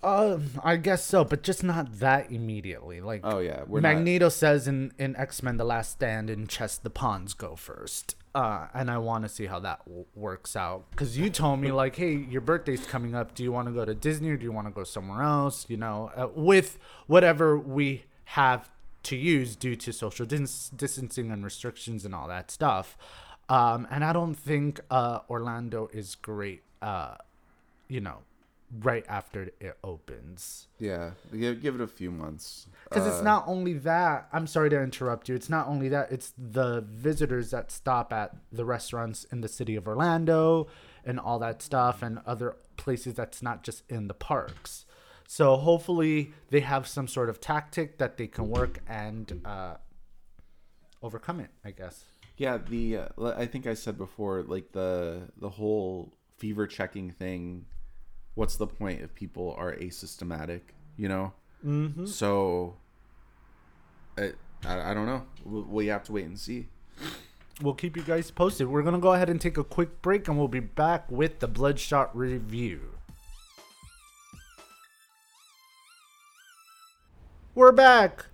Uh, 0.02 0.40
I 0.64 0.78
guess 0.78 1.04
so, 1.04 1.26
but 1.26 1.44
just 1.44 1.62
not 1.64 2.00
that 2.00 2.32
immediately. 2.32 3.02
Like, 3.02 3.22
Oh 3.24 3.40
yeah, 3.40 3.64
we're 3.68 3.82
not. 3.82 3.96
Magneto 3.96 4.30
says 4.30 4.68
in, 4.68 4.94
in 4.98 5.16
X 5.18 5.44
Men: 5.44 5.58
The 5.58 5.66
Last 5.66 5.92
Stand, 5.92 6.30
in 6.30 6.48
chess, 6.48 6.78
the 6.78 6.90
pawns 6.90 7.34
go 7.34 7.56
first. 7.56 8.16
Uh, 8.34 8.68
and 8.74 8.90
I 8.90 8.98
want 8.98 9.24
to 9.24 9.30
see 9.30 9.46
how 9.46 9.60
that 9.60 9.86
w- 9.86 10.06
works 10.14 10.56
out. 10.56 10.90
Because 10.92 11.18
you 11.18 11.30
told 11.30 11.60
me, 11.60 11.72
like, 11.72 11.96
hey, 11.96 12.14
your 12.16 12.42
birthday's 12.42 12.86
coming 12.86 13.16
up. 13.16 13.34
Do 13.34 13.44
you 13.44 13.52
want 13.52 13.68
to 13.68 13.74
go 13.74 13.86
to 13.86 13.94
Disney 13.94 14.30
or 14.30 14.38
do 14.38 14.44
you 14.44 14.52
want 14.52 14.68
to 14.68 14.74
go 14.74 14.84
somewhere 14.84 15.22
else? 15.22 15.66
You 15.70 15.78
know, 15.78 16.12
uh, 16.16 16.28
with 16.36 16.78
whatever 17.08 17.58
we 17.58 18.06
have 18.26 18.70
to 19.04 19.16
use 19.16 19.56
due 19.56 19.76
to 19.76 19.92
social 19.94 20.26
dis- 20.26 20.70
distancing 20.70 21.32
and 21.32 21.44
restrictions 21.44 22.06
and 22.06 22.16
all 22.16 22.28
that 22.28 22.50
stuff. 22.50 22.98
Um, 23.50 23.88
and 23.92 24.04
I 24.04 24.12
don't 24.14 24.34
think 24.36 24.80
uh, 24.90 25.20
Orlando 25.30 25.90
is 25.94 26.16
great, 26.16 26.64
uh, 26.82 27.16
you 27.88 28.02
know, 28.02 28.20
right 28.82 29.06
after 29.08 29.52
it 29.60 29.78
opens. 29.84 30.68
Yeah, 30.80 31.12
give, 31.32 31.62
give 31.62 31.76
it 31.76 31.82
a 31.82 31.88
few 31.88 32.10
months. 32.12 32.66
Because 32.90 33.06
Uh, 33.06 33.12
it's 33.12 33.22
not 33.22 33.44
only 33.48 33.74
that. 33.74 34.28
I'm 34.34 34.48
sorry 34.48 34.70
to 34.72 34.82
interrupt 34.82 35.30
you. 35.30 35.36
It's 35.36 35.50
not 35.50 35.68
only 35.68 35.90
that. 35.90 36.12
It's 36.12 36.34
the 36.38 36.82
visitors 36.82 37.52
that 37.52 37.72
stop 37.72 38.12
at 38.12 38.36
the 38.52 38.66
restaurants 38.66 39.26
in 39.26 39.42
the 39.42 39.48
city 39.48 39.76
of 39.76 39.88
Orlando 39.88 40.68
and 41.06 41.20
all 41.20 41.38
that 41.40 41.62
stuff, 41.62 42.02
and 42.02 42.20
other 42.26 42.56
places 42.78 43.14
that's 43.14 43.44
not 43.44 43.62
just 43.64 43.84
in 43.90 44.08
the 44.08 44.16
parks. 44.16 44.86
So 45.28 45.56
hopefully 45.56 46.34
they 46.50 46.62
have 46.62 46.88
some 46.88 47.08
sort 47.08 47.30
of 47.30 47.40
tactic 47.40 48.00
that 48.00 48.18
they 48.18 48.28
can 48.28 48.50
work 48.50 48.80
and 48.88 49.42
uh, 49.46 49.76
overcome 51.04 51.40
it. 51.40 51.52
I 51.64 51.72
guess. 51.72 52.04
Yeah, 52.38 52.58
the 52.58 52.98
uh, 52.98 53.34
I 53.38 53.46
think 53.46 53.66
I 53.66 53.74
said 53.74 53.98
before, 53.98 54.44
like 54.44 54.72
the 54.74 55.30
the 55.40 55.50
whole 55.50 56.14
fever 56.38 56.68
checking 56.68 57.12
thing. 57.12 57.66
What's 58.34 58.58
the 58.58 58.68
point 58.68 59.02
if 59.02 59.16
people 59.16 59.56
are 59.58 59.74
asymptomatic? 59.76 60.62
You 60.98 61.08
know. 61.08 61.34
Mm-hmm. 61.66 62.06
So. 62.06 62.78
I, 64.18 64.34
I 64.66 64.92
I 64.92 64.94
don't 64.94 65.06
know. 65.06 65.24
We, 65.44 65.62
we 65.62 65.88
have 65.88 66.04
to 66.06 66.12
wait 66.12 66.26
and 66.26 66.40
see. 66.40 66.68
We'll 67.62 67.74
keep 67.74 67.96
you 67.96 68.04
guys 68.04 68.32
posted. 68.32 68.68
We're 68.68 68.84
gonna 68.84 69.00
go 69.00 69.14
ahead 69.14 69.30
and 69.30 69.40
take 69.40 69.58
a 69.58 69.64
quick 69.64 70.02
break, 70.02 70.28
and 70.28 70.38
we'll 70.38 70.50
be 70.50 70.60
back 70.60 71.10
with 71.10 71.40
the 71.40 71.48
Bloodshot 71.48 72.16
review. 72.16 72.96
We're 77.54 77.72
back 77.72 78.26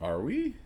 Are 0.00 0.22
we? 0.22 0.56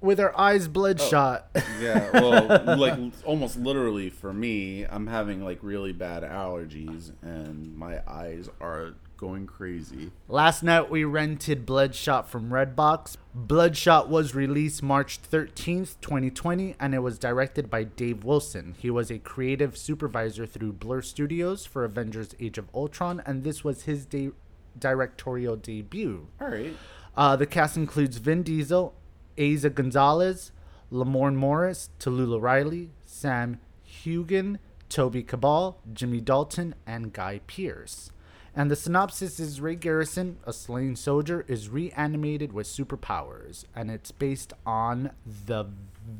With 0.00 0.20
our 0.20 0.36
eyes 0.38 0.68
bloodshot. 0.68 1.48
Yeah. 1.80 2.10
Well, 2.12 2.76
like 2.78 2.98
almost 3.24 3.56
literally 3.56 4.10
for 4.10 4.32
me, 4.32 4.84
I'm 4.84 5.06
having 5.06 5.44
like 5.44 5.58
really 5.62 5.92
bad 5.92 6.22
allergies, 6.22 7.12
and 7.22 7.76
my 7.76 8.00
eyes 8.06 8.48
are 8.60 8.94
going 9.16 9.46
crazy. 9.46 10.12
Last 10.28 10.62
night 10.62 10.88
we 10.88 11.02
rented 11.04 11.66
Bloodshot 11.66 12.30
from 12.30 12.50
Redbox. 12.50 13.16
Bloodshot 13.34 14.08
was 14.08 14.34
released 14.34 14.82
March 14.82 15.20
13th, 15.20 15.96
2020, 16.00 16.76
and 16.78 16.94
it 16.94 17.00
was 17.00 17.18
directed 17.18 17.68
by 17.68 17.82
Dave 17.82 18.24
Wilson. 18.24 18.76
He 18.78 18.90
was 18.90 19.10
a 19.10 19.18
creative 19.18 19.76
supervisor 19.76 20.46
through 20.46 20.74
Blur 20.74 21.02
Studios 21.02 21.66
for 21.66 21.84
Avengers 21.84 22.34
Age 22.38 22.58
of 22.58 22.68
Ultron, 22.72 23.20
and 23.26 23.42
this 23.42 23.64
was 23.64 23.82
his 23.82 24.06
de- 24.06 24.30
directorial 24.78 25.56
debut. 25.56 26.28
All 26.40 26.48
right. 26.48 26.76
Uh, 27.16 27.34
the 27.34 27.46
cast 27.46 27.76
includes 27.76 28.18
Vin 28.18 28.44
Diesel, 28.44 28.94
Eiza 29.38 29.72
Gonzalez, 29.74 30.52
Lamorne 30.92 31.36
Morris, 31.36 31.90
Talulah 31.98 32.40
Riley, 32.40 32.90
Sam 33.04 33.60
Heughan, 33.84 34.58
Toby 34.88 35.22
Kebbell, 35.22 35.76
Jimmy 35.92 36.20
Dalton, 36.20 36.74
and 36.86 37.12
Guy 37.12 37.40
Pearce. 37.46 38.10
And 38.56 38.70
the 38.70 38.76
synopsis 38.76 39.38
is 39.38 39.60
Ray 39.60 39.76
Garrison, 39.76 40.38
a 40.44 40.52
slain 40.52 40.96
soldier, 40.96 41.44
is 41.46 41.68
reanimated 41.68 42.52
with 42.52 42.66
superpowers, 42.66 43.64
and 43.76 43.90
it's 43.90 44.10
based 44.10 44.52
on 44.66 45.10
the 45.46 45.66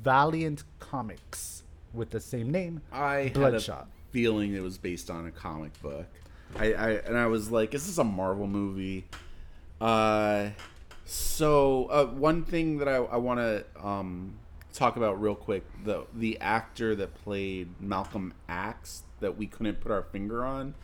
Valiant 0.02 0.64
comics 0.78 1.62
with 1.92 2.10
the 2.10 2.20
same 2.20 2.50
name. 2.50 2.82
I 2.92 3.30
Bloodshot. 3.34 3.78
had 3.78 3.84
a 3.86 4.12
feeling 4.12 4.54
it 4.54 4.62
was 4.62 4.78
based 4.78 5.10
on 5.10 5.26
a 5.26 5.30
comic 5.30 5.80
book. 5.82 6.06
I, 6.56 6.72
I 6.74 6.90
and 6.90 7.16
I 7.16 7.26
was 7.26 7.50
like, 7.50 7.74
is 7.74 7.86
this 7.86 7.98
a 7.98 8.04
Marvel 8.04 8.46
movie? 8.46 9.06
Uh, 9.80 10.50
so 11.10 11.86
uh, 11.86 12.04
one 12.04 12.44
thing 12.44 12.76
that 12.78 12.88
I, 12.88 12.96
I 12.96 13.16
want 13.16 13.40
to 13.40 13.64
um 13.82 14.34
talk 14.74 14.96
about 14.96 15.20
real 15.20 15.34
quick 15.34 15.64
the 15.84 16.04
the 16.14 16.38
actor 16.40 16.94
that 16.96 17.14
played 17.24 17.80
Malcolm 17.80 18.34
Axe 18.48 19.04
that 19.20 19.38
we 19.38 19.46
couldn't 19.46 19.80
put 19.80 19.90
our 19.90 20.02
finger 20.02 20.44
on, 20.44 20.74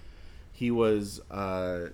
he 0.50 0.70
was 0.70 1.20
uh 1.30 1.88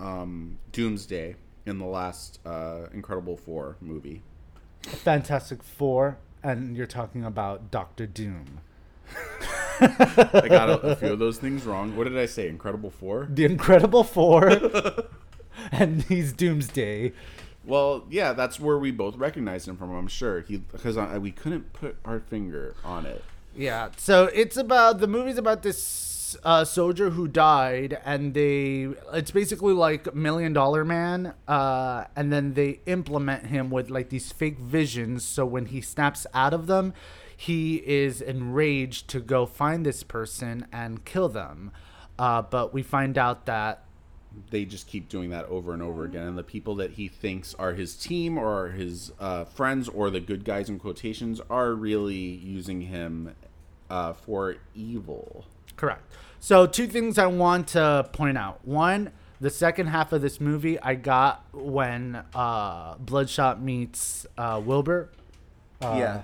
um 0.00 0.58
Doomsday 0.72 1.36
in 1.64 1.78
the 1.78 1.86
last 1.86 2.40
uh 2.44 2.86
Incredible 2.92 3.36
Four 3.36 3.76
movie. 3.80 4.22
Fantastic 4.82 5.62
Four, 5.62 6.18
and 6.42 6.76
you're 6.76 6.86
talking 6.86 7.24
about 7.24 7.70
Doctor 7.70 8.06
Doom. 8.06 8.60
I 9.80 10.46
got 10.48 10.68
a, 10.70 10.80
a 10.80 10.96
few 10.96 11.12
of 11.12 11.20
those 11.20 11.38
things 11.38 11.64
wrong. 11.64 11.96
What 11.96 12.04
did 12.04 12.18
I 12.18 12.26
say? 12.26 12.48
Incredible 12.48 12.90
Four? 12.90 13.28
The 13.30 13.44
Incredible 13.44 14.02
Four, 14.02 14.50
and 15.72 16.02
he's 16.02 16.32
Doomsday. 16.32 17.12
Well, 17.64 18.06
yeah, 18.08 18.32
that's 18.32 18.58
where 18.58 18.78
we 18.78 18.90
both 18.90 19.16
recognized 19.16 19.68
him 19.68 19.76
from. 19.76 19.94
I'm 19.94 20.08
sure 20.08 20.40
he 20.40 20.58
because 20.58 20.96
I, 20.96 21.18
we 21.18 21.32
couldn't 21.32 21.72
put 21.72 21.96
our 22.04 22.20
finger 22.20 22.74
on 22.84 23.04
it. 23.04 23.22
Yeah, 23.54 23.90
so 23.96 24.30
it's 24.32 24.56
about 24.56 25.00
the 25.00 25.06
movie's 25.06 25.38
about 25.38 25.62
this 25.62 26.08
this 26.28 26.40
uh, 26.44 26.64
soldier 26.64 27.10
who 27.10 27.28
died, 27.28 27.98
and 28.04 28.34
they 28.34 28.88
it's 29.12 29.30
basically 29.30 29.72
like 29.72 30.14
Million 30.14 30.52
Dollar 30.52 30.84
Man, 30.84 31.34
uh, 31.46 32.04
and 32.16 32.32
then 32.32 32.54
they 32.54 32.80
implement 32.86 33.46
him 33.46 33.70
with 33.70 33.90
like 33.90 34.10
these 34.10 34.32
fake 34.32 34.58
visions. 34.58 35.24
So 35.24 35.46
when 35.46 35.66
he 35.66 35.80
snaps 35.80 36.26
out 36.34 36.52
of 36.52 36.66
them, 36.66 36.92
he 37.36 37.76
is 37.76 38.20
enraged 38.20 39.08
to 39.08 39.20
go 39.20 39.46
find 39.46 39.86
this 39.86 40.02
person 40.02 40.66
and 40.72 41.04
kill 41.04 41.28
them. 41.28 41.70
Uh, 42.18 42.42
but 42.42 42.74
we 42.74 42.82
find 42.82 43.16
out 43.16 43.46
that 43.46 43.84
they 44.50 44.64
just 44.64 44.86
keep 44.86 45.08
doing 45.08 45.30
that 45.30 45.44
over 45.46 45.72
and 45.72 45.82
over 45.82 46.04
again. 46.04 46.26
And 46.26 46.38
the 46.38 46.42
people 46.42 46.74
that 46.76 46.92
he 46.92 47.08
thinks 47.08 47.54
are 47.54 47.74
his 47.74 47.94
team 47.94 48.38
or 48.38 48.68
his 48.68 49.12
uh, 49.18 49.44
friends 49.44 49.88
or 49.88 50.10
the 50.10 50.20
good 50.20 50.44
guys 50.44 50.68
in 50.68 50.78
quotations 50.78 51.40
are 51.50 51.72
really 51.72 52.14
using 52.14 52.82
him 52.82 53.34
uh, 53.90 54.12
for 54.12 54.56
evil. 54.74 55.44
Correct. 55.76 56.02
So, 56.40 56.66
two 56.66 56.86
things 56.86 57.18
I 57.18 57.26
want 57.26 57.68
to 57.68 58.08
point 58.12 58.38
out. 58.38 58.60
One, 58.64 59.10
the 59.40 59.50
second 59.50 59.88
half 59.88 60.12
of 60.12 60.22
this 60.22 60.40
movie 60.40 60.78
I 60.80 60.94
got 60.94 61.44
when 61.52 62.22
uh, 62.34 62.94
Bloodshot 62.96 63.60
meets 63.60 64.26
uh, 64.36 64.60
Wilbur. 64.64 65.10
yeah. 65.82 66.22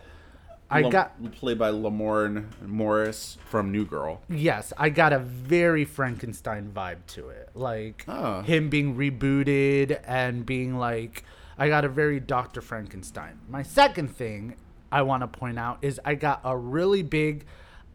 I 0.74 0.80
Lam- 0.82 0.90
got 0.90 1.32
played 1.32 1.58
by 1.58 1.70
Lamorne 1.70 2.46
Morris 2.66 3.38
from 3.48 3.70
New 3.72 3.84
Girl. 3.84 4.20
yes, 4.28 4.72
I 4.76 4.88
got 4.88 5.12
a 5.12 5.18
very 5.18 5.84
Frankenstein 5.84 6.72
vibe 6.74 7.06
to 7.08 7.28
it. 7.28 7.50
Like 7.54 8.04
Oh. 8.08 8.42
him 8.42 8.68
being 8.70 8.96
rebooted 8.96 10.00
and 10.06 10.44
being 10.44 10.76
like 10.76 11.24
I 11.56 11.68
got 11.68 11.84
a 11.84 11.88
very 11.88 12.18
Dr. 12.18 12.60
Frankenstein. 12.60 13.38
My 13.48 13.62
second 13.62 14.08
thing 14.08 14.56
I 14.90 15.02
want 15.02 15.22
to 15.22 15.28
point 15.28 15.58
out 15.58 15.78
is 15.82 16.00
I 16.04 16.16
got 16.16 16.40
a 16.44 16.56
really 16.56 17.02
big 17.02 17.46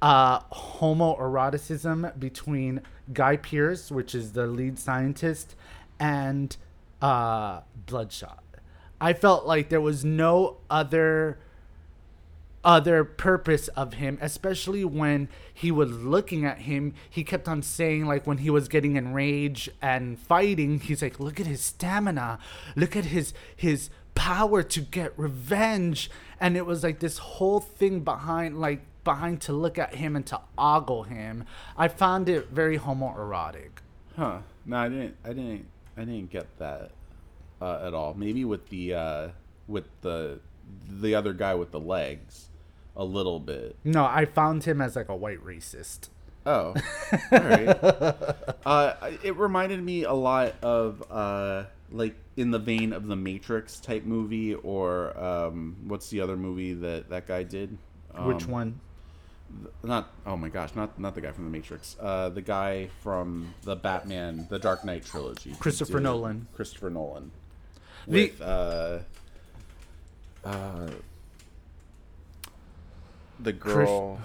uh, 0.01 0.39
homoeroticism 0.53 2.17
between 2.19 2.81
Guy 3.11 3.35
Pearce, 3.37 3.91
which 3.91 4.15
is 4.15 4.33
the 4.33 4.47
lead 4.47 4.79
scientist, 4.79 5.55
and 5.99 6.55
uh, 7.01 7.61
Bloodshot. 7.85 8.43
I 9.01 9.13
felt 9.13 9.45
like 9.45 9.69
there 9.69 9.81
was 9.81 10.03
no 10.05 10.57
other 10.69 11.39
other 12.63 13.03
purpose 13.03 13.67
of 13.69 13.93
him, 13.93 14.17
especially 14.21 14.83
when 14.83 15.29
he 15.53 15.71
was 15.71 15.91
looking 15.91 16.45
at 16.45 16.59
him. 16.59 16.93
He 17.09 17.23
kept 17.23 17.47
on 17.47 17.61
saying, 17.61 18.05
like, 18.05 18.27
when 18.27 18.39
he 18.39 18.49
was 18.49 18.67
getting 18.67 18.95
enraged 18.95 19.69
and 19.81 20.19
fighting, 20.19 20.79
he's 20.79 21.01
like, 21.01 21.19
look 21.19 21.39
at 21.39 21.45
his 21.45 21.61
stamina, 21.61 22.39
look 22.75 22.95
at 22.95 23.05
his 23.05 23.33
his 23.55 23.89
power 24.15 24.61
to 24.63 24.81
get 24.81 25.17
revenge. 25.17 26.11
And 26.39 26.57
it 26.57 26.65
was 26.65 26.83
like 26.83 26.99
this 26.99 27.17
whole 27.17 27.59
thing 27.59 28.01
behind, 28.01 28.59
like, 28.59 28.81
behind 29.03 29.41
to 29.41 29.53
look 29.53 29.77
at 29.77 29.95
him 29.95 30.15
and 30.15 30.25
to 30.27 30.39
ogle 30.57 31.03
him. 31.03 31.45
I 31.77 31.87
found 31.87 32.29
it 32.29 32.49
very 32.49 32.77
homoerotic. 32.77 33.69
Huh. 34.15 34.39
No, 34.65 34.77
I 34.77 34.89
didn't. 34.89 35.15
I 35.23 35.29
didn't. 35.29 35.65
I 35.97 36.01
didn't 36.01 36.29
get 36.29 36.45
that 36.59 36.91
uh, 37.61 37.85
at 37.87 37.93
all. 37.93 38.13
Maybe 38.13 38.45
with 38.45 38.69
the 38.69 38.93
uh, 38.93 39.27
with 39.67 39.85
the 40.01 40.39
the 41.01 41.15
other 41.15 41.33
guy 41.33 41.55
with 41.55 41.71
the 41.71 41.79
legs, 41.79 42.48
a 42.95 43.03
little 43.05 43.39
bit. 43.39 43.75
No, 43.83 44.05
I 44.05 44.25
found 44.25 44.63
him 44.63 44.81
as 44.81 44.95
like 44.95 45.09
a 45.09 45.15
white 45.15 45.43
racist. 45.43 46.09
Oh, 46.45 46.73
all 47.31 47.39
right. 47.39 47.77
Uh, 48.65 49.11
it 49.23 49.35
reminded 49.37 49.81
me 49.83 50.03
a 50.03 50.13
lot 50.13 50.53
of 50.61 51.03
uh, 51.09 51.63
like 51.91 52.15
in 52.37 52.51
the 52.51 52.59
vein 52.59 52.93
of 52.93 53.07
the 53.07 53.15
Matrix 53.15 53.79
type 53.79 54.03
movie, 54.03 54.53
or 54.53 55.17
um, 55.17 55.75
what's 55.87 56.09
the 56.09 56.21
other 56.21 56.35
movie 56.37 56.73
that 56.73 57.09
that 57.09 57.25
guy 57.27 57.43
did? 57.43 57.77
Which 58.25 58.43
Um, 58.45 58.51
one? 58.51 58.79
Not 59.81 60.11
oh 60.27 60.37
my 60.37 60.49
gosh, 60.49 60.75
not 60.75 60.99
not 60.99 61.15
the 61.15 61.21
guy 61.21 61.31
from 61.31 61.45
the 61.45 61.49
Matrix. 61.51 61.95
Uh, 61.99 62.29
the 62.29 62.41
guy 62.41 62.89
from 63.01 63.53
the 63.63 63.75
Batman, 63.75 64.45
the 64.49 64.59
Dark 64.59 64.85
Knight 64.85 65.03
trilogy. 65.05 65.55
Christopher 65.59 65.99
Nolan. 65.99 66.47
Christopher 66.53 66.89
Nolan. 66.91 67.31
The- 68.07 68.33
uh, 68.41 68.99
uh, 70.47 70.89
the 73.39 73.53
girl 73.53 74.19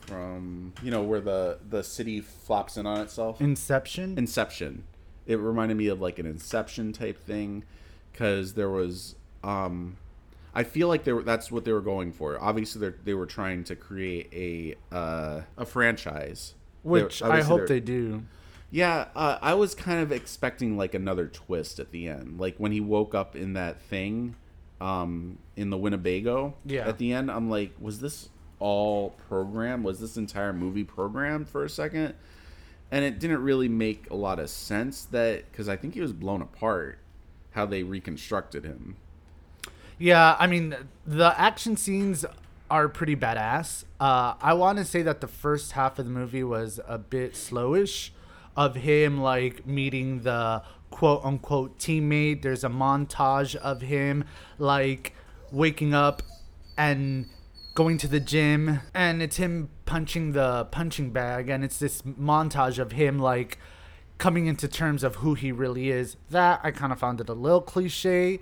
from 0.00 0.72
you 0.82 0.90
know 0.90 1.02
where 1.02 1.20
the 1.20 1.58
the 1.68 1.82
city 1.82 2.20
flops 2.20 2.76
in 2.76 2.86
on 2.86 3.00
itself. 3.00 3.40
Inception? 3.40 4.18
Inception. 4.18 4.84
It 5.26 5.36
reminded 5.38 5.76
me 5.76 5.86
of 5.88 6.00
like 6.00 6.18
an 6.18 6.26
Inception 6.26 6.92
type 6.92 7.18
thing 7.18 7.64
because 8.12 8.54
there 8.54 8.70
was 8.70 9.14
um 9.44 9.96
I 10.54 10.64
feel 10.64 10.88
like 10.88 11.04
they 11.04 11.12
were 11.12 11.22
that's 11.22 11.50
what 11.50 11.64
they 11.64 11.72
were 11.72 11.80
going 11.80 12.12
for. 12.12 12.38
Obviously 12.42 12.90
they 12.90 12.96
they 13.04 13.14
were 13.14 13.26
trying 13.26 13.64
to 13.64 13.76
create 13.76 14.28
a 14.32 14.94
uh 14.94 15.42
a 15.56 15.64
franchise. 15.64 16.54
Which 16.82 17.22
I 17.22 17.42
hope 17.42 17.68
they 17.68 17.78
do. 17.80 18.24
Yeah, 18.74 19.08
uh, 19.14 19.38
I 19.42 19.52
was 19.54 19.74
kind 19.74 20.00
of 20.00 20.10
expecting 20.10 20.78
like 20.78 20.94
another 20.94 21.26
twist 21.28 21.78
at 21.78 21.92
the 21.92 22.08
end. 22.08 22.40
Like 22.40 22.56
when 22.56 22.72
he 22.72 22.80
woke 22.80 23.14
up 23.14 23.36
in 23.36 23.52
that 23.52 23.80
thing 23.82 24.34
um 24.80 25.38
in 25.54 25.70
the 25.70 25.76
Winnebago 25.76 26.54
Yeah. 26.64 26.88
at 26.88 26.98
the 26.98 27.12
end, 27.12 27.30
I'm 27.30 27.48
like 27.48 27.72
was 27.80 28.00
this 28.00 28.28
all 28.62 29.10
programmed? 29.28 29.84
Was 29.84 30.00
this 30.00 30.16
entire 30.16 30.52
movie 30.52 30.84
programmed 30.84 31.48
for 31.48 31.64
a 31.64 31.68
second? 31.68 32.14
and 32.92 33.06
it 33.06 33.18
didn't 33.18 33.42
really 33.42 33.70
make 33.70 34.08
a 34.10 34.14
lot 34.14 34.38
of 34.38 34.50
sense 34.50 35.06
that 35.06 35.50
because 35.50 35.66
I 35.66 35.76
think 35.76 35.94
he 35.94 36.02
was 36.02 36.12
blown 36.12 36.42
apart 36.42 36.98
how 37.52 37.64
they 37.64 37.82
reconstructed 37.82 38.64
him. 38.64 38.96
Yeah, 39.98 40.36
I 40.38 40.46
mean, 40.46 40.76
the 41.06 41.34
action 41.40 41.78
scenes 41.78 42.26
are 42.70 42.88
pretty 42.88 43.16
badass. 43.16 43.84
Uh, 43.98 44.34
I 44.40 44.52
want 44.52 44.76
to 44.78 44.84
say 44.84 45.00
that 45.02 45.22
the 45.22 45.26
first 45.26 45.72
half 45.72 45.98
of 45.98 46.04
the 46.04 46.10
movie 46.10 46.44
was 46.44 46.80
a 46.86 46.98
bit 46.98 47.32
slowish 47.32 48.10
of 48.56 48.74
him 48.76 49.22
like 49.22 49.66
meeting 49.66 50.22
the 50.22 50.62
quote 50.90 51.24
unquote 51.24 51.78
teammate. 51.78 52.42
There's 52.42 52.62
a 52.62 52.68
montage 52.68 53.56
of 53.56 53.80
him 53.80 54.24
like 54.58 55.14
waking 55.50 55.94
up 55.94 56.22
and 56.76 57.26
going 57.74 57.96
to 57.98 58.08
the 58.08 58.20
gym 58.20 58.80
and 58.94 59.22
it's 59.22 59.36
him 59.36 59.70
punching 59.86 60.32
the 60.32 60.66
punching 60.66 61.10
bag 61.10 61.48
and 61.48 61.64
it's 61.64 61.78
this 61.78 62.02
montage 62.02 62.78
of 62.78 62.92
him 62.92 63.18
like 63.18 63.58
coming 64.18 64.46
into 64.46 64.68
terms 64.68 65.02
of 65.02 65.16
who 65.16 65.34
he 65.34 65.50
really 65.50 65.90
is. 65.90 66.16
That 66.30 66.60
i 66.62 66.70
kind 66.70 66.92
of 66.92 66.98
found 66.98 67.20
it 67.20 67.28
a 67.28 67.34
little 67.34 67.62
cliche 67.62 68.40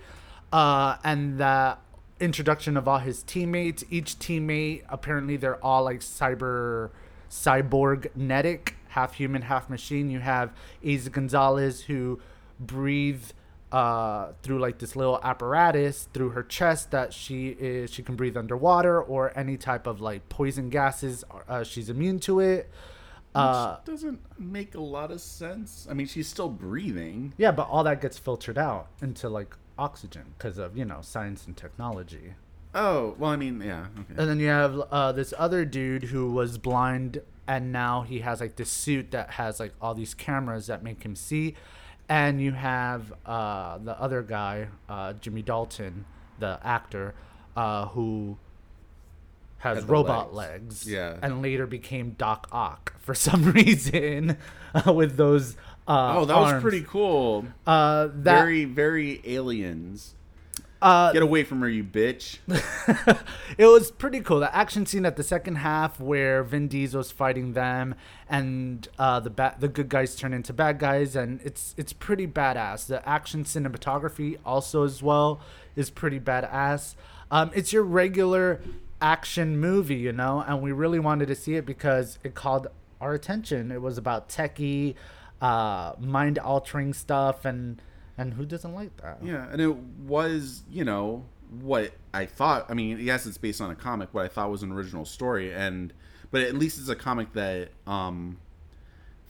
uh, 0.53 0.97
and 1.05 1.39
the 1.39 1.79
introduction 2.19 2.77
of 2.77 2.89
all 2.89 2.99
his 2.99 3.23
teammates. 3.23 3.85
Each 3.89 4.19
teammate 4.19 4.83
apparently 4.89 5.37
they're 5.37 5.65
all 5.65 5.85
like 5.85 6.01
cyber 6.01 6.91
cyborg-netic 7.31 8.75
half 8.89 9.15
human 9.15 9.43
half 9.43 9.71
machine. 9.71 10.11
You 10.11 10.19
have 10.19 10.53
Eiza 10.85 11.13
Gonzalez 11.13 11.83
who 11.83 12.21
breathe 12.59 13.23
uh, 13.73 14.33
through 14.43 14.59
like 14.59 14.79
this 14.79 14.97
little 14.97 15.21
apparatus 15.23 16.09
through 16.13 16.31
her 16.31 16.43
chest 16.43 16.91
that 16.91 17.13
she 17.13 17.49
is 17.59 17.91
she 17.91 18.03
can 18.03 18.17
breathe 18.17 18.37
underwater 18.37 19.01
or 19.01 19.33
any 19.39 19.57
type 19.57 19.87
of 19.87 20.01
like 20.01 20.29
poison 20.29 20.69
gases 20.71 21.25
uh, 21.49 21.63
she's 21.63 21.89
immune 21.89 22.19
to 22.19 22.41
it 22.41 22.69
uh, 23.33 23.77
Which 23.77 23.85
doesn't 23.95 24.21
make 24.41 24.75
a 24.75 24.81
lot 24.81 25.13
of 25.13 25.21
sense. 25.21 25.87
I 25.89 25.95
mean, 25.95 26.09
she's 26.09 26.27
still 26.27 26.49
breathing. 26.49 27.33
yeah 27.39 27.53
but 27.53 27.69
all 27.69 27.85
that 27.85 28.01
gets 28.01 28.19
filtered 28.19 28.59
out 28.59 28.89
into 29.01 29.29
like 29.29 29.55
oxygen 29.79 30.35
because 30.37 30.59
of 30.59 30.77
you 30.77 30.85
know 30.85 30.99
science 31.01 31.47
and 31.47 31.57
technology 31.57 32.35
Oh, 32.73 33.17
well, 33.19 33.33
I 33.33 33.37
mean, 33.37 33.61
yeah. 33.61 33.87
Okay. 33.99 34.15
and 34.17 34.31
then 34.31 34.39
you 34.39 34.47
have 34.47 34.79
uh, 34.93 35.11
this 35.11 35.35
other 35.37 35.65
dude 35.65 36.05
who 36.05 36.31
was 36.31 36.57
blind 36.57 37.21
and 37.49 37.73
now 37.73 38.03
he 38.03 38.21
has 38.21 38.41
like 38.41 38.55
this 38.55 38.71
suit 38.71 39.11
that 39.11 39.31
has 39.31 39.59
like 39.59 39.73
all 39.83 39.93
these 39.93 40.15
cameras 40.15 40.69
that 40.69 40.85
make 40.85 41.03
him 41.03 41.17
see 41.17 41.55
and 42.11 42.43
you 42.43 42.53
have 42.53 43.11
uh, 43.25 43.79
the 43.79 43.99
other 43.99 44.21
guy 44.23 44.69
uh, 44.89 45.15
jimmy 45.15 45.41
dalton 45.43 46.05
the 46.39 46.59
actor 46.63 47.15
uh, 47.57 47.87
who 47.87 48.37
has 49.59 49.77
Had 49.79 49.87
the 49.87 49.93
robot 49.93 50.35
legs. 50.35 50.87
legs, 50.87 50.91
Yeah. 50.91 51.19
and 51.23 51.43
later 51.43 51.67
became 51.67 52.11
doc 52.13 52.49
ock 52.51 52.95
for 53.01 53.15
some 53.15 53.53
reason 53.53 54.37
uh, 54.75 54.93
with 54.93 55.17
those 55.17 55.57
uh, 55.87 56.15
oh, 56.19 56.25
that 56.25 56.37
was 56.39 56.53
arms. 56.53 56.63
pretty 56.63 56.83
cool. 56.83 57.45
uh, 57.67 58.07
that 58.07 58.23
very, 58.41 58.65
very 58.65 59.21
aliens. 59.25 60.15
Uh, 60.83 61.13
Get 61.13 61.23
away 61.23 61.45
from 61.45 61.61
her, 61.61 61.69
you 61.69 61.85
bitch. 61.85 62.39
it 63.59 63.67
was 63.67 63.91
pretty 63.91 64.21
cool. 64.21 64.41
The 64.41 64.55
action 64.55 64.87
scene 64.87 65.05
at 65.05 65.17
the 65.17 65.23
second 65.23 65.57
half 65.57 66.01
where 66.01 66.43
Vin 66.43 66.69
Diesel's 66.69 67.11
fighting 67.11 67.53
them 67.53 67.95
and 68.29 68.89
uh, 68.99 69.21
the 69.21 69.31
ba- 69.31 69.57
the 69.59 69.69
good 69.69 69.89
guys 69.89 70.17
turn 70.17 70.33
into 70.33 70.53
bad 70.53 70.79
guys, 70.79 71.17
and 71.17 71.41
it's 71.43 71.75
it's 71.77 71.93
pretty 71.93 72.27
badass. 72.27 72.87
The 72.87 73.07
action 73.07 73.45
cinematography 73.45 74.39
also 74.45 74.85
as 74.85 75.03
well 75.03 75.41
is 75.77 75.91
pretty 75.91 76.21
badass. 76.21 76.95
Um, 77.31 77.51
it's 77.55 77.73
your 77.73 77.83
regular 77.83 78.61
action 79.01 79.59
movie, 79.59 79.97
you 79.97 80.13
know, 80.13 80.45
and 80.47 80.63
we 80.63 80.73
really 80.73 80.99
wanted 80.99 81.27
to 81.29 81.35
see 81.35 81.57
it 81.57 81.67
because 81.67 82.19
it 82.25 82.35
called 82.35 82.69
our 83.01 83.15
attention. 83.15 83.71
It 83.71 83.81
was 83.81 83.99
about 83.99 84.29
techie, 84.29 84.95
uh, 85.41 85.93
mind 85.99 86.39
altering 86.39 86.93
stuff, 86.93 87.45
and 87.45 87.81
and 88.21 88.35
who 88.35 88.45
doesn't 88.45 88.75
like 88.75 88.95
that? 88.99 89.19
Yeah, 89.23 89.47
and 89.51 89.63
it 89.63 89.75
was, 89.75 90.63
you 90.71 90.85
know, 90.85 91.25
what 91.63 91.93
I 92.13 92.27
thought. 92.27 92.67
I 92.69 92.75
mean, 92.75 92.99
yes, 93.01 93.25
it's 93.25 93.39
based 93.39 93.63
on 93.63 93.71
a 93.71 93.75
comic, 93.75 94.11
what 94.13 94.27
I 94.27 94.29
thought 94.29 94.51
was 94.51 94.63
an 94.63 94.71
original 94.73 95.07
story, 95.07 95.53
and 95.55 95.93
but 96.31 96.43
at 96.43 96.55
least 96.55 96.79
it's 96.79 96.91
a 96.91 96.95
comic 96.95 97.33
that 97.33 97.71
um 97.87 98.37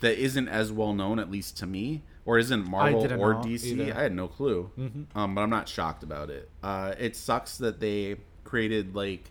that 0.00 0.18
isn't 0.18 0.48
as 0.48 0.72
well 0.72 0.92
known, 0.92 1.20
at 1.20 1.30
least 1.30 1.56
to 1.58 1.66
me, 1.66 2.02
or 2.24 2.38
isn't 2.38 2.68
Marvel 2.68 3.04
or 3.20 3.34
DC. 3.34 3.64
either. 3.64 3.84
Mm-hmm. 3.84 3.98
I 3.98 4.02
had 4.02 4.12
no 4.12 4.26
clue, 4.26 4.70
um, 5.14 5.34
but 5.34 5.42
I'm 5.42 5.50
not 5.50 5.68
shocked 5.68 6.02
about 6.02 6.28
it. 6.28 6.50
Uh, 6.62 6.94
it 6.98 7.14
sucks 7.14 7.58
that 7.58 7.78
they 7.78 8.16
created 8.42 8.96
like 8.96 9.30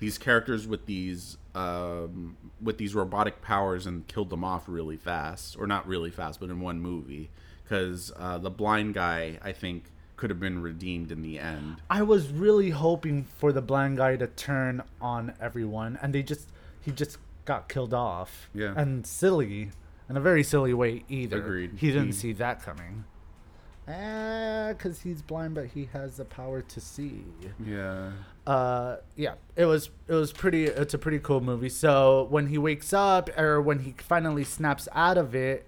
these 0.00 0.18
characters 0.18 0.66
with 0.68 0.84
these 0.84 1.38
um, 1.54 2.36
with 2.60 2.76
these 2.76 2.94
robotic 2.94 3.40
powers 3.40 3.86
and 3.86 4.06
killed 4.06 4.28
them 4.28 4.44
off 4.44 4.64
really 4.66 4.98
fast, 4.98 5.56
or 5.58 5.66
not 5.66 5.88
really 5.88 6.10
fast, 6.10 6.40
but 6.40 6.50
in 6.50 6.60
one 6.60 6.78
movie. 6.80 7.30
Because 7.68 8.12
uh, 8.16 8.38
the 8.38 8.50
blind 8.50 8.94
guy, 8.94 9.38
I 9.42 9.52
think, 9.52 9.84
could 10.16 10.30
have 10.30 10.40
been 10.40 10.62
redeemed 10.62 11.12
in 11.12 11.20
the 11.22 11.38
end. 11.38 11.76
I 11.90 12.02
was 12.02 12.28
really 12.28 12.70
hoping 12.70 13.24
for 13.24 13.52
the 13.52 13.60
blind 13.60 13.98
guy 13.98 14.16
to 14.16 14.26
turn 14.26 14.82
on 15.00 15.34
everyone, 15.40 15.98
and 16.00 16.14
they 16.14 16.22
just 16.22 16.48
he 16.80 16.92
just 16.92 17.18
got 17.44 17.68
killed 17.68 17.92
off. 17.92 18.48
Yeah. 18.54 18.72
and 18.76 19.06
silly, 19.06 19.70
in 20.08 20.16
a 20.16 20.20
very 20.20 20.42
silly 20.42 20.72
way 20.72 21.04
either. 21.10 21.38
Agreed. 21.38 21.72
He 21.76 21.88
didn't 21.88 22.06
He- 22.06 22.12
see 22.12 22.32
that 22.34 22.62
coming. 22.62 23.04
Ah, 23.86 24.68
because 24.76 25.00
he's 25.00 25.22
blind, 25.22 25.54
but 25.54 25.66
he 25.66 25.88
has 25.92 26.18
the 26.18 26.24
power 26.24 26.60
to 26.62 26.80
see. 26.80 27.24
Yeah. 27.64 28.10
uh 28.46 28.96
yeah 29.16 29.34
it 29.56 29.64
was 29.66 29.90
it 30.08 30.14
was 30.14 30.32
pretty 30.32 30.64
it's 30.64 30.94
a 30.94 30.98
pretty 30.98 31.18
cool 31.18 31.40
movie 31.42 31.68
so 31.68 32.26
when 32.30 32.46
he 32.46 32.56
wakes 32.56 32.92
up 32.94 33.28
or 33.38 33.60
when 33.60 33.80
he 33.80 33.94
finally 33.98 34.42
snaps 34.44 34.88
out 34.92 35.18
of 35.18 35.34
it 35.34 35.66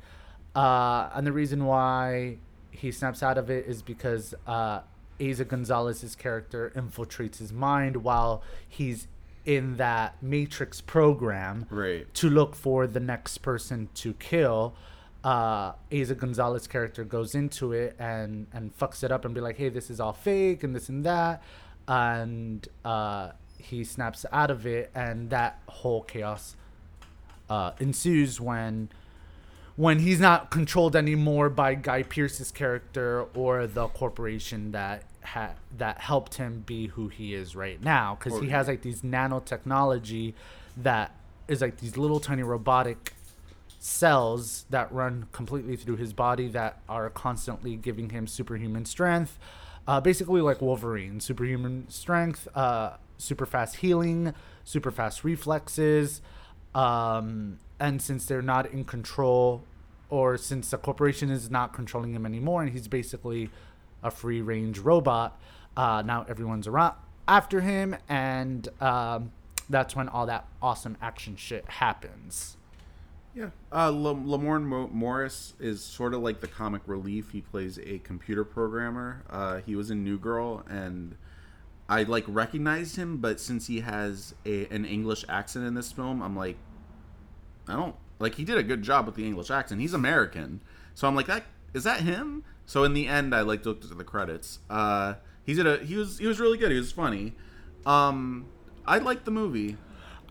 uh 0.56 1.08
and 1.14 1.26
the 1.26 1.32
reason 1.32 1.64
why 1.66 2.38
he 2.70 2.90
snaps 2.90 3.22
out 3.22 3.38
of 3.38 3.50
it 3.50 3.66
is 3.66 3.82
because 3.82 4.34
uh 4.46 4.80
Eiza 5.18 5.46
Gonzalez's 5.46 6.16
character 6.16 6.72
infiltrates 6.74 7.36
his 7.38 7.52
mind 7.52 7.96
while 7.98 8.42
he's 8.66 9.06
in 9.44 9.76
that 9.76 10.22
matrix 10.22 10.80
program 10.80 11.66
Right. 11.70 12.12
to 12.14 12.30
look 12.30 12.54
for 12.54 12.86
the 12.86 13.00
next 13.00 13.38
person 13.38 13.88
to 13.96 14.14
kill. 14.14 14.74
Uh, 15.22 15.72
Eiza 15.90 16.16
Gonzalez 16.16 16.66
character 16.66 17.04
goes 17.04 17.34
into 17.34 17.72
it 17.72 17.94
and 17.98 18.46
and 18.54 18.74
fucks 18.78 19.04
it 19.04 19.12
up 19.12 19.26
and 19.26 19.34
be 19.34 19.42
like, 19.42 19.58
hey, 19.58 19.68
this 19.68 19.90
is 19.90 20.00
all 20.00 20.14
fake 20.14 20.62
and 20.64 20.74
this 20.74 20.88
and 20.88 21.04
that, 21.04 21.42
and 21.86 22.66
uh, 22.84 23.32
he 23.58 23.84
snaps 23.84 24.24
out 24.32 24.50
of 24.50 24.66
it, 24.66 24.90
and 24.94 25.28
that 25.28 25.60
whole 25.68 26.02
chaos 26.02 26.56
uh, 27.50 27.72
ensues 27.78 28.40
when 28.40 28.88
when 29.80 29.98
he's 30.00 30.20
not 30.20 30.50
controlled 30.50 30.94
anymore 30.94 31.48
by 31.48 31.74
Guy 31.74 32.02
Pearce's 32.02 32.52
character 32.52 33.24
or 33.34 33.66
the 33.66 33.88
corporation 33.88 34.72
that 34.72 35.04
ha- 35.24 35.54
that 35.78 35.96
helped 35.96 36.34
him 36.34 36.62
be 36.66 36.88
who 36.88 37.08
he 37.08 37.32
is 37.32 37.56
right 37.56 37.82
now. 37.82 38.14
Because 38.14 38.38
he 38.40 38.50
has 38.50 38.68
like 38.68 38.82
these 38.82 39.00
nanotechnology 39.00 40.34
that 40.76 41.14
is 41.48 41.62
like 41.62 41.78
these 41.78 41.96
little 41.96 42.20
tiny 42.20 42.42
robotic 42.42 43.14
cells 43.78 44.66
that 44.68 44.92
run 44.92 45.28
completely 45.32 45.76
through 45.76 45.96
his 45.96 46.12
body 46.12 46.48
that 46.48 46.82
are 46.86 47.08
constantly 47.08 47.74
giving 47.76 48.10
him 48.10 48.26
superhuman 48.26 48.84
strength. 48.84 49.38
Uh, 49.88 49.98
basically 49.98 50.42
like 50.42 50.60
wolverine 50.60 51.18
superhuman 51.20 51.88
strength 51.88 52.46
uh, 52.54 52.92
super 53.16 53.46
fast 53.46 53.76
healing 53.76 54.34
super 54.62 54.90
fast 54.90 55.24
reflexes 55.24 56.20
um, 56.74 57.58
and 57.80 58.00
since 58.00 58.26
they're 58.26 58.42
not 58.42 58.66
in 58.70 58.84
control 58.84 59.64
or 60.10 60.36
since 60.36 60.70
the 60.70 60.76
corporation 60.78 61.30
is 61.30 61.50
not 61.50 61.72
controlling 61.72 62.12
him 62.14 62.26
anymore 62.26 62.62
and 62.62 62.72
he's 62.72 62.88
basically 62.88 63.48
a 64.02 64.10
free 64.10 64.40
range 64.42 64.78
robot 64.78 65.40
uh, 65.76 66.02
now 66.04 66.26
everyone's 66.28 66.66
around 66.66 66.94
after 67.28 67.60
him 67.60 67.96
and 68.08 68.68
um, 68.80 69.30
that's 69.68 69.94
when 69.96 70.08
all 70.08 70.26
that 70.26 70.46
awesome 70.60 70.96
action 71.00 71.36
shit 71.36 71.64
happens 71.68 72.56
Yeah. 73.34 73.50
Uh, 73.70 73.90
Lamorne 73.92 74.64
Mo- 74.64 74.90
Morris 74.92 75.54
is 75.60 75.80
sort 75.84 76.14
of 76.14 76.20
like 76.20 76.40
the 76.40 76.48
comic 76.48 76.82
relief. 76.86 77.30
He 77.30 77.40
plays 77.42 77.78
a 77.78 77.98
computer 78.00 78.42
programmer. 78.44 79.22
Uh, 79.30 79.58
he 79.64 79.76
was 79.76 79.88
in 79.92 80.02
New 80.02 80.18
Girl, 80.18 80.64
and 80.68 81.14
I 81.88 82.02
like 82.02 82.24
recognized 82.26 82.96
him, 82.96 83.18
but 83.18 83.38
since 83.38 83.68
he 83.68 83.80
has 83.80 84.34
a, 84.44 84.66
an 84.66 84.84
English 84.84 85.24
accent 85.28 85.64
in 85.64 85.74
this 85.74 85.92
film, 85.92 86.20
I'm 86.22 86.34
like, 86.34 86.56
I 87.68 87.74
don't 87.76 87.94
like. 88.20 88.36
He 88.36 88.44
did 88.44 88.56
a 88.56 88.62
good 88.62 88.82
job 88.82 89.06
with 89.06 89.16
the 89.16 89.26
English 89.26 89.50
accent. 89.50 89.80
He's 89.80 89.94
American, 89.94 90.60
so 90.94 91.08
I'm 91.08 91.16
like, 91.16 91.26
that 91.26 91.44
is 91.74 91.84
that 91.84 92.00
him? 92.00 92.44
So 92.66 92.84
in 92.84 92.94
the 92.94 93.08
end, 93.08 93.34
I 93.34 93.40
like 93.40 93.66
looked 93.66 93.84
at 93.84 93.96
the 93.96 94.04
credits. 94.04 94.60
Uh, 94.68 95.14
he 95.44 95.54
did 95.54 95.66
a 95.66 95.78
he 95.78 95.96
was 95.96 96.18
he 96.18 96.26
was 96.26 96.38
really 96.38 96.58
good. 96.58 96.70
He 96.70 96.78
was 96.78 96.92
funny. 96.92 97.32
Um, 97.84 98.46
I 98.86 98.98
liked 98.98 99.24
the 99.24 99.30
movie. 99.30 99.76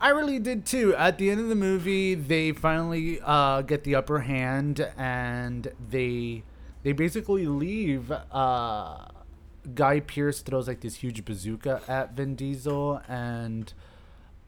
I 0.00 0.10
really 0.10 0.38
did 0.38 0.64
too. 0.64 0.94
At 0.96 1.18
the 1.18 1.30
end 1.30 1.40
of 1.40 1.48
the 1.48 1.54
movie, 1.54 2.14
they 2.14 2.52
finally 2.52 3.20
uh, 3.22 3.60
get 3.62 3.84
the 3.84 3.94
upper 3.94 4.20
hand, 4.20 4.80
and 4.96 5.70
they 5.90 6.42
they 6.82 6.92
basically 6.92 7.46
leave. 7.46 8.10
Uh, 8.10 9.08
Guy 9.74 10.00
Pearce 10.00 10.40
throws 10.40 10.66
like 10.66 10.80
this 10.80 10.96
huge 10.96 11.24
bazooka 11.24 11.82
at 11.86 12.14
Vin 12.14 12.34
Diesel, 12.34 13.02
and 13.06 13.72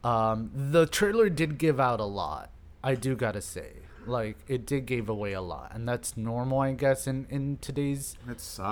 um, 0.03 0.49
the 0.53 0.87
trailer 0.87 1.29
did 1.29 1.59
give 1.59 1.79
out 1.79 1.99
a 1.99 2.05
lot. 2.05 2.49
I 2.83 2.95
do 2.95 3.15
gotta 3.15 3.41
say, 3.41 3.71
like 4.05 4.37
it 4.47 4.65
did 4.65 4.85
give 4.85 5.07
away 5.07 5.33
a 5.33 5.41
lot, 5.41 5.71
and 5.73 5.87
that's 5.87 6.17
normal, 6.17 6.59
I 6.59 6.73
guess, 6.73 7.07
in 7.07 7.25
in 7.29 7.57
today's 7.61 8.17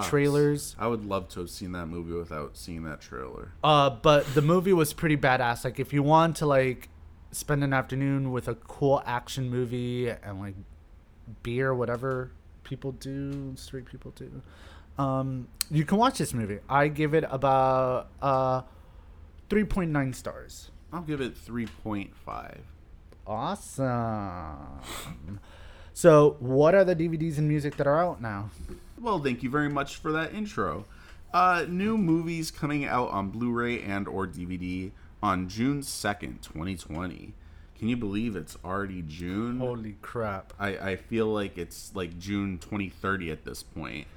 trailers. 0.03 0.75
I 0.77 0.87
would 0.87 1.05
love 1.05 1.29
to 1.29 1.39
have 1.41 1.49
seen 1.49 1.71
that 1.71 1.85
movie 1.87 2.11
without 2.13 2.57
seeing 2.57 2.83
that 2.83 2.99
trailer. 3.01 3.53
Uh, 3.63 3.89
but 3.89 4.25
the 4.33 4.41
movie 4.41 4.73
was 4.73 4.91
pretty 4.93 5.15
badass. 5.17 5.63
Like, 5.63 5.79
if 5.79 5.93
you 5.93 6.03
want 6.03 6.35
to 6.37 6.45
like 6.45 6.89
spend 7.31 7.63
an 7.63 7.71
afternoon 7.73 8.31
with 8.33 8.49
a 8.49 8.55
cool 8.55 9.01
action 9.05 9.49
movie 9.49 10.09
and 10.09 10.39
like 10.41 10.55
beer, 11.43 11.73
whatever 11.73 12.31
people 12.63 12.91
do, 12.91 13.53
straight 13.55 13.85
people 13.85 14.11
do, 14.11 14.41
um, 15.01 15.47
you 15.69 15.85
can 15.85 15.97
watch 15.97 16.17
this 16.17 16.33
movie. 16.33 16.59
I 16.67 16.89
give 16.89 17.13
it 17.13 17.23
about 17.29 18.09
uh, 18.21 18.63
three 19.49 19.63
point 19.63 19.91
nine 19.91 20.11
stars. 20.11 20.71
I'll 20.93 21.01
give 21.01 21.21
it 21.21 21.35
3.5. 21.35 22.57
Awesome. 23.25 24.79
So, 25.93 26.37
what 26.39 26.73
are 26.73 26.83
the 26.83 26.95
DVDs 26.95 27.37
and 27.37 27.47
music 27.47 27.77
that 27.77 27.85
are 27.85 27.99
out 28.03 28.21
now? 28.21 28.49
Well, 28.99 29.19
thank 29.19 29.43
you 29.43 29.49
very 29.49 29.69
much 29.69 29.97
for 29.97 30.11
that 30.13 30.33
intro. 30.33 30.85
Uh, 31.33 31.65
new 31.67 31.97
movies 31.97 32.51
coming 32.51 32.85
out 32.85 33.09
on 33.11 33.29
Blu-ray 33.29 33.81
and 33.81 34.07
or 34.07 34.27
DVD 34.27 34.91
on 35.21 35.47
June 35.47 35.81
2nd, 35.81 36.41
2020. 36.41 37.33
Can 37.77 37.87
you 37.87 37.97
believe 37.97 38.35
it's 38.35 38.57
already 38.63 39.01
June? 39.01 39.59
Holy 39.59 39.95
crap! 40.01 40.53
I, 40.59 40.69
I 40.77 40.95
feel 40.95 41.27
like 41.27 41.57
it's 41.57 41.91
like 41.95 42.19
June 42.19 42.57
2030 42.59 43.31
at 43.31 43.43
this 43.43 43.63
point. 43.63 44.07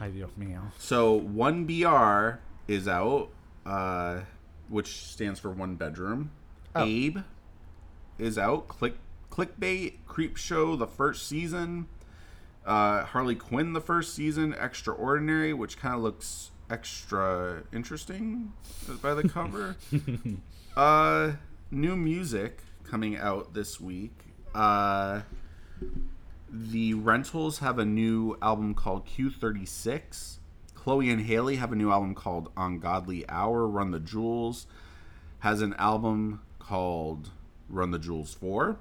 Ay 0.00 0.08
Dios 0.08 0.30
mío. 0.38 0.72
So 0.78 1.20
1BR 1.20 2.38
is 2.66 2.88
out, 2.88 3.28
uh, 3.64 4.20
which 4.68 5.04
stands 5.04 5.38
for 5.38 5.50
one 5.50 5.76
bedroom. 5.76 6.32
Oh. 6.74 6.84
Abe 6.84 7.18
is 8.18 8.38
out. 8.38 8.68
Click 8.68 8.94
clickbait, 9.30 9.94
creep 10.06 10.36
show, 10.36 10.76
the 10.76 10.86
first 10.86 11.26
season. 11.26 11.88
Uh, 12.64 13.04
Harley 13.04 13.34
Quinn, 13.34 13.72
the 13.72 13.80
first 13.80 14.14
season. 14.14 14.54
Extraordinary, 14.58 15.52
which 15.52 15.78
kind 15.78 15.94
of 15.94 16.02
looks 16.02 16.50
extra 16.70 17.62
interesting 17.72 18.52
by 19.02 19.14
the 19.14 19.28
cover. 19.28 19.76
uh, 20.76 21.32
new 21.70 21.96
music 21.96 22.60
coming 22.84 23.16
out 23.16 23.54
this 23.54 23.80
week. 23.80 24.12
Uh, 24.54 25.22
the 26.50 26.94
Rentals 26.94 27.58
have 27.58 27.78
a 27.78 27.84
new 27.84 28.36
album 28.42 28.74
called 28.74 29.06
Q36. 29.06 30.38
Chloe 30.74 31.10
and 31.10 31.22
Halle 31.22 31.56
have 31.56 31.72
a 31.72 31.76
new 31.76 31.90
album 31.90 32.14
called 32.14 32.50
Ungodly 32.56 33.28
Hour. 33.28 33.66
Run 33.66 33.92
the 33.92 34.00
Jewels 34.00 34.66
has 35.42 35.60
an 35.60 35.74
album 35.74 36.40
called 36.60 37.30
Run 37.72 37.90
the 37.90 37.98
Jewels 37.98 38.34
4. 38.34 38.76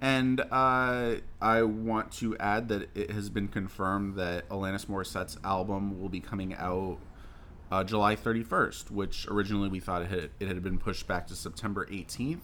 And 0.00 0.40
uh, 0.50 1.16
I 1.40 1.62
want 1.62 2.12
to 2.12 2.36
add 2.38 2.68
that 2.68 2.88
it 2.94 3.10
has 3.10 3.30
been 3.30 3.48
confirmed 3.48 4.16
that 4.16 4.48
Alanis 4.48 4.86
Morissette's 4.86 5.38
album 5.44 6.00
will 6.00 6.08
be 6.08 6.20
coming 6.20 6.54
out 6.54 6.98
uh, 7.70 7.82
July 7.84 8.14
31st, 8.14 8.90
which 8.90 9.26
originally 9.28 9.68
we 9.68 9.80
thought 9.80 10.02
it 10.02 10.10
had, 10.10 10.30
it 10.40 10.48
had 10.48 10.62
been 10.62 10.78
pushed 10.78 11.06
back 11.06 11.26
to 11.28 11.34
September 11.34 11.86
18th. 11.86 12.40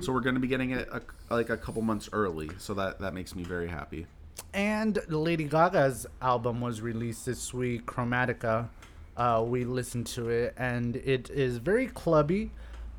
So 0.00 0.12
we're 0.12 0.20
going 0.20 0.34
to 0.34 0.40
be 0.40 0.48
getting 0.48 0.70
it 0.70 0.88
a, 0.90 1.02
like 1.32 1.50
a 1.50 1.56
couple 1.56 1.82
months 1.82 2.08
early. 2.12 2.50
So 2.58 2.74
that, 2.74 3.00
that 3.00 3.14
makes 3.14 3.34
me 3.34 3.44
very 3.44 3.68
happy. 3.68 4.06
And 4.52 4.98
Lady 5.08 5.44
Gaga's 5.44 6.06
album 6.20 6.60
was 6.60 6.80
released 6.80 7.26
this 7.26 7.52
week, 7.52 7.86
Chromatica. 7.86 8.68
Uh, 9.16 9.44
we 9.46 9.64
listened 9.64 10.06
to 10.06 10.28
it, 10.28 10.54
and 10.58 10.96
it 10.96 11.30
is 11.30 11.56
very 11.56 11.86
clubby, 11.86 12.50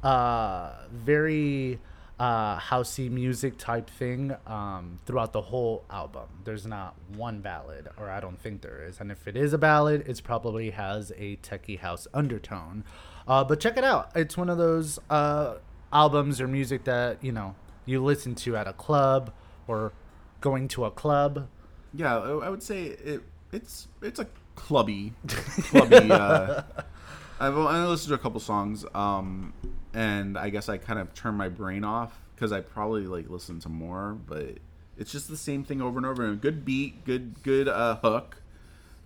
uh, 0.04 0.72
very 0.92 1.80
uh, 2.20 2.58
housey 2.60 3.12
music 3.12 3.58
type 3.58 3.90
thing 3.90 4.36
um, 4.48 5.00
throughout 5.06 5.34
the 5.34 5.42
whole 5.42 5.84
album. 5.90 6.28
There's 6.44 6.66
not 6.66 6.96
one 7.16 7.42
ballad, 7.42 7.88
or 7.98 8.10
I 8.10 8.20
don't 8.20 8.40
think 8.40 8.62
there 8.62 8.84
is. 8.84 9.00
And 9.00 9.12
if 9.12 9.28
it 9.28 9.38
is 9.38 9.54
a 9.54 9.58
ballad, 9.58 10.04
it 10.08 10.22
probably 10.24 10.72
has 10.72 11.12
a 11.18 11.38
techie 11.38 11.80
house 11.80 12.08
undertone. 12.14 12.84
Uh, 13.28 13.44
but 13.44 13.60
check 13.60 13.78
it 13.78 13.84
out. 13.84 14.12
It's 14.16 14.36
one 14.36 14.50
of 14.50 14.58
those 14.58 15.00
uh, 15.10 15.56
albums 15.94 16.42
or 16.42 16.48
music 16.48 16.86
that 16.86 17.24
you 17.24 17.32
know 17.32 17.56
you 17.86 18.04
listen 18.04 18.36
to 18.36 18.56
at 18.56 18.68
a 18.68 18.74
club 18.74 19.32
or 19.68 19.94
going 20.42 20.68
to 20.70 20.86
a 20.86 20.92
club. 20.92 21.48
Yeah, 21.94 22.18
I 22.18 22.30
I 22.30 22.50
would 22.50 22.64
say 22.64 22.86
it. 22.86 23.22
It's 23.52 23.88
it's 24.02 24.20
a 24.20 24.28
clubby, 24.56 25.14
clubby. 25.28 26.10
I've 27.40 27.56
only 27.56 27.88
listened 27.88 28.10
to 28.10 28.16
a 28.16 28.18
couple 28.18 28.40
songs, 28.40 28.86
um, 28.94 29.54
and 29.94 30.38
I 30.38 30.50
guess 30.50 30.70
I 30.70 30.78
kind 30.78 31.00
of 31.00 31.14
turn 31.14 31.36
my 31.36 31.50
brain 31.50 31.84
off 31.84 32.20
because 32.36 32.52
I 32.52 32.62
probably 32.62 33.06
like 33.06 33.30
listen 33.30 33.60
to 33.62 33.70
more, 33.70 34.18
but 34.26 34.58
it's 34.98 35.12
just 35.12 35.28
the 35.28 35.38
same 35.38 35.64
thing 35.64 35.82
over 35.82 35.98
and 35.98 36.06
over. 36.06 36.26
And 36.26 36.42
good 36.42 36.66
beat, 36.66 37.06
good 37.06 37.42
good 37.44 37.68
uh, 37.68 37.98
hook. 37.98 38.42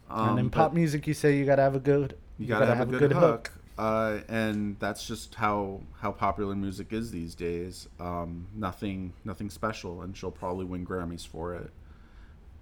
Um, 0.09 0.29
and 0.29 0.39
in 0.39 0.49
pop 0.49 0.73
music, 0.73 1.07
you 1.07 1.13
say 1.13 1.37
you 1.37 1.45
gotta 1.45 1.61
have 1.61 1.75
a 1.75 1.79
good, 1.79 2.17
you 2.37 2.47
gotta, 2.47 2.73
have, 2.73 2.93
a 2.93 2.97
good, 2.97 3.11
hook. 3.11 3.51
Uh, 3.77 4.19
and 4.27 4.77
that's 4.79 5.07
just 5.07 5.35
how 5.35 5.81
how 5.99 6.11
popular 6.11 6.55
music 6.55 6.93
is 6.93 7.11
these 7.11 7.35
days. 7.35 7.87
Um, 7.99 8.47
nothing 8.55 9.13
nothing 9.25 9.49
special, 9.49 10.01
and 10.01 10.15
she'll 10.15 10.31
probably 10.31 10.65
win 10.65 10.85
Grammys 10.85 11.27
for 11.27 11.55
it. 11.55 11.71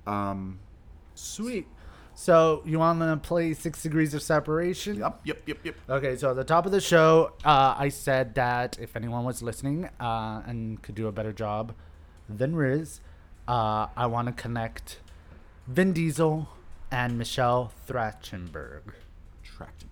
Um, 0.08 0.60
Sweet. 1.16 1.68
So 2.20 2.62
you 2.66 2.80
want 2.80 3.00
to 3.00 3.16
play 3.16 3.54
Six 3.54 3.82
Degrees 3.82 4.14
of 4.14 4.22
Separation? 4.22 4.98
yep, 4.98 5.22
yep, 5.24 5.42
yep, 5.46 5.58
yep. 5.64 5.76
Okay, 5.90 6.18
so 6.18 6.32
at 6.32 6.36
the 6.36 6.44
top 6.44 6.66
of 6.66 6.74
the 6.74 6.82
show, 6.82 7.32
uh, 7.46 7.76
I 7.78 7.88
said 7.88 8.36
that 8.36 8.78
if 8.78 8.98
anyone 8.98 9.24
was 9.24 9.42
listening 9.42 9.90
uh, 10.02 10.42
and 10.46 10.82
could 10.82 10.96
do 10.96 11.08
a 11.08 11.14
better 11.14 11.32
job 11.32 11.74
than 12.28 12.58
Riz, 12.58 13.00
uh, 13.48 13.88
I 13.96 14.08
want 14.08 14.28
to 14.28 14.34
connect 14.34 15.00
Vin 15.66 15.94
Diesel 15.94 16.50
and 16.92 17.18
Michelle 17.18 17.72
Trachtenberg. 17.88 18.82
Trachtenberg. 19.42 19.89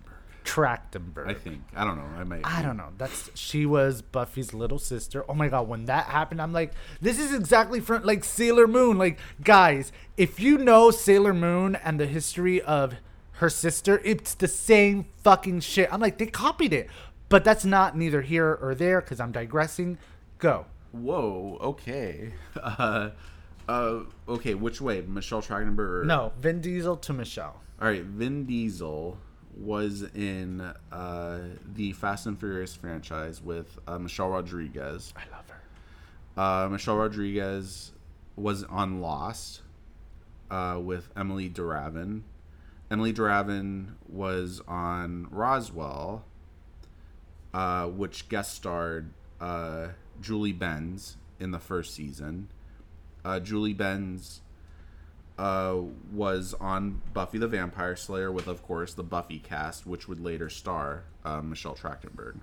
Trachtenberg. 0.48 1.28
I 1.28 1.34
think. 1.34 1.60
I 1.76 1.84
don't 1.84 1.98
know. 1.98 2.18
I 2.18 2.24
might. 2.24 2.40
I 2.44 2.62
don't 2.62 2.78
know. 2.78 2.88
That's 2.96 3.30
she 3.34 3.66
was 3.66 4.00
Buffy's 4.00 4.54
little 4.54 4.78
sister. 4.78 5.22
Oh 5.28 5.34
my 5.34 5.48
god, 5.48 5.68
when 5.68 5.84
that 5.86 6.06
happened, 6.06 6.40
I'm 6.40 6.54
like, 6.54 6.72
this 7.02 7.18
is 7.18 7.34
exactly 7.34 7.80
from 7.80 8.02
like 8.04 8.24
Sailor 8.24 8.66
Moon. 8.66 8.96
Like, 8.96 9.18
guys, 9.44 9.92
if 10.16 10.40
you 10.40 10.56
know 10.56 10.90
Sailor 10.90 11.34
Moon 11.34 11.76
and 11.76 12.00
the 12.00 12.06
history 12.06 12.62
of 12.62 12.94
her 13.32 13.50
sister, 13.50 14.00
it's 14.04 14.32
the 14.34 14.48
same 14.48 15.06
fucking 15.22 15.60
shit. 15.60 15.92
I'm 15.92 16.00
like, 16.00 16.16
they 16.16 16.26
copied 16.26 16.72
it. 16.72 16.88
But 17.28 17.44
that's 17.44 17.66
not 17.66 17.94
neither 17.94 18.22
here 18.22 18.58
or 18.62 18.74
there 18.74 19.02
because 19.02 19.20
I'm 19.20 19.32
digressing. 19.32 19.98
Go. 20.38 20.64
Whoa. 20.92 21.58
Okay. 21.60 22.32
Uh, 22.60 23.10
uh, 23.68 24.00
okay. 24.26 24.54
Which 24.54 24.80
way? 24.80 25.02
Michelle 25.02 25.42
Trachtenberg? 25.42 25.78
Or... 25.78 26.04
No, 26.04 26.32
Vin 26.40 26.62
Diesel 26.62 26.96
to 26.96 27.12
Michelle. 27.12 27.60
All 27.80 27.88
right. 27.88 28.02
Vin 28.02 28.46
Diesel 28.46 29.18
was 29.58 30.02
in 30.14 30.60
uh, 30.92 31.40
the 31.74 31.92
Fast 31.92 32.26
and 32.26 32.38
Furious 32.38 32.74
franchise 32.74 33.42
with 33.42 33.78
uh, 33.86 33.98
Michelle 33.98 34.28
Rodriguez. 34.28 35.12
I 35.16 35.22
love 35.34 35.44
her. 35.50 35.60
Uh, 36.40 36.68
Michelle 36.68 36.96
Rodriguez 36.96 37.92
was 38.36 38.62
on 38.64 39.00
Lost 39.00 39.62
uh, 40.50 40.78
with 40.82 41.08
Emily 41.16 41.48
de 41.48 41.62
Ravin. 41.62 42.24
Emily 42.90 43.12
de 43.12 43.22
Ravin 43.22 43.96
was 44.08 44.62
on 44.66 45.26
Roswell, 45.30 46.24
uh, 47.52 47.86
which 47.86 48.28
guest 48.28 48.54
starred 48.54 49.10
uh, 49.40 49.88
Julie 50.20 50.52
Benz 50.52 51.16
in 51.40 51.50
the 51.50 51.58
first 51.58 51.94
season. 51.94 52.48
Uh, 53.24 53.40
Julie 53.40 53.74
Benz 53.74 54.40
uh, 55.38 55.76
was 56.12 56.54
on 56.60 57.00
Buffy 57.14 57.38
the 57.38 57.48
Vampire 57.48 57.96
Slayer 57.96 58.32
with, 58.32 58.48
of 58.48 58.62
course, 58.62 58.94
the 58.94 59.04
Buffy 59.04 59.38
cast, 59.38 59.86
which 59.86 60.08
would 60.08 60.20
later 60.20 60.48
star 60.50 61.04
uh, 61.24 61.40
Michelle 61.40 61.74
Trachtenberg. 61.74 62.40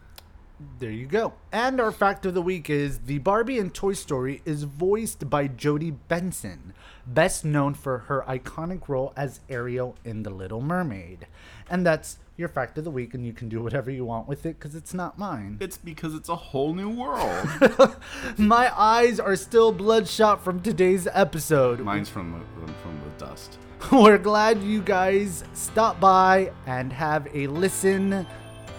There 0.80 0.92
you 0.92 1.06
go. 1.06 1.34
And 1.52 1.82
our 1.82 1.92
fact 1.92 2.26
of 2.26 2.34
the 2.34 2.42
week 2.42 2.70
is 2.70 3.00
the 3.00 3.18
Barbie 3.20 3.58
in 3.58 3.72
Toy 3.72 3.94
Story 3.94 4.42
is 4.46 4.64
voiced 4.64 5.30
by 5.30 5.48
Jodi 5.48 5.92
Benson, 5.92 6.74
best 7.06 7.44
known 7.44 7.74
for 7.74 8.00
her 8.00 8.24
iconic 8.28 8.88
role 8.88 9.12
as 9.18 9.42
Ariel 9.50 9.96
in 10.06 10.24
The 10.24 10.30
Little 10.30 10.62
Mermaid. 10.62 11.28
And 11.70 11.86
that's 11.86 12.20
your 12.38 12.48
fact 12.48 12.78
of 12.78 12.84
the 12.84 12.92
week, 12.92 13.14
and 13.14 13.26
you 13.26 13.34
can 13.34 13.50
do 13.50 13.62
whatever 13.62 13.92
you 13.92 14.06
want 14.06 14.28
with 14.28 14.46
it 14.46 14.60
because 14.60 14.76
it's 14.76 14.94
not 14.94 15.18
mine. 15.18 15.58
It's 15.60 15.78
because 15.78 16.14
it's 16.14 16.30
a 16.30 16.36
whole 16.36 16.74
new 16.74 16.90
world. 16.90 17.96
My 18.38 18.72
eyes 18.78 19.20
are 19.20 19.36
still 19.36 19.72
bloodshot 19.72 20.44
from 20.44 20.62
today's 20.62 21.08
episode. 21.12 21.80
Mine's 21.80 22.10
from 22.10 22.36
uh, 22.36 22.66
the, 22.66 22.74
from 22.74 23.00
the 23.00 23.26
dust. 23.26 23.58
We're 23.92 24.18
glad 24.18 24.62
you 24.62 24.82
guys 24.82 25.44
stopped 25.54 26.00
by 26.00 26.52
and 26.66 26.92
have 26.94 27.28
a 27.34 27.48
listen. 27.48 28.26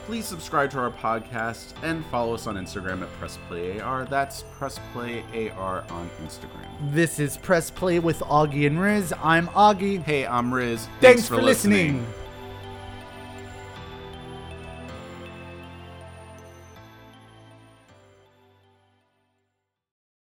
Please 0.06 0.24
subscribe 0.24 0.70
to 0.70 0.78
our 0.78 0.92
podcast 0.92 1.72
and 1.82 2.06
follow 2.06 2.34
us 2.34 2.46
on 2.46 2.54
Instagram 2.54 3.02
at 3.02 3.08
PressPlayAR. 3.20 4.08
That's 4.08 4.44
PressPlayAR 4.56 5.90
on 5.90 6.08
Instagram. 6.22 6.92
This 6.92 7.18
is 7.18 7.36
Press 7.36 7.72
Play 7.72 7.98
with 7.98 8.20
Augie 8.20 8.68
and 8.68 8.80
Riz. 8.80 9.12
I'm 9.20 9.48
Augie. 9.48 10.00
Hey, 10.00 10.24
I'm 10.24 10.54
Riz. 10.54 10.86
Thanks, 11.00 11.26
for 11.26 11.42
listening. 11.42 12.06